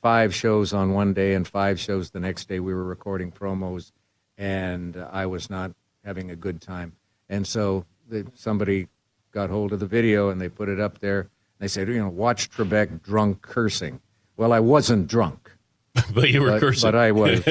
five 0.02 0.34
shows 0.34 0.72
on 0.72 0.92
one 0.92 1.14
day 1.14 1.34
and 1.34 1.46
five 1.46 1.78
shows 1.78 2.10
the 2.10 2.18
next 2.18 2.48
day, 2.48 2.58
we 2.58 2.74
were 2.74 2.82
recording 2.82 3.30
promos, 3.30 3.92
and 4.36 4.96
I 5.12 5.26
was 5.26 5.48
not 5.48 5.70
having 6.04 6.28
a 6.32 6.36
good 6.36 6.60
time. 6.60 6.96
And 7.28 7.46
so 7.46 7.84
the, 8.08 8.26
somebody 8.34 8.88
got 9.30 9.48
hold 9.48 9.72
of 9.72 9.78
the 9.78 9.86
video 9.86 10.30
and 10.30 10.40
they 10.40 10.48
put 10.48 10.68
it 10.68 10.80
up 10.80 10.98
there. 10.98 11.30
They 11.60 11.68
said, 11.68 11.88
you 11.88 11.98
know, 11.98 12.08
watch 12.08 12.50
Trebek 12.50 13.02
drunk 13.02 13.42
cursing. 13.42 14.00
Well, 14.36 14.52
I 14.52 14.60
wasn't 14.60 15.06
drunk. 15.06 15.52
but 16.14 16.30
you 16.30 16.40
were 16.40 16.52
but, 16.52 16.60
cursing. 16.60 16.90
But 16.90 16.94
I 16.94 17.12
was. 17.12 17.44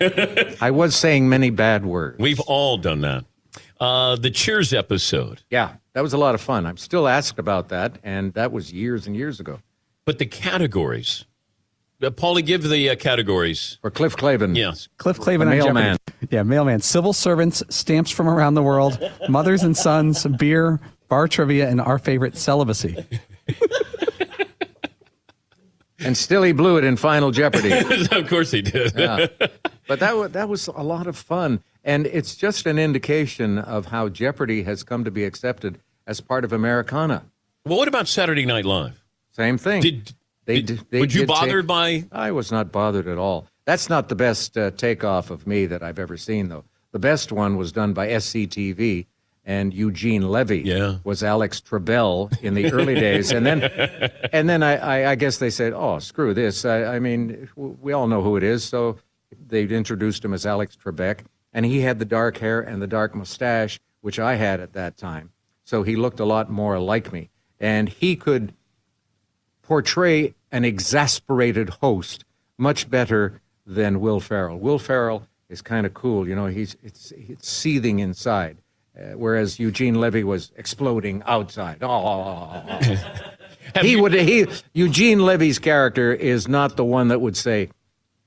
I 0.60 0.70
was 0.70 0.96
saying 0.96 1.28
many 1.28 1.50
bad 1.50 1.86
words. 1.86 2.18
We've 2.18 2.40
all 2.40 2.76
done 2.76 3.02
that. 3.02 3.24
Uh, 3.78 4.16
the 4.16 4.30
Cheers 4.30 4.72
episode. 4.72 5.42
Yeah, 5.50 5.74
that 5.92 6.02
was 6.02 6.12
a 6.12 6.18
lot 6.18 6.34
of 6.34 6.40
fun. 6.40 6.66
I'm 6.66 6.76
still 6.76 7.06
asked 7.06 7.38
about 7.38 7.68
that, 7.68 7.98
and 8.02 8.32
that 8.34 8.50
was 8.50 8.72
years 8.72 9.06
and 9.06 9.16
years 9.16 9.40
ago. 9.40 9.60
But 10.04 10.18
the 10.18 10.26
categories. 10.26 11.24
Uh, 12.02 12.10
Paulie, 12.10 12.44
give 12.44 12.68
the 12.68 12.90
uh, 12.90 12.96
categories. 12.96 13.78
For 13.80 13.90
Cliff 13.90 14.16
Clavin. 14.16 14.56
Yes. 14.56 14.88
Cliff 14.96 15.18
Clavin 15.18 15.40
The 15.40 15.46
mailman. 15.46 15.98
Jeopardy. 16.08 16.28
Yeah, 16.34 16.42
mailman. 16.42 16.80
Civil 16.80 17.12
servants, 17.12 17.62
stamps 17.68 18.10
from 18.10 18.28
around 18.28 18.54
the 18.54 18.62
world, 18.62 18.98
mothers 19.28 19.62
and 19.62 19.76
sons, 19.76 20.26
beer, 20.38 20.80
bar 21.08 21.28
trivia, 21.28 21.68
and 21.68 21.80
our 21.80 21.98
favorite 21.98 22.36
celibacy. 22.36 22.96
And 26.04 26.16
still 26.16 26.42
he 26.42 26.52
blew 26.52 26.78
it 26.78 26.84
in 26.84 26.96
Final 26.96 27.30
Jeopardy. 27.30 27.72
of 28.12 28.28
course 28.28 28.50
he 28.50 28.62
did. 28.62 28.92
Yeah. 28.96 29.26
But 29.86 30.00
that 30.00 30.16
was, 30.16 30.32
that 30.32 30.48
was 30.48 30.66
a 30.68 30.82
lot 30.82 31.06
of 31.06 31.16
fun. 31.16 31.62
And 31.84 32.06
it's 32.06 32.34
just 32.34 32.66
an 32.66 32.78
indication 32.78 33.58
of 33.58 33.86
how 33.86 34.08
Jeopardy 34.08 34.62
has 34.64 34.82
come 34.82 35.04
to 35.04 35.10
be 35.10 35.24
accepted 35.24 35.78
as 36.06 36.20
part 36.20 36.44
of 36.44 36.52
Americana. 36.52 37.24
Well, 37.64 37.78
what 37.78 37.88
about 37.88 38.08
Saturday 38.08 38.46
Night 38.46 38.64
Live? 38.64 39.02
Same 39.32 39.58
thing. 39.58 39.82
Did, 39.82 40.12
they, 40.44 40.62
did- 40.62 40.80
they 40.90 41.00
would 41.00 41.14
you 41.14 41.26
bothered 41.26 41.64
take- 41.64 41.68
by? 41.68 42.04
I 42.10 42.32
was 42.32 42.50
not 42.50 42.72
bothered 42.72 43.06
at 43.06 43.18
all. 43.18 43.46
That's 43.64 43.88
not 43.88 44.08
the 44.08 44.16
best 44.16 44.58
uh, 44.58 44.72
takeoff 44.72 45.30
of 45.30 45.46
me 45.46 45.66
that 45.66 45.84
I've 45.84 46.00
ever 46.00 46.16
seen, 46.16 46.48
though. 46.48 46.64
The 46.90 46.98
best 46.98 47.30
one 47.30 47.56
was 47.56 47.70
done 47.70 47.92
by 47.92 48.08
SCTV, 48.08 49.06
and 49.44 49.74
Eugene 49.74 50.22
Levy 50.28 50.60
Yeah. 50.60 50.98
was 51.04 51.22
Alex 51.24 51.60
Trebell 51.60 52.30
in 52.42 52.54
the 52.54 52.70
early 52.72 52.94
days, 52.94 53.32
and 53.32 53.44
then 53.44 53.62
and 54.32 54.48
then 54.48 54.62
I, 54.62 54.76
I, 54.76 55.10
I 55.12 55.14
guess 55.16 55.38
they 55.38 55.50
said, 55.50 55.72
"Oh, 55.72 55.98
screw 55.98 56.32
this." 56.34 56.64
I, 56.64 56.84
I 56.96 56.98
mean, 56.98 57.48
we 57.56 57.92
all 57.92 58.06
know 58.06 58.22
who 58.22 58.36
it 58.36 58.42
is, 58.42 58.62
so 58.64 58.98
they 59.48 59.64
introduced 59.64 60.24
him 60.24 60.32
as 60.32 60.46
Alex 60.46 60.76
Trebek, 60.82 61.20
and 61.52 61.66
he 61.66 61.80
had 61.80 61.98
the 61.98 62.04
dark 62.04 62.38
hair 62.38 62.60
and 62.60 62.80
the 62.80 62.86
dark 62.86 63.14
mustache, 63.14 63.80
which 64.00 64.18
I 64.18 64.34
had 64.36 64.60
at 64.60 64.72
that 64.74 64.96
time. 64.96 65.30
So 65.64 65.82
he 65.82 65.96
looked 65.96 66.20
a 66.20 66.24
lot 66.24 66.50
more 66.50 66.78
like 66.78 67.12
me, 67.12 67.30
and 67.58 67.88
he 67.88 68.14
could 68.16 68.52
portray 69.62 70.34
an 70.50 70.64
exasperated 70.64 71.68
host 71.80 72.24
much 72.58 72.90
better 72.90 73.40
than 73.66 74.00
Will 74.00 74.20
Ferrell. 74.20 74.58
Will 74.58 74.78
Ferrell 74.78 75.26
is 75.48 75.62
kind 75.62 75.86
of 75.86 75.94
cool, 75.94 76.28
you 76.28 76.34
know. 76.34 76.46
He's 76.46 76.76
it's, 76.82 77.12
it's 77.12 77.48
seething 77.48 77.98
inside, 78.00 78.58
uh, 78.98 79.12
whereas 79.16 79.58
Eugene 79.58 79.94
Levy 79.94 80.24
was 80.24 80.52
exploding 80.56 81.22
outside. 81.26 81.78
Oh, 81.82 82.62
he 83.80 83.96
would 83.96 84.12
he 84.12 84.46
Eugene 84.74 85.20
Levy's 85.20 85.58
character 85.58 86.12
is 86.12 86.48
not 86.48 86.76
the 86.76 86.84
one 86.84 87.08
that 87.08 87.20
would 87.20 87.36
say, 87.36 87.70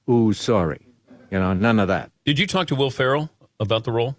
"Ooh, 0.10 0.34
sorry," 0.34 0.88
you 1.30 1.40
know. 1.40 1.54
None 1.54 1.80
of 1.80 1.88
that. 1.90 2.12
Did 2.26 2.40
you 2.40 2.48
talk 2.48 2.68
to 2.68 2.76
Will 2.76 2.90
Ferrell 2.90 3.30
about 3.60 3.84
the 3.84 3.92
role 3.92 4.16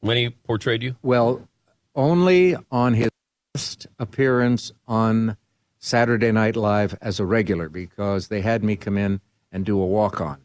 when 0.00 0.16
he 0.16 0.30
portrayed 0.30 0.82
you? 0.82 0.96
Well, 1.02 1.48
only 1.94 2.56
on 2.70 2.94
his 2.94 3.10
first 3.54 3.86
appearance 3.98 4.72
on 4.86 5.36
Saturday 5.78 6.32
Night 6.32 6.56
Live 6.56 6.96
as 7.00 7.18
a 7.18 7.24
regular 7.24 7.68
because 7.68 8.28
they 8.28 8.42
had 8.42 8.62
me 8.62 8.76
come 8.76 8.98
in 8.98 9.20
and 9.50 9.64
do 9.64 9.80
a 9.80 9.86
walk 9.86 10.20
on. 10.20 10.38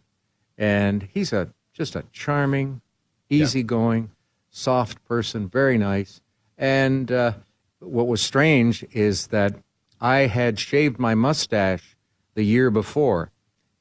And 0.58 1.10
he's 1.12 1.34
a 1.34 1.50
just 1.74 1.96
a 1.96 2.06
charming, 2.14 2.82
easygoing, 3.30 4.12
soft 4.52 5.04
person, 5.06 5.48
very 5.48 5.78
nice. 5.78 6.22
And 6.58 7.12
uh, 7.12 7.34
what 7.80 8.08
was 8.08 8.22
strange 8.22 8.86
is 8.92 9.28
that 9.28 9.56
I 10.00 10.28
had 10.28 10.60
shaved 10.60 11.00
my 11.00 11.16
mustache 11.16 11.96
the 12.36 12.44
year 12.44 12.70
before, 12.70 13.32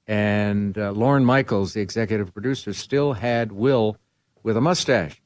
and 0.06 0.76
uh, 0.78 0.92
Lorne 0.92 1.24
Michaels, 1.24 1.74
the 1.74 1.80
executive 1.80 2.32
producer, 2.32 2.72
still 2.72 3.12
had 3.14 3.52
Will 3.52 3.96
with 4.42 4.56
a 4.56 4.60
mustache. 4.60 5.20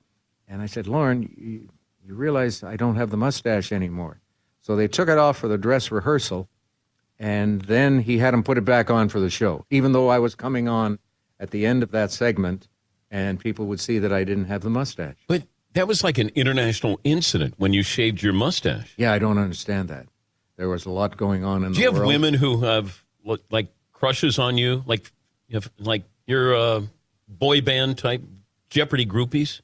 And 0.49 0.61
I 0.61 0.67
said, 0.67 0.87
Lorne, 0.87 1.23
you, 1.37 1.69
you 2.07 2.15
realize 2.15 2.63
I 2.63 2.77
don't 2.77 2.97
have 2.97 3.11
the 3.11 3.17
mustache 3.17 3.73
anymore. 3.73 4.21
So 4.61 4.77
they 4.77 4.89
took 4.89 5.09
it 5.09 5.19
off 5.19 5.39
for 5.39 5.49
the 5.49 5.59
dress 5.59 5.91
rehearsal, 5.91 6.49
and 7.19 7.63
then 7.63 8.01
he 8.01 8.19
had 8.19 8.35
him 8.35 8.43
put 8.43 8.59
it 8.59 8.65
back 8.65 8.91
on 8.91 9.09
for 9.09 9.21
the 9.21 9.31
show, 9.31 9.65
even 9.71 9.93
though 9.93 10.09
I 10.09 10.19
was 10.19 10.35
coming 10.35 10.69
on 10.69 10.99
at 11.39 11.51
the 11.51 11.67
end 11.67 11.83
of 11.83 11.91
that 11.93 12.11
segment, 12.11 12.69
and 13.15 13.39
people 13.39 13.67
would 13.67 13.79
see 13.79 14.01
that 14.01 14.13
I 14.13 14.25
didn't 14.25 14.47
have 14.47 14.63
the 14.63 14.71
mustache. 14.71 15.15
But 15.29 15.45
that 15.75 15.87
was 15.87 16.03
like 16.03 16.19
an 16.19 16.31
international 16.35 16.99
incident 17.05 17.55
when 17.59 17.73
you 17.73 17.85
shaved 17.85 18.23
your 18.23 18.33
mustache. 18.33 18.93
Yeah, 18.97 19.13
I 19.13 19.21
don't 19.21 19.39
understand 19.39 19.89
that. 19.89 20.07
There 20.57 20.69
was 20.69 20.85
a 20.85 20.91
lot 20.91 21.17
going 21.17 21.45
on 21.45 21.63
in 21.63 21.73
Do 21.73 21.75
the 21.75 21.75
world. 21.75 21.75
Do 21.75 21.81
you 21.81 21.87
have 21.87 21.95
world. 21.95 22.09
women 22.09 22.35
who 22.35 22.61
have 22.63 23.05
like 23.51 23.69
crushes 23.93 24.41
on 24.41 24.59
you, 24.59 24.83
like 24.87 25.13
you 25.47 25.55
have 25.55 25.71
like 25.79 26.03
your 26.27 26.57
uh, 26.57 26.83
boy 27.29 27.61
band 27.61 27.99
type 27.99 28.21
Jeopardy 28.69 29.07
groupies? 29.07 29.61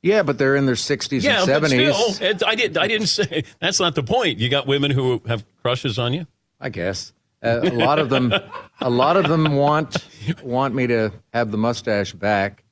Yeah, 0.00 0.22
but 0.22 0.38
they're 0.38 0.56
in 0.56 0.64
their 0.64 0.74
60s 0.74 1.22
yeah, 1.22 1.42
and 1.42 1.46
but 1.46 1.70
70s. 1.70 2.14
still, 2.14 2.48
I 2.48 2.54
did. 2.54 2.78
I 2.78 2.86
didn't 2.88 3.08
say 3.08 3.44
that's 3.60 3.80
not 3.80 3.94
the 3.94 4.02
point. 4.02 4.38
You 4.38 4.48
got 4.48 4.66
women 4.66 4.90
who 4.90 5.20
have 5.26 5.44
crushes 5.62 5.98
on 5.98 6.14
you. 6.14 6.26
I 6.58 6.70
guess 6.70 7.12
uh, 7.42 7.60
a 7.62 7.70
lot 7.72 7.98
of 7.98 8.08
them, 8.08 8.32
a 8.80 8.90
lot 8.90 9.18
of 9.18 9.28
them 9.28 9.56
want 9.56 9.96
want 10.42 10.74
me 10.74 10.86
to 10.86 11.12
have 11.34 11.50
the 11.50 11.58
mustache 11.58 12.14
back, 12.14 12.63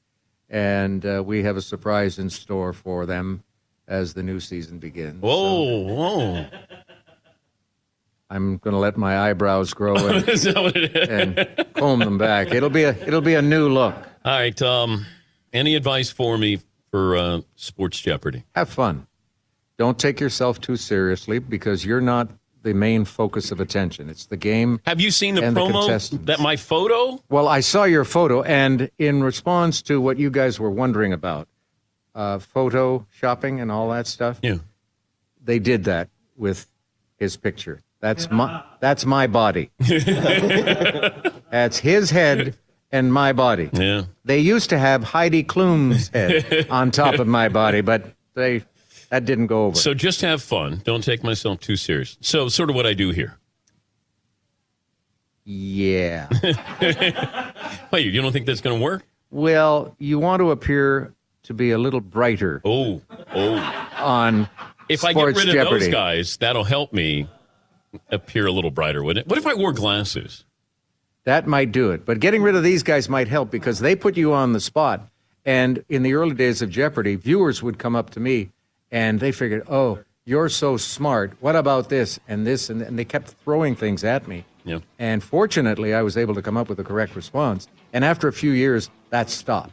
and 0.53 1.05
uh, 1.05 1.23
we 1.25 1.43
have 1.43 1.57
a 1.57 1.63
surprise 1.63 2.19
in 2.19 2.31
store 2.31 2.73
for 2.73 3.07
them 3.07 3.43
as 3.89 4.15
the 4.15 4.23
new 4.23 4.39
season 4.39 4.79
begins. 4.79 5.21
Whoa, 5.21 5.81
whoa! 5.83 6.47
I'm 8.31 8.59
going 8.59 8.73
to 8.73 8.79
let 8.79 8.97
my 8.97 9.29
eyebrows 9.29 9.75
grow 9.75 9.97
and, 10.09 10.29
Is 10.29 10.45
that 10.45 10.57
what 10.57 10.77
it 10.77 10.95
is? 10.97 11.09
and 11.09 11.67
comb 11.75 11.99
them 11.99 12.19
back. 12.19 12.53
It'll 12.53 12.71
be 12.71 12.85
a 12.85 12.91
it'll 12.91 13.21
be 13.21 13.35
a 13.35 13.43
new 13.43 13.69
look. 13.69 13.95
All 14.25 14.33
right. 14.33 14.61
Um, 14.63 15.07
any 15.53 15.75
advice 15.75 16.11
for 16.11 16.39
me 16.39 16.61
for 16.91 17.17
uh, 17.17 17.41
Sports 17.57 18.01
Jeopardy? 18.01 18.45
Have 18.55 18.69
fun. 18.69 19.07
Don't 19.79 19.99
take 19.99 20.21
yourself 20.21 20.61
too 20.61 20.77
seriously 20.77 21.39
because 21.41 21.85
you're 21.85 22.01
not 22.01 22.31
the 22.63 22.75
main 22.75 23.05
focus 23.05 23.51
of 23.51 23.61
attention. 23.61 24.09
It's 24.09 24.27
the 24.27 24.37
game. 24.37 24.81
Have 24.87 25.01
you 25.01 25.11
seen 25.11 25.35
the 25.35 25.43
promo 25.43 25.73
contestants. 25.73 26.27
that 26.27 26.41
my 26.41 26.57
photo? 26.57 27.23
Well, 27.29 27.49
I 27.49 27.61
saw 27.61 27.85
your 27.85 28.05
photo, 28.05 28.43
and 28.43 28.91
in 28.99 29.23
response 29.23 29.83
to 29.83 30.01
what 30.01 30.19
you 30.19 30.31
guys 30.31 30.59
were 30.59 30.71
wondering 30.71 31.13
about, 31.13 31.49
uh, 32.15 32.39
photo 32.39 33.07
shopping 33.11 33.61
and 33.61 33.71
all 33.71 33.91
that 33.91 34.07
stuff, 34.07 34.39
yeah, 34.43 34.59
they 35.43 35.59
did 35.59 35.85
that 35.85 36.09
with 36.37 36.67
his 37.17 37.37
picture. 37.37 37.81
That's 38.01 38.31
my 38.31 38.63
that's 38.81 39.07
my 39.07 39.29
body. 39.29 39.71
that's 39.79 41.79
his 41.79 42.11
head 42.11 42.57
and 42.91 43.13
my 43.13 43.33
body. 43.33 43.71
Yeah. 43.73 44.05
They 44.25 44.41
used 44.41 44.71
to 44.71 44.79
have 44.79 45.05
Heidi 45.05 45.45
Klum's 45.45 46.09
head 46.09 46.67
on 46.71 46.91
top 46.91 47.21
of 47.21 47.27
my 47.27 47.49
body, 47.49 47.81
but 47.81 48.13
they 48.35 48.65
that 49.13 49.27
didn't 49.27 49.49
go 49.49 49.67
over. 49.67 49.77
So 49.77 49.93
just 49.93 50.23
have 50.23 50.43
fun. 50.43 50.81
Don't 50.85 51.05
take 51.05 51.23
myself 51.23 51.61
too 51.61 51.77
serious. 51.77 52.17
So 52.23 52.49
sort 52.49 52.71
of 52.71 52.77
what 52.77 52.87
I 52.87 52.95
do 52.95 53.11
here. 53.11 53.37
Yeah. 55.45 56.31
Wait, 57.91 58.07
you 58.07 58.23
don't 58.23 58.33
think 58.33 58.47
that's 58.47 58.63
going 58.63 58.79
to 58.79 58.83
work? 58.83 59.05
Well, 59.31 59.95
you 59.99 60.19
want 60.19 60.41
to 60.41 60.51
appear 60.51 61.13
to 61.43 61.53
be 61.53 61.73
a 61.73 61.79
little 61.79 62.01
brighter. 62.01 62.63
Oh, 62.65 63.03
oh. 63.35 63.91
On 63.99 64.49
If 64.89 65.05
I 65.05 65.13
get 65.13 65.27
rid 65.27 65.37
of 65.37 65.55
Jeopardy. 65.55 65.81
those 65.81 65.89
guys, 65.93 66.39
that'll 66.39 66.65
help 66.65 66.95
me 66.95 67.29
appear 68.09 68.47
a 68.47 68.53
little 68.53 68.71
brighter, 68.71 69.03
wouldn't 69.03 69.27
it? 69.27 69.29
What 69.29 69.37
if 69.39 69.47
I 69.47 69.53
wore 69.53 69.75
glasses? 69.75 70.47
That 71.25 71.47
might 71.47 71.71
do 71.71 71.91
it. 71.91 72.07
But 72.07 72.19
getting 72.21 72.43
rid 72.43 72.55
of 72.55 72.63
these 72.63 72.83
guys 72.83 73.11
might 73.11 73.29
help 73.29 73.51
because 73.51 73.81
they 73.81 73.95
put 73.95 74.17
you 74.17 74.33
on 74.33 74.55
the 74.55 74.61
spot. 74.61 75.07
And 75.45 75.85
in 75.91 76.03
the 76.03 76.15
early 76.15 76.35
days 76.35 76.63
of 76.63 76.71
Jeopardy, 76.71 77.17
viewers 77.17 77.63
would 77.63 77.79
come 77.79 77.95
up 77.95 78.09
to 78.11 78.19
me 78.19 78.53
and 78.93 79.19
they 79.19 79.33
figured, 79.33 79.65
oh, 79.69 79.99
you're 80.25 80.49
so 80.49 80.77
smart. 80.77 81.33
What 81.41 81.57
about 81.57 81.89
this 81.89 82.21
and 82.29 82.47
this? 82.47 82.71
And, 82.71 82.81
and 82.83 82.97
they 82.97 83.05
kept 83.05 83.29
throwing 83.43 83.75
things 83.75 84.05
at 84.05 84.29
me. 84.29 84.45
Yeah. 84.65 84.79
And 85.01 85.21
fortunately, 85.25 85.93
I 85.95 86.03
was 86.03 86.17
able 86.17 86.35
to 86.37 86.43
come 86.43 86.57
up 86.57 86.69
with 86.69 86.79
the 86.79 86.85
correct 86.85 87.17
response. 87.17 87.67
And 87.93 88.05
after 88.05 88.29
a 88.29 88.33
few 88.33 88.53
years, 88.53 88.89
that 89.11 89.29
stopped. 89.31 89.73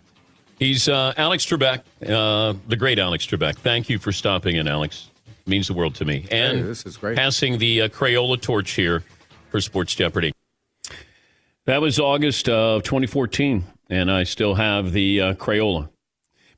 He's 0.57 0.89
uh, 0.89 1.13
Alex 1.15 1.45
Trebek, 1.45 1.81
uh, 2.07 2.57
the 2.67 2.75
great 2.75 2.97
Alex 2.97 3.27
Trebek. 3.27 3.55
Thank 3.57 3.87
you 3.89 3.99
for 3.99 4.11
stopping 4.11 4.55
in, 4.55 4.67
Alex. 4.67 5.09
means 5.45 5.67
the 5.67 5.73
world 5.73 5.95
to 5.95 6.05
me. 6.05 6.25
And 6.31 6.57
Hey, 6.57 6.63
this 6.63 6.85
is 6.85 6.97
great. 6.97 7.15
passing 7.15 7.59
the 7.59 7.83
uh, 7.83 7.87
Crayola 7.89 8.41
torch 8.41 8.71
here 8.71 9.03
for 9.51 9.61
Sports 9.61 9.93
Jeopardy. 9.95 10.31
That 11.65 11.81
was 11.81 11.99
August 11.99 12.49
of 12.49 12.81
2014, 12.83 13.63
and 13.89 14.11
I 14.11 14.23
still 14.23 14.55
have 14.55 14.91
the 14.91 15.21
uh, 15.21 15.33
Crayola 15.35 15.89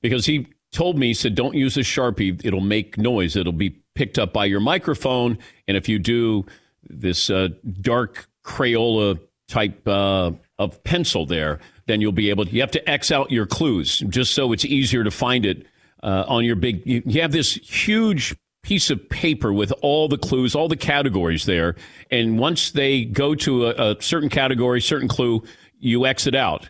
because 0.02 0.26
he 0.26 0.48
told 0.72 0.98
me, 0.98 1.08
he 1.08 1.14
said, 1.14 1.36
don't 1.36 1.56
use 1.56 1.78
a 1.78 1.82
Sharpie. 1.82 2.44
It'll 2.44 2.62
make 2.62 2.98
noise. 2.98 3.36
It'll 3.36 3.52
be 3.52 3.72
picked 3.96 4.18
up 4.18 4.34
by 4.34 4.46
your 4.46 4.60
microphone. 4.60 5.38
And 5.68 5.76
if 5.76 5.90
you 5.90 6.00
do 6.00 6.46
this 6.90 7.30
uh, 7.30 7.50
dark 7.82 8.28
Crayola 8.44 9.20
type 9.48 9.88
uh, 9.88 10.32
of 10.58 10.84
pencil 10.84 11.26
there, 11.26 11.60
then 11.88 12.02
you'll 12.02 12.12
be 12.12 12.30
able 12.30 12.46
to, 12.46 12.52
you 12.52 12.62
have 12.62 12.72
to 12.72 12.90
X 12.90 13.12
out 13.12 13.32
your 13.32 13.46
clues 13.46 14.00
just 14.08 14.34
so 14.34 14.54
it's 14.54 14.66
easier 14.66 15.04
to 15.04 15.12
find 15.12 15.46
it 15.46 15.66
uh, 16.04 16.24
on 16.28 16.46
your 16.46 16.56
big, 16.56 16.86
you, 16.86 17.04
you 17.06 17.22
have 17.22 17.32
this 17.32 17.54
huge 17.56 18.36
piece 18.64 18.90
of 18.90 19.10
paper 19.10 19.52
with 19.52 19.74
all 19.82 20.08
the 20.08 20.18
clues, 20.18 20.56
all 20.56 20.68
the 20.68 20.78
categories 20.78 21.46
there. 21.46 21.76
And 22.10 22.40
once 22.40 22.72
they 22.72 23.06
go 23.06 23.36
to 23.36 23.68
a, 23.68 23.92
a 23.92 24.02
certain 24.02 24.30
category, 24.30 24.82
certain 24.82 25.08
clue, 25.08 25.44
you 25.80 26.06
exit 26.06 26.36
out. 26.36 26.70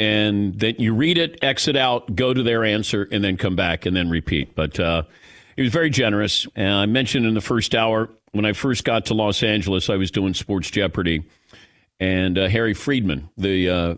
And 0.00 0.58
then 0.58 0.76
you 0.78 0.94
read 0.94 1.18
it, 1.18 1.38
exit 1.42 1.76
out, 1.76 2.16
go 2.16 2.32
to 2.32 2.42
their 2.42 2.64
answer, 2.64 3.06
and 3.12 3.22
then 3.22 3.36
come 3.36 3.54
back 3.54 3.84
and 3.84 3.94
then 3.94 4.08
repeat. 4.08 4.54
But 4.54 4.80
uh, 4.80 5.02
he 5.56 5.62
was 5.62 5.70
very 5.70 5.90
generous. 5.90 6.46
And 6.56 6.72
I 6.72 6.86
mentioned 6.86 7.26
in 7.26 7.34
the 7.34 7.42
first 7.42 7.74
hour, 7.74 8.08
when 8.32 8.46
I 8.46 8.54
first 8.54 8.84
got 8.84 9.04
to 9.06 9.14
Los 9.14 9.42
Angeles, 9.42 9.90
I 9.90 9.96
was 9.96 10.10
doing 10.10 10.32
Sports 10.32 10.70
Jeopardy. 10.70 11.24
And 12.00 12.38
uh, 12.38 12.48
Harry 12.48 12.72
Friedman, 12.72 13.28
the 13.36 13.68
uh, 13.68 13.94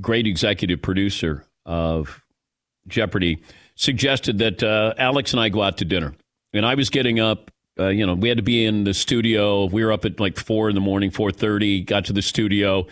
great 0.00 0.26
executive 0.26 0.80
producer 0.80 1.44
of 1.66 2.22
Jeopardy, 2.88 3.42
suggested 3.74 4.38
that 4.38 4.62
uh, 4.62 4.94
Alex 4.96 5.34
and 5.34 5.40
I 5.40 5.50
go 5.50 5.62
out 5.62 5.76
to 5.76 5.84
dinner. 5.84 6.14
And 6.54 6.64
I 6.64 6.74
was 6.74 6.88
getting 6.88 7.20
up. 7.20 7.50
Uh, 7.78 7.88
you 7.88 8.06
know, 8.06 8.14
we 8.14 8.30
had 8.30 8.38
to 8.38 8.42
be 8.42 8.64
in 8.64 8.84
the 8.84 8.94
studio. 8.94 9.66
We 9.66 9.84
were 9.84 9.92
up 9.92 10.06
at 10.06 10.20
like 10.20 10.38
four 10.38 10.70
in 10.70 10.74
the 10.74 10.80
morning, 10.80 11.10
four 11.10 11.32
thirty. 11.32 11.82
Got 11.82 12.06
to 12.06 12.14
the 12.14 12.22
studio, 12.22 12.86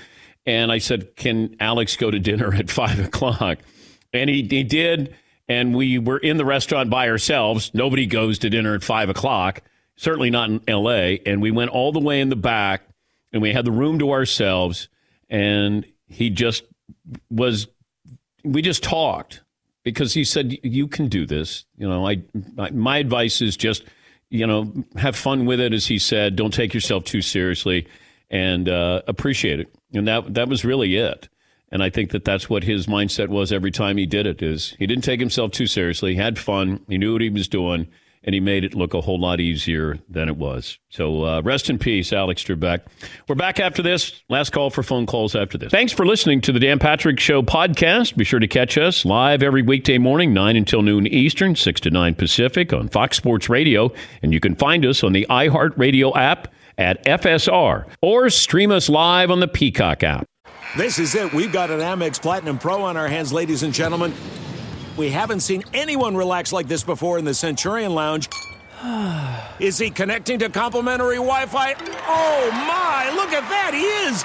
and 0.47 0.73
I 0.73 0.79
said, 0.79 1.17
"Can 1.17 1.57
Alex 1.61 1.97
go 1.97 2.11
to 2.11 2.19
dinner 2.19 2.53
at 2.55 2.71
five 2.81 2.99
o'clock?" 2.99 3.59
And 4.13 4.29
he 4.29 4.43
he 4.43 4.63
did. 4.63 5.17
And 5.49 5.75
we 5.75 5.99
were 5.99 6.19
in 6.19 6.37
the 6.37 6.45
restaurant 6.45 6.89
by 6.89 7.09
ourselves. 7.09 7.73
Nobody 7.75 8.07
goes 8.07 8.39
to 8.39 8.49
dinner 8.49 8.75
at 8.75 8.83
five 8.83 9.11
o'clock. 9.11 9.63
Certainly 9.97 10.31
not 10.31 10.49
in 10.49 10.61
L.A. 10.67 11.21
And 11.27 11.43
we 11.43 11.51
went 11.51 11.71
all 11.71 11.93
the 11.93 12.01
way 12.01 12.21
in 12.21 12.31
the 12.31 12.37
back, 12.37 12.83
and 13.33 13.43
we 13.43 13.53
had 13.53 13.65
the 13.65 13.73
room 13.73 13.99
to 13.99 14.13
ourselves. 14.13 14.89
And 15.29 15.85
he 16.07 16.31
just 16.31 16.65
was. 17.29 17.67
We 18.45 18.63
just 18.63 18.83
talked 18.83 19.43
because 19.85 20.15
he 20.15 20.25
said 20.25 20.59
you 20.63 20.87
can 20.87 21.09
do 21.09 21.27
this 21.27 21.65
you 21.77 21.89
know 21.89 22.07
I, 22.07 22.23
my 22.73 22.99
advice 22.99 23.41
is 23.41 23.57
just 23.57 23.85
you 24.31 24.47
know 24.47 24.73
have 24.97 25.17
fun 25.17 25.47
with 25.47 25.61
it 25.61 25.73
as 25.73 25.87
he 25.87 25.99
said 25.99 26.37
don't 26.37 26.55
take 26.55 26.75
yourself 26.75 27.05
too 27.05 27.23
seriously 27.23 27.87
and 28.33 28.69
uh, 28.69 29.03
appreciate 29.07 29.61
it 29.61 29.73
and 29.93 30.09
that 30.09 30.35
that 30.35 30.49
was 30.49 30.65
really 30.65 30.97
it 30.97 31.29
and 31.71 31.83
I 31.83 31.89
think 31.89 32.11
that 32.11 32.25
that's 32.25 32.51
what 32.51 32.65
his 32.65 32.87
mindset 32.87 33.29
was 33.29 33.53
every 33.53 33.71
time 33.71 33.97
he 33.97 34.07
did 34.07 34.27
it 34.27 34.43
is 34.43 34.75
he 34.79 34.87
didn't 34.87 35.05
take 35.05 35.21
himself 35.21 35.53
too 35.53 35.69
seriously 35.69 36.15
he 36.15 36.19
had 36.19 36.39
fun 36.39 36.81
he 36.89 36.99
knew 36.99 37.13
what 37.13 37.23
he 37.23 37.31
was 37.31 37.47
doing 37.47 37.87
and 38.25 38.35
he 38.35 38.41
made 38.41 38.65
it 38.65 38.75
look 38.75 38.95
a 38.95 39.01
whole 39.01 39.19
lot 39.19 39.41
easier 39.41 39.99
than 40.09 40.29
it 40.29 40.37
was. 40.37 40.79
So 40.91 41.25
uh, 41.25 41.43
rest 41.43 41.69
in 41.69 41.79
peace, 41.79 42.13
Alex 42.13 42.43
Trebek. 42.45 42.83
We're 43.29 43.35
back 43.35 43.59
after 43.59 43.83
this. 43.83 44.23
Last 44.29 44.51
call 44.51 44.71
for 44.71 44.83
phone 44.83 45.07
calls 45.07 45.35
after 45.35 45.59
this. 45.59 45.71
Thanks 45.73 45.93
for 45.93 46.07
listening 46.07 46.41
to 46.43 46.53
the 46.53 46.61
Dan 46.61 46.79
Patrick 46.79 47.19
Show 47.19 47.43
podcast. 47.43 48.17
Be 48.17 48.25
sure 48.25 48.41
to 48.41 48.47
catch 48.47 48.79
us 48.79 49.05
live 49.05 49.43
every 49.43 49.63
weekday 49.63 49.99
morning, 49.99 50.33
9 50.33 50.57
until 50.57 50.83
noon 50.83 51.07
Eastern, 51.07 51.57
6 51.57 51.81
to 51.81 51.91
9 51.91 52.15
Pacific 52.15 52.73
on 52.73 52.89
Fox 52.89 53.17
Sports 53.17 53.49
Radio. 53.49 53.93
And 54.23 54.33
you 54.33 54.41
can 54.41 54.55
find 54.55 54.87
us 54.87 55.03
on 55.03 55.13
the 55.13 55.27
iHeartRadio 55.29 56.17
app 56.17 56.53
at 56.79 57.05
FSR 57.05 57.87
or 58.01 58.31
stream 58.31 58.71
us 58.71 58.89
live 58.89 59.31
on 59.31 59.41
the 59.41 59.49
Peacock 59.49 60.03
app. 60.03 60.25
This 60.77 60.99
is 60.99 61.15
it. 61.15 61.33
We've 61.33 61.53
got 61.53 61.71
an 61.71 61.81
Amex 61.81 62.21
Platinum 62.21 62.59
Pro 62.59 62.83
on 62.83 62.97
our 62.97 63.09
hands, 63.09 63.33
ladies 63.33 63.63
and 63.63 63.75
gentlemen. 63.75 64.15
We 64.97 65.11
haven't 65.11 65.41
seen 65.41 65.65
anyone 65.75 66.17
relax 66.17 66.53
like 66.53 66.69
this 66.69 66.83
before 66.83 67.19
in 67.19 67.25
the 67.25 67.35
Centurion 67.35 67.95
Lounge. 67.95 68.29
Is 69.61 69.79
he 69.79 69.91
connecting 69.91 70.39
to 70.41 70.49
complimentary 70.49 71.17
Wi 71.17 71.47
Fi? 71.47 71.75
Oh 72.07 72.51
my, 72.53 73.13
look 73.15 73.33
at 73.33 73.49
that, 73.49 73.73
he 73.75 73.85
is! 74.09 74.25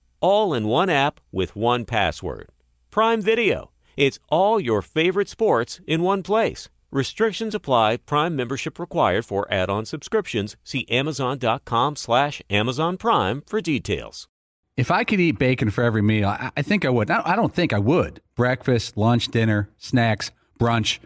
All 0.21 0.53
in 0.53 0.67
one 0.67 0.89
app 0.89 1.19
with 1.31 1.55
one 1.55 1.83
password. 1.83 2.49
Prime 2.91 3.23
Video. 3.23 3.71
It's 3.97 4.19
all 4.29 4.59
your 4.59 4.83
favorite 4.83 5.27
sports 5.27 5.81
in 5.87 6.03
one 6.03 6.21
place. 6.21 6.69
Restrictions 6.91 7.55
apply. 7.55 7.97
Prime 7.97 8.35
membership 8.35 8.77
required 8.77 9.25
for 9.25 9.51
add-on 9.51 9.85
subscriptions. 9.85 10.55
See 10.63 10.87
Amazon.com 10.89 11.95
slash 11.95 12.41
Amazon 12.51 12.97
Prime 12.97 13.41
for 13.47 13.61
details. 13.61 14.27
If 14.77 14.91
I 14.91 15.03
could 15.03 15.19
eat 15.19 15.39
bacon 15.39 15.71
for 15.71 15.83
every 15.83 16.03
meal, 16.03 16.27
I, 16.29 16.51
I 16.55 16.61
think 16.61 16.85
I 16.85 16.89
would. 16.89 17.09
I, 17.09 17.23
I 17.25 17.35
don't 17.35 17.53
think 17.53 17.73
I 17.73 17.79
would. 17.79 18.21
Breakfast, 18.35 18.97
lunch, 18.97 19.29
dinner, 19.29 19.69
snacks, 19.79 20.29
brunch. 20.59 20.99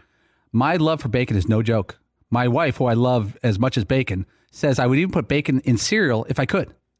My 0.52 0.76
love 0.76 1.00
for 1.00 1.08
bacon 1.08 1.38
is 1.38 1.48
no 1.48 1.62
joke. 1.62 1.98
My 2.30 2.48
wife, 2.48 2.76
who 2.76 2.84
I 2.84 2.92
love 2.92 3.38
as 3.42 3.58
much 3.58 3.78
as 3.78 3.84
bacon, 3.84 4.26
says 4.50 4.78
I 4.78 4.86
would 4.86 4.98
even 4.98 5.10
put 5.10 5.26
bacon 5.26 5.60
in 5.60 5.78
cereal 5.78 6.26
if 6.28 6.38
I 6.38 6.44
could. 6.44 6.74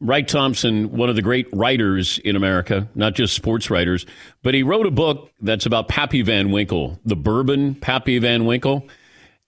Wright 0.00 0.28
Thompson, 0.28 0.92
one 0.92 1.08
of 1.08 1.16
the 1.16 1.22
great 1.22 1.48
writers 1.52 2.18
in 2.18 2.36
America, 2.36 2.88
not 2.94 3.14
just 3.14 3.34
sports 3.34 3.68
writers, 3.68 4.06
but 4.42 4.54
he 4.54 4.62
wrote 4.62 4.86
a 4.86 4.92
book 4.92 5.32
that's 5.40 5.66
about 5.66 5.88
Pappy 5.88 6.22
Van 6.22 6.52
Winkle, 6.52 7.00
the 7.04 7.16
bourbon 7.16 7.74
Pappy 7.74 8.18
Van 8.18 8.44
Winkle. 8.44 8.86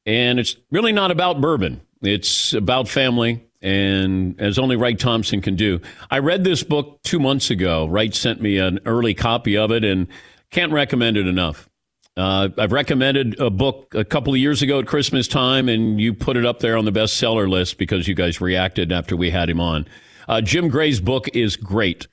And 0.07 0.41
it's 0.41 0.57
really 0.73 0.93
not 0.93 1.13
about 1.13 1.41
bourbon, 1.41 1.83
it's 2.03 2.53
about 2.53 2.89
family, 2.89 3.47
and 3.63 4.41
as 4.41 4.59
only 4.59 4.75
Wright 4.75 4.99
Thompson 4.99 5.41
can 5.41 5.55
do. 5.55 5.81
I 6.11 6.19
read 6.19 6.43
this 6.43 6.65
book 6.65 7.01
two 7.05 7.21
months 7.21 7.51
ago. 7.51 7.87
Wright 7.87 8.15
sent 8.15 8.41
me 8.41 8.59
an 8.59 8.81
early 8.87 9.15
copy 9.15 9.57
of 9.57 9.71
it, 9.71 9.85
and 9.85 10.09
can't 10.51 10.73
recommend 10.73 11.17
it 11.17 11.29
enough. 11.29 11.69
Uh, 12.17 12.49
I've 12.59 12.73
recommended 12.73 13.39
a 13.39 13.51
book 13.51 13.95
a 13.95 14.05
couple 14.05 14.33
of 14.33 14.41
years 14.41 14.63
ago 14.63 14.81
at 14.81 14.87
Christmas 14.87 15.29
time, 15.29 15.69
and 15.69 16.01
you 16.01 16.13
put 16.13 16.37
it 16.37 16.45
up 16.45 16.59
there 16.59 16.77
on 16.77 16.87
the 16.87 16.93
bestseller 16.93 17.49
list 17.49 17.79
because 17.79 18.09
you 18.09 18.15
guys 18.15 18.41
reacted 18.41 18.91
after 18.91 19.17
we 19.17 19.31
had 19.31 19.49
him 19.49 19.61
on. 19.61 19.87
Uh, 20.31 20.41
Jim 20.41 20.69
Gray's 20.69 21.01
book 21.01 21.27
is 21.35 21.57
great. 21.57 22.07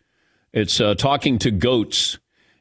It's 0.51 0.81
uh, 0.81 0.95
talking 0.95 1.37
to 1.37 1.51
goats, 1.51 2.17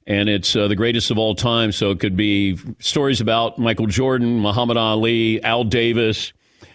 and 0.06 0.28
it's 0.28 0.54
uh, 0.54 0.68
the 0.68 0.76
greatest 0.76 1.10
of 1.10 1.16
all 1.16 1.34
time. 1.34 1.72
So 1.72 1.92
it 1.92 1.98
could 1.98 2.14
be 2.14 2.58
stories 2.78 3.22
about 3.22 3.58
Michael 3.58 3.86
Jordan, 3.86 4.38
Muhammad 4.38 4.76
Ali, 4.76 5.42
Al 5.42 5.64
Davis, 5.64 6.34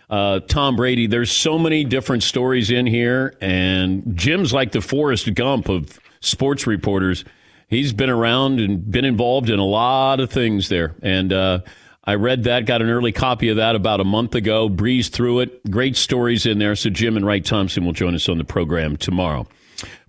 uh, 0.09 0.39
Tom 0.39 0.77
Brady. 0.77 1.05
There's 1.05 1.31
so 1.31 1.59
many 1.59 1.83
different 1.83 2.23
stories 2.23 2.71
in 2.71 2.87
here, 2.87 3.37
and 3.39 4.17
Jim's 4.17 4.51
like 4.51 4.71
the 4.71 4.81
Forrest 4.81 5.31
Gump 5.35 5.69
of 5.69 5.99
sports 6.21 6.65
reporters. 6.65 7.23
He's 7.67 7.93
been 7.93 8.09
around 8.09 8.59
and 8.59 8.89
been 8.89 9.05
involved 9.05 9.51
in 9.51 9.59
a 9.59 9.63
lot 9.63 10.19
of 10.19 10.31
things 10.31 10.69
there, 10.69 10.95
and 11.03 11.31
uh, 11.31 11.59
I 12.03 12.15
read 12.15 12.45
that, 12.45 12.65
got 12.65 12.81
an 12.81 12.89
early 12.89 13.11
copy 13.11 13.49
of 13.49 13.57
that 13.57 13.75
about 13.75 13.99
a 13.99 14.03
month 14.03 14.33
ago, 14.33 14.69
breezed 14.69 15.13
through 15.13 15.41
it. 15.41 15.69
Great 15.69 15.95
stories 15.95 16.45
in 16.45 16.57
there. 16.57 16.75
So 16.75 16.89
Jim 16.89 17.15
and 17.15 17.25
Wright 17.25 17.45
Thompson 17.45 17.85
will 17.85 17.93
join 17.93 18.15
us 18.15 18.27
on 18.27 18.39
the 18.39 18.43
program 18.43 18.97
tomorrow. 18.97 19.47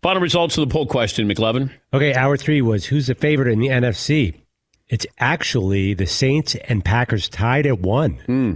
Final 0.01 0.23
results 0.23 0.57
of 0.57 0.67
the 0.67 0.73
poll 0.73 0.87
question, 0.87 1.29
McLovin. 1.29 1.71
Okay, 1.93 2.15
hour 2.15 2.37
three 2.37 2.63
was 2.63 2.87
who's 2.87 3.07
the 3.07 3.15
favorite 3.15 3.53
in 3.53 3.61
the 3.61 3.69
NFC? 3.69 4.35
It's 4.89 5.07
actually 5.19 5.95
the 5.95 6.07
Saints 6.07 6.55
and 6.55 6.85
Packers 6.85 7.29
tied 7.29 7.67
at 7.67 7.81
one. 7.81 8.15
Hmm. 8.27 8.55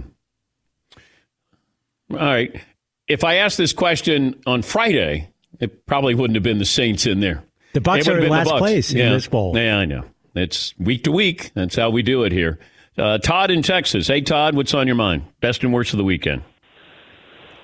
All 2.11 2.17
right. 2.17 2.61
If 3.07 3.23
I 3.23 3.35
asked 3.35 3.57
this 3.57 3.73
question 3.73 4.39
on 4.45 4.61
Friday, 4.61 5.29
it 5.59 5.85
probably 5.85 6.15
wouldn't 6.15 6.35
have 6.35 6.43
been 6.43 6.59
the 6.59 6.65
Saints 6.65 7.05
in 7.05 7.19
there. 7.21 7.43
The 7.73 7.81
Bucs 7.81 8.07
are 8.07 8.19
in 8.19 8.29
last 8.29 8.49
place 8.49 8.91
in 8.91 8.97
this 9.13 9.27
bowl. 9.27 9.57
Yeah, 9.57 9.77
I 9.77 9.85
know. 9.85 10.03
It's 10.35 10.77
week 10.77 11.03
to 11.05 11.11
week. 11.11 11.51
That's 11.53 11.75
how 11.75 11.89
we 11.89 12.01
do 12.03 12.23
it 12.23 12.31
here. 12.31 12.59
Uh, 12.97 13.19
Todd 13.19 13.51
in 13.51 13.61
Texas. 13.61 14.07
Hey, 14.07 14.21
Todd, 14.21 14.55
what's 14.55 14.73
on 14.73 14.87
your 14.87 14.95
mind? 14.95 15.23
Best 15.39 15.63
and 15.63 15.71
worst 15.71 15.93
of 15.93 15.97
the 15.97 16.03
weekend. 16.03 16.43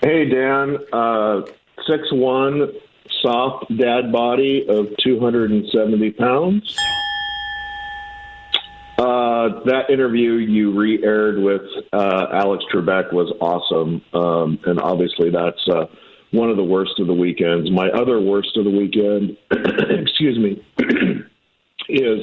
Hey, 0.02 0.30
Dan. 0.30 0.78
Uh, 0.92 1.42
six 1.88 2.04
one, 2.12 2.72
soft 3.22 3.66
dad 3.78 4.12
body 4.12 4.66
of 4.70 4.88
270 5.04 6.12
pounds. 6.12 6.76
Uh, 9.00 9.64
that 9.66 9.90
interview 9.90 10.34
you 10.34 10.72
re 10.72 11.04
aired 11.04 11.40
with 11.40 11.64
uh, 11.94 12.28
Alex 12.32 12.64
Trebek 12.72 13.12
was 13.12 13.34
awesome. 13.42 14.02
Um, 14.14 14.60
and 14.66 14.80
obviously, 14.80 15.32
that's 15.32 15.68
uh, 15.68 15.86
one 16.32 16.52
of 16.52 16.58
the 16.58 16.64
worst 16.64 17.00
of 17.00 17.08
the 17.08 17.14
weekends. 17.14 17.72
My 17.72 17.90
other 17.90 18.22
worst 18.22 18.56
of 18.56 18.66
the 18.66 18.70
weekend, 18.70 19.36
excuse 20.00 20.38
me, 20.38 20.64
is 21.90 22.20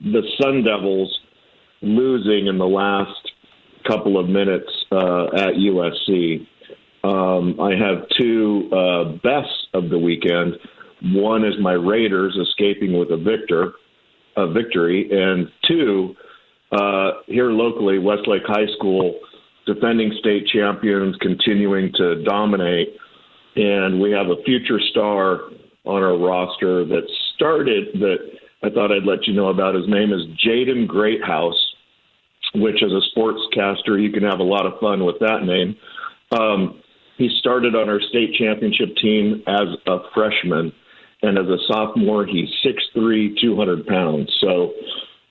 the 0.00 0.22
Sun 0.40 0.64
Devils 0.64 1.18
losing 1.80 2.46
in 2.46 2.58
the 2.58 2.66
last 2.66 3.32
couple 3.86 4.18
of 4.18 4.28
minutes 4.28 4.70
uh, 4.92 5.26
at 5.36 5.54
USC. 5.54 6.46
Um, 7.04 7.60
I 7.60 7.70
have 7.76 8.08
two 8.18 8.68
uh, 8.72 9.04
bests 9.22 9.66
of 9.74 9.88
the 9.88 9.98
weekend. 9.98 10.54
One 11.14 11.44
is 11.44 11.54
my 11.60 11.72
Raiders 11.72 12.36
escaping 12.40 12.98
with 12.98 13.10
a 13.10 13.16
victor, 13.16 13.74
a 14.36 14.50
victory, 14.50 15.08
and 15.10 15.48
two, 15.66 16.16
uh, 16.72 17.22
here 17.26 17.50
locally, 17.50 17.98
Westlake 17.98 18.42
High 18.46 18.66
School, 18.76 19.20
defending 19.66 20.12
state 20.18 20.46
champions, 20.48 21.16
continuing 21.20 21.92
to 21.94 22.22
dominate, 22.24 22.96
and 23.56 24.00
we 24.00 24.10
have 24.10 24.26
a 24.26 24.42
future 24.44 24.80
star 24.90 25.50
on 25.84 26.02
our 26.02 26.18
roster 26.18 26.84
that 26.84 27.02
started 27.34 27.88
that 27.94 28.18
I 28.62 28.70
thought 28.70 28.92
I'd 28.92 29.04
let 29.04 29.26
you 29.26 29.34
know 29.34 29.48
about. 29.48 29.74
His 29.74 29.88
name 29.88 30.12
is 30.12 30.22
Jaden 30.44 30.86
Greathouse, 30.86 31.67
which 32.54 32.82
as 32.82 32.90
a 32.92 33.18
sportscaster, 33.18 34.00
you 34.02 34.10
can 34.10 34.22
have 34.22 34.40
a 34.40 34.44
lot 34.44 34.66
of 34.66 34.78
fun 34.80 35.04
with 35.04 35.16
that 35.20 35.44
name. 35.44 35.76
Um, 36.32 36.80
he 37.16 37.28
started 37.40 37.74
on 37.74 37.88
our 37.88 38.00
state 38.00 38.34
championship 38.38 38.96
team 39.02 39.42
as 39.46 39.66
a 39.86 39.98
freshman, 40.14 40.72
and 41.22 41.36
as 41.38 41.46
a 41.46 41.58
sophomore, 41.66 42.24
he's 42.26 42.48
6'3", 42.64 43.36
200 43.40 43.86
pounds. 43.86 44.32
So 44.40 44.72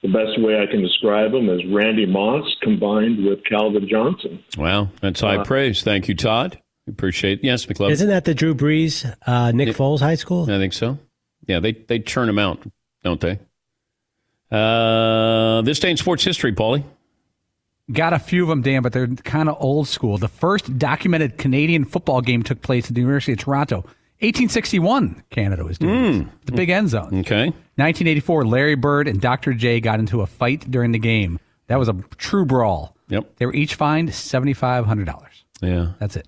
the 0.01 0.09
best 0.09 0.39
way 0.41 0.61
I 0.61 0.69
can 0.69 0.81
describe 0.81 1.33
him 1.33 1.49
is 1.49 1.61
Randy 1.71 2.05
Moss 2.05 2.43
combined 2.61 3.23
with 3.25 3.39
Calvin 3.45 3.87
Johnson. 3.89 4.43
Well, 4.57 4.91
that's 5.01 5.21
high 5.21 5.37
Uh, 5.37 5.43
praise. 5.45 5.81
Thank 5.83 6.07
you, 6.07 6.15
Todd. 6.15 6.59
Appreciate 6.89 7.43
Yes, 7.43 7.65
McLovin. 7.65 7.91
Isn't 7.91 8.07
that 8.09 8.25
the 8.25 8.33
Drew 8.33 8.53
Brees, 8.55 9.05
uh, 9.25 9.51
Nick 9.51 9.69
Foles 9.69 9.99
High 9.99 10.15
School? 10.15 10.43
I 10.43 10.57
think 10.57 10.73
so. 10.73 10.97
Yeah, 11.45 11.59
they, 11.59 11.71
they 11.73 11.99
churn 11.99 12.27
them 12.27 12.39
out, 12.39 12.59
don't 13.03 13.19
they? 13.21 13.39
Uh, 14.51 15.61
this 15.63 15.79
day 15.79 15.91
in 15.91 15.97
sports 15.97 16.23
history, 16.23 16.53
Paulie. 16.53 16.83
Got 17.91 18.11
a 18.13 18.19
few 18.19 18.43
of 18.43 18.49
them, 18.49 18.61
Dan, 18.61 18.81
but 18.81 18.91
they're 18.91 19.07
kind 19.07 19.47
of 19.47 19.55
old 19.59 19.87
school. 19.87 20.17
The 20.17 20.27
first 20.27 20.77
documented 20.77 21.37
Canadian 21.37 21.85
football 21.85 22.21
game 22.21 22.43
took 22.43 22.61
place 22.61 22.89
at 22.89 22.95
the 22.95 23.01
University 23.01 23.31
of 23.31 23.39
Toronto. 23.39 23.77
1861, 24.19 25.23
Canada 25.29 25.63
was 25.63 25.77
doing 25.77 26.23
this. 26.23 26.27
The 26.45 26.51
big 26.51 26.69
end 26.69 26.89
zone. 26.89 27.19
Okay. 27.19 27.45
1984, 27.75 28.45
Larry 28.45 28.75
Bird 28.75 29.07
and 29.07 29.21
Dr. 29.21 29.53
J 29.53 29.79
got 29.79 29.99
into 29.99 30.21
a 30.21 30.25
fight 30.25 30.69
during 30.69 30.91
the 30.91 30.99
game. 30.99 31.39
That 31.67 31.77
was 31.77 31.87
a 31.87 31.93
true 32.17 32.43
brawl. 32.43 32.95
Yep. 33.09 33.37
They 33.37 33.45
were 33.45 33.53
each 33.53 33.75
fined 33.75 34.09
$7,500. 34.09 35.23
Yeah. 35.61 35.93
That's 35.99 36.15
it. 36.15 36.27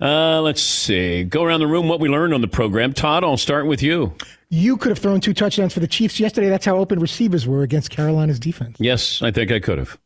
Uh, 0.00 0.40
let's 0.40 0.62
see. 0.62 1.24
Go 1.24 1.42
around 1.42 1.60
the 1.60 1.66
room 1.66 1.88
what 1.88 2.00
we 2.00 2.08
learned 2.08 2.32
on 2.32 2.42
the 2.42 2.48
program. 2.48 2.92
Todd, 2.92 3.24
I'll 3.24 3.36
start 3.36 3.66
with 3.66 3.82
you. 3.82 4.14
You 4.48 4.76
could 4.76 4.90
have 4.90 4.98
thrown 4.98 5.20
two 5.20 5.34
touchdowns 5.34 5.74
for 5.74 5.80
the 5.80 5.86
Chiefs 5.86 6.18
yesterday. 6.20 6.48
That's 6.48 6.64
how 6.64 6.76
open 6.76 6.98
receivers 7.00 7.46
were 7.46 7.62
against 7.62 7.90
Carolina's 7.90 8.38
defense. 8.38 8.76
Yes, 8.80 9.20
I 9.22 9.30
think 9.30 9.50
I 9.50 9.60
could 9.60 9.78
have. 9.78 9.98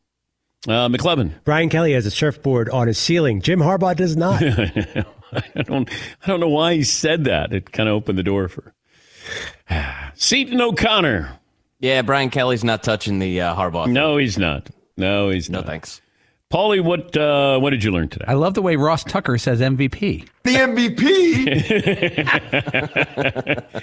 Uh, 0.67 0.89
McLovin. 0.89 1.31
Brian 1.43 1.69
Kelly 1.69 1.93
has 1.93 2.05
a 2.05 2.11
surfboard 2.11 2.69
on 2.69 2.87
his 2.87 2.97
ceiling. 2.97 3.41
Jim 3.41 3.59
Harbaugh 3.59 3.95
does 3.95 4.17
not. 4.17 4.41
I 5.33 5.61
don't 5.63 5.89
I 6.23 6.27
don't 6.27 6.39
know 6.39 6.49
why 6.49 6.75
he 6.75 6.83
said 6.83 7.25
that. 7.25 7.53
It 7.53 7.71
kind 7.71 7.89
of 7.89 7.95
opened 7.95 8.17
the 8.17 8.23
door 8.23 8.47
for 8.47 8.73
Seton 10.15 10.59
O'Connor. 10.61 11.39
Yeah, 11.79 12.01
Brian 12.01 12.29
Kelly's 12.29 12.63
not 12.63 12.83
touching 12.83 13.19
the 13.19 13.41
uh, 13.41 13.55
Harbaugh. 13.55 13.87
No, 13.87 14.17
he's 14.17 14.37
not. 14.37 14.69
No, 14.97 15.29
he's 15.29 15.49
no 15.49 15.59
not. 15.59 15.67
thanks. 15.67 16.01
Paulie, 16.51 16.81
what 16.81 17.15
uh, 17.17 17.59
what 17.59 17.71
did 17.71 17.83
you 17.83 17.91
learn 17.91 18.07
today? 18.07 18.25
I 18.27 18.33
love 18.33 18.53
the 18.53 18.61
way 18.61 18.75
Ross 18.75 19.03
Tucker 19.03 19.37
says 19.37 19.61
MVP. 19.61 20.27
The 20.43 20.53
MVP. 20.55 21.45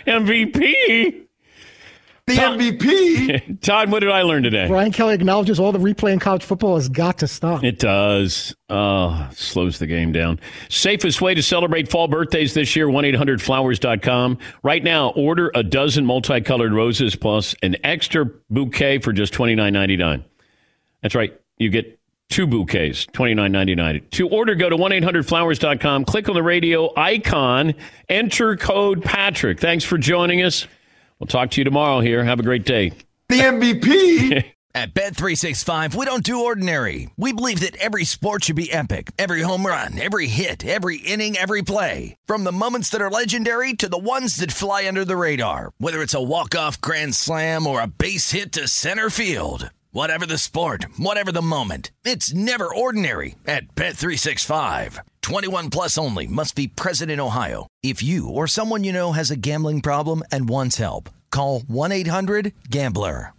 MVP. 0.07 1.27
The 2.29 2.35
MVP. 2.35 3.61
Todd, 3.63 3.91
what 3.91 4.01
did 4.01 4.11
I 4.11 4.23
learn 4.23 4.45
today? 4.45 4.69
Brian 4.69 4.93
Kelly 4.93 5.15
acknowledges 5.15 5.59
all 5.59 5.73
the 5.73 5.81
replay 5.81 6.13
in 6.13 6.21
college 6.21 6.45
football 6.45 6.77
has 6.77 6.89
got 6.89 7.19
to 7.19 7.27
stop. 7.27 7.65
It 7.65 7.81
does. 7.81 8.55
Oh, 8.69 9.29
slows 9.35 9.81
the 9.81 9.89
game 9.89 10.13
down. 10.13 10.39
Safest 10.69 11.21
way 11.21 11.35
to 11.35 11.43
celebrate 11.43 11.91
fall 11.91 12.07
birthdays 12.07 12.55
this 12.55 12.77
year, 12.77 12.87
1-800-Flowers.com. 12.87 14.39
Right 14.63 14.85
now, 14.85 15.11
order 15.11 15.51
a 15.55 15.65
dozen 15.65 16.07
multicolored 16.07 16.73
roses 16.73 17.17
plus 17.17 17.57
an 17.63 17.77
extra 17.83 18.27
bouquet 18.51 18.99
for 18.99 19.13
just 19.13 19.35
$29.99. 19.35 20.23
That's 21.03 21.15
right. 21.17 21.39
You 21.59 21.71
get 21.71 21.99
Two 22.33 22.47
bouquets, 22.47 23.05
twenty 23.13 23.35
nine 23.35 23.53
ninety 23.53 23.75
nine. 23.75 24.07
To 24.13 24.27
order, 24.27 24.55
go 24.55 24.71
to 24.71 24.77
1 24.77 24.91
800flowers.com, 24.93 26.07
click 26.07 26.31
on 26.31 26.35
the 26.35 26.43
radio 26.43 26.91
icon, 26.97 27.75
enter 28.09 28.57
code 28.57 29.05
Patrick. 29.05 29.61
Thanks 29.61 29.85
for 29.85 29.99
joining 29.99 30.41
us. 30.41 30.67
We'll 31.23 31.29
talk 31.29 31.51
to 31.53 31.61
you 31.61 31.65
tomorrow 31.65 32.01
here. 32.01 32.25
Have 32.25 32.41
a 32.41 32.43
great 32.43 32.65
day. 32.65 32.93
The 33.29 33.43
MVP. 33.43 34.45
At 34.75 34.93
Bet365, 34.93 35.95
we 35.95 36.05
don't 36.05 36.25
do 36.25 36.45
ordinary. 36.45 37.11
We 37.17 37.33
believe 37.33 37.61
that 37.61 37.77
every 37.77 38.05
sport 38.05 38.43
should 38.43 38.57
be 38.57 38.73
epic. 38.73 39.13
Every 39.19 39.43
home 39.43 39.65
run, 39.65 40.01
every 40.01 40.27
hit, 40.27 40.67
every 40.67 40.97
inning, 40.97 41.37
every 41.37 41.63
play. 41.63 42.17
From 42.25 42.43
the 42.43 42.51
moments 42.51 42.89
that 42.89 43.03
are 43.03 43.11
legendary 43.11 43.75
to 43.75 43.89
the 43.89 43.99
ones 43.99 44.37
that 44.37 44.51
fly 44.51 44.89
under 44.89 45.05
the 45.05 45.15
radar. 45.15 45.73
Whether 45.79 46.03
it's 46.03 46.15
a 46.15 46.23
walk-off 46.23 46.81
grand 46.81 47.15
slam 47.15 47.69
or 47.69 47.83
a 47.83 47.87
base 47.87 48.33
hit 48.33 48.51
to 48.53 48.67
center 48.67 49.09
field. 49.09 49.71
Whatever 49.95 50.25
the 50.25 50.39
sport, 50.39 50.87
whatever 50.97 51.31
the 51.31 51.43
moment. 51.43 51.91
It's 52.03 52.33
never 52.33 52.65
ordinary 52.75 53.35
at 53.47 53.75
Bet365. 53.75 55.01
21 55.21 55.69
plus 55.69 55.99
only 55.99 56.27
must 56.27 56.57
be 56.57 56.67
present 56.67 57.11
in 57.11 57.21
Ohio. 57.21 57.67
If 57.83 58.03
you 58.03 58.27
or 58.27 58.47
someone 58.47 58.85
you 58.85 58.93
know 58.95 59.13
has 59.13 59.31
a 59.31 59.37
gambling 59.37 59.83
problem 59.83 60.23
and 60.33 60.49
wants 60.49 60.79
help, 60.79 61.11
call 61.31 61.61
1-800-GAMBLER. 61.61 63.35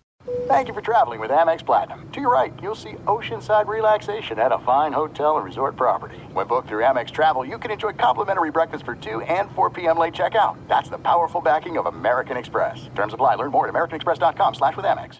Thank 0.47 0.67
you 0.67 0.75
for 0.75 0.81
traveling 0.81 1.19
with 1.19 1.31
Amex 1.31 1.65
Platinum. 1.65 2.07
To 2.11 2.19
your 2.19 2.31
right, 2.31 2.53
you'll 2.61 2.75
see 2.75 2.93
oceanside 3.07 3.65
relaxation 3.65 4.37
at 4.37 4.51
a 4.51 4.59
fine 4.59 4.93
hotel 4.93 5.37
and 5.37 5.45
resort 5.45 5.75
property. 5.75 6.19
When 6.33 6.45
booked 6.45 6.69
through 6.69 6.83
Amex 6.83 7.09
Travel, 7.09 7.45
you 7.45 7.57
can 7.57 7.71
enjoy 7.71 7.93
complimentary 7.93 8.51
breakfast 8.51 8.85
for 8.85 8.93
2 8.93 9.21
and 9.21 9.49
4 9.55 9.71
p.m. 9.71 9.97
late 9.97 10.13
checkout. 10.13 10.55
That's 10.67 10.89
the 10.89 10.99
powerful 10.99 11.41
backing 11.41 11.77
of 11.79 11.87
American 11.87 12.37
Express. 12.37 12.89
Terms 12.93 13.13
apply. 13.13 13.35
Learn 13.35 13.49
more 13.49 13.67
at 13.67 13.73
americanexpress.com 13.73 14.53
slash 14.53 14.77
with 14.77 14.85
Amex. 14.85 15.19